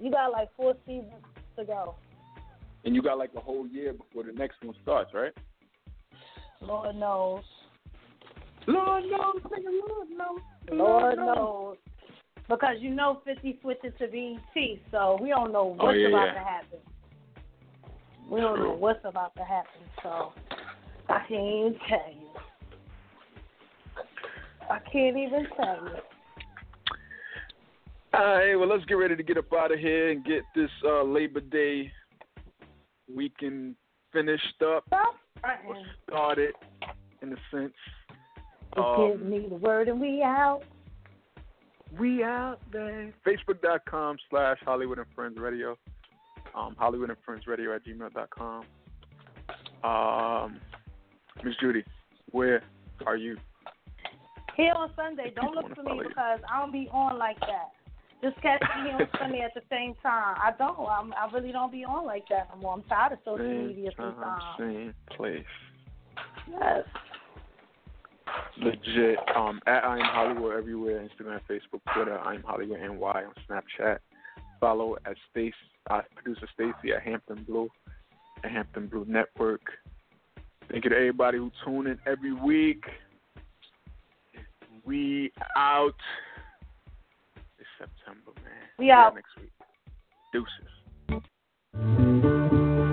You 0.00 0.10
got 0.10 0.32
like 0.32 0.48
four 0.56 0.74
seasons 0.86 1.12
to 1.58 1.64
go. 1.64 1.94
and 2.84 2.94
you 2.94 3.02
got 3.02 3.18
like 3.18 3.30
a 3.36 3.40
whole 3.40 3.66
year 3.66 3.92
before 3.92 4.24
the 4.24 4.32
next 4.32 4.62
one 4.62 4.74
starts, 4.82 5.12
right? 5.14 5.32
Lord 6.60 6.96
knows. 6.96 7.42
Lord 8.66 9.04
knows, 9.04 9.42
nigga, 9.44 9.70
Lord 9.88 10.08
knows. 10.10 10.40
Lord 10.72 11.16
knows. 11.18 11.76
Because 12.48 12.76
you 12.80 12.90
know 12.90 13.20
50 13.24 13.58
switches 13.62 13.92
to 13.98 14.06
BET, 14.08 14.78
so 14.90 15.18
we 15.20 15.28
don't 15.30 15.52
know 15.52 15.76
oh, 15.80 15.84
what's 15.84 15.88
Oh, 15.88 15.90
yeah, 15.90 16.08
about 16.08 16.26
yeah. 16.26 16.32
to 16.34 16.38
happen. 16.38 16.78
We 18.30 18.40
don't 18.40 18.58
know 18.60 18.74
what's 18.74 19.04
about 19.04 19.34
to 19.36 19.42
happen, 19.44 19.82
so 20.02 20.32
I 21.08 21.18
can't 21.28 21.32
even 21.32 21.76
tell 21.88 22.12
you. 22.12 22.25
I 24.70 24.78
can't 24.90 25.16
even 25.16 25.46
tell 25.56 25.84
you. 25.84 26.00
All 28.14 28.24
right, 28.36 28.54
well, 28.54 28.68
let's 28.68 28.84
get 28.86 28.94
ready 28.94 29.14
to 29.16 29.22
get 29.22 29.36
up 29.36 29.52
out 29.52 29.72
of 29.72 29.78
here 29.78 30.10
and 30.10 30.24
get 30.24 30.42
this 30.54 30.70
uh, 30.84 31.02
Labor 31.02 31.40
Day 31.40 31.92
weekend 33.14 33.76
finished 34.12 34.62
up, 34.62 34.84
or 34.92 35.76
started, 36.08 36.54
in 37.22 37.32
a 37.32 37.36
sense. 37.50 37.74
Just 38.74 38.86
Um, 38.86 39.10
give 39.10 39.20
me 39.26 39.46
the 39.48 39.54
word 39.56 39.88
and 39.88 40.00
we 40.00 40.22
out. 40.22 40.62
We 41.98 42.24
out 42.24 42.58
there. 42.72 43.12
Facebook.com 43.26 44.16
slash 44.30 44.58
Holliewood 44.66 44.98
and 44.98 45.06
Friends 45.14 45.38
Radio. 45.38 45.76
Um, 46.54 46.74
Holliewood 46.80 47.10
and 47.10 47.18
Friends 47.24 47.46
Radio 47.46 47.74
at 47.74 47.82
gmail.com. 47.84 48.64
Um, 49.84 50.60
Miss 51.44 51.54
Juudy, 51.62 51.84
where 52.30 52.62
are 53.06 53.16
you? 53.16 53.36
Here 54.56 54.72
on 54.74 54.90
Sunday, 54.96 55.32
don't 55.36 55.54
look 55.54 55.74
for 55.74 55.82
me 55.82 56.00
because 56.08 56.40
I 56.50 56.60
don't 56.60 56.72
be 56.72 56.88
on 56.92 57.18
like 57.18 57.38
that. 57.40 57.72
Just 58.22 58.40
catch 58.40 58.62
me 58.62 58.90
here 58.90 58.94
on 58.94 59.08
Sunday 59.20 59.40
at 59.40 59.52
the 59.54 59.60
same 59.70 59.94
time. 60.02 60.36
I 60.38 60.52
don't. 60.58 60.78
I'm, 60.88 61.12
I 61.12 61.28
really 61.32 61.52
don't 61.52 61.70
be 61.70 61.84
on 61.84 62.06
like 62.06 62.24
that 62.30 62.48
no 62.54 62.60
more. 62.62 62.74
I'm 62.74 62.82
tired 62.84 63.12
of 63.12 63.18
social 63.24 63.44
Same 63.44 63.68
media 63.68 63.90
time, 63.92 64.14
sometimes. 64.18 64.42
same 64.58 64.94
place. 65.16 65.44
Yes. 66.50 66.84
Legit. 68.58 69.18
Um, 69.36 69.60
at 69.66 69.84
I'm 69.84 70.00
Holliewood 70.00 70.56
everywhere 70.56 71.06
Instagram, 71.06 71.40
Facebook, 71.48 71.80
Twitter. 71.94 72.18
I'm 72.18 72.42
Holliewood 72.42 72.80
NY 72.80 73.24
on 73.24 73.32
Snapchat. 73.48 73.98
Follow 74.58 74.96
at 75.04 75.16
Stace, 75.30 75.52
uh, 75.90 76.00
producer 76.14 76.48
Stacy 76.54 76.94
at 76.94 77.02
Hampton 77.02 77.44
Blu, 77.46 77.68
at 78.42 78.50
Hampton 78.50 78.86
Blu 78.86 79.04
Network. 79.06 79.60
Thank 80.70 80.84
you 80.84 80.90
to 80.90 80.96
everybody 80.96 81.38
who 81.38 81.50
tune 81.64 81.86
in 81.86 81.98
every 82.06 82.32
week. 82.32 82.82
We 84.86 85.32
out. 85.56 85.96
It's 87.58 87.68
September, 87.76 88.30
man. 88.36 88.52
We 88.78 88.86
See 88.86 88.90
out. 88.92 89.16
next 89.16 89.36
week. 89.36 89.50
Deuces. 90.32 90.52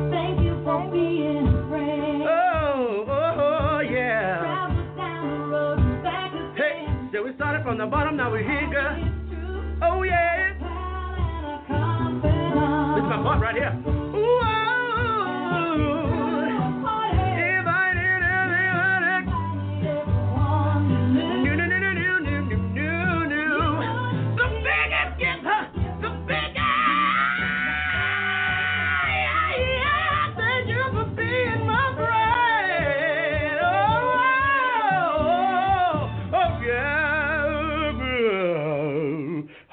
Thank 0.10 0.42
you 0.42 0.60
for 0.64 0.90
being 0.92 1.48
a 1.48 1.70
friend. 1.70 2.24
Oh, 2.24 3.06
oh, 3.08 3.76
oh, 3.76 3.80
yeah. 3.82 4.40
Travel 4.40 4.96
down 4.98 5.40
the 5.40 5.46
road 5.46 6.58
Hey, 6.58 6.88
so 7.14 7.24
we 7.24 7.36
started 7.36 7.64
from 7.64 7.78
the 7.78 7.86
bottom, 7.86 8.18
now 8.18 8.32
we're 8.32 8.42
here, 8.42 8.68
girl. 8.72 8.98
Oh, 9.84 10.02
yeah. 10.02 10.58
Pal 10.60 11.14
and 11.16 11.46
a 11.46 11.64
confidant. 11.68 12.96
This 12.96 13.04
is 13.04 13.10
my 13.10 13.22
part 13.22 13.40
right 13.40 13.56
here. 13.56 14.03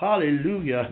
Hallelujah. 0.00 0.88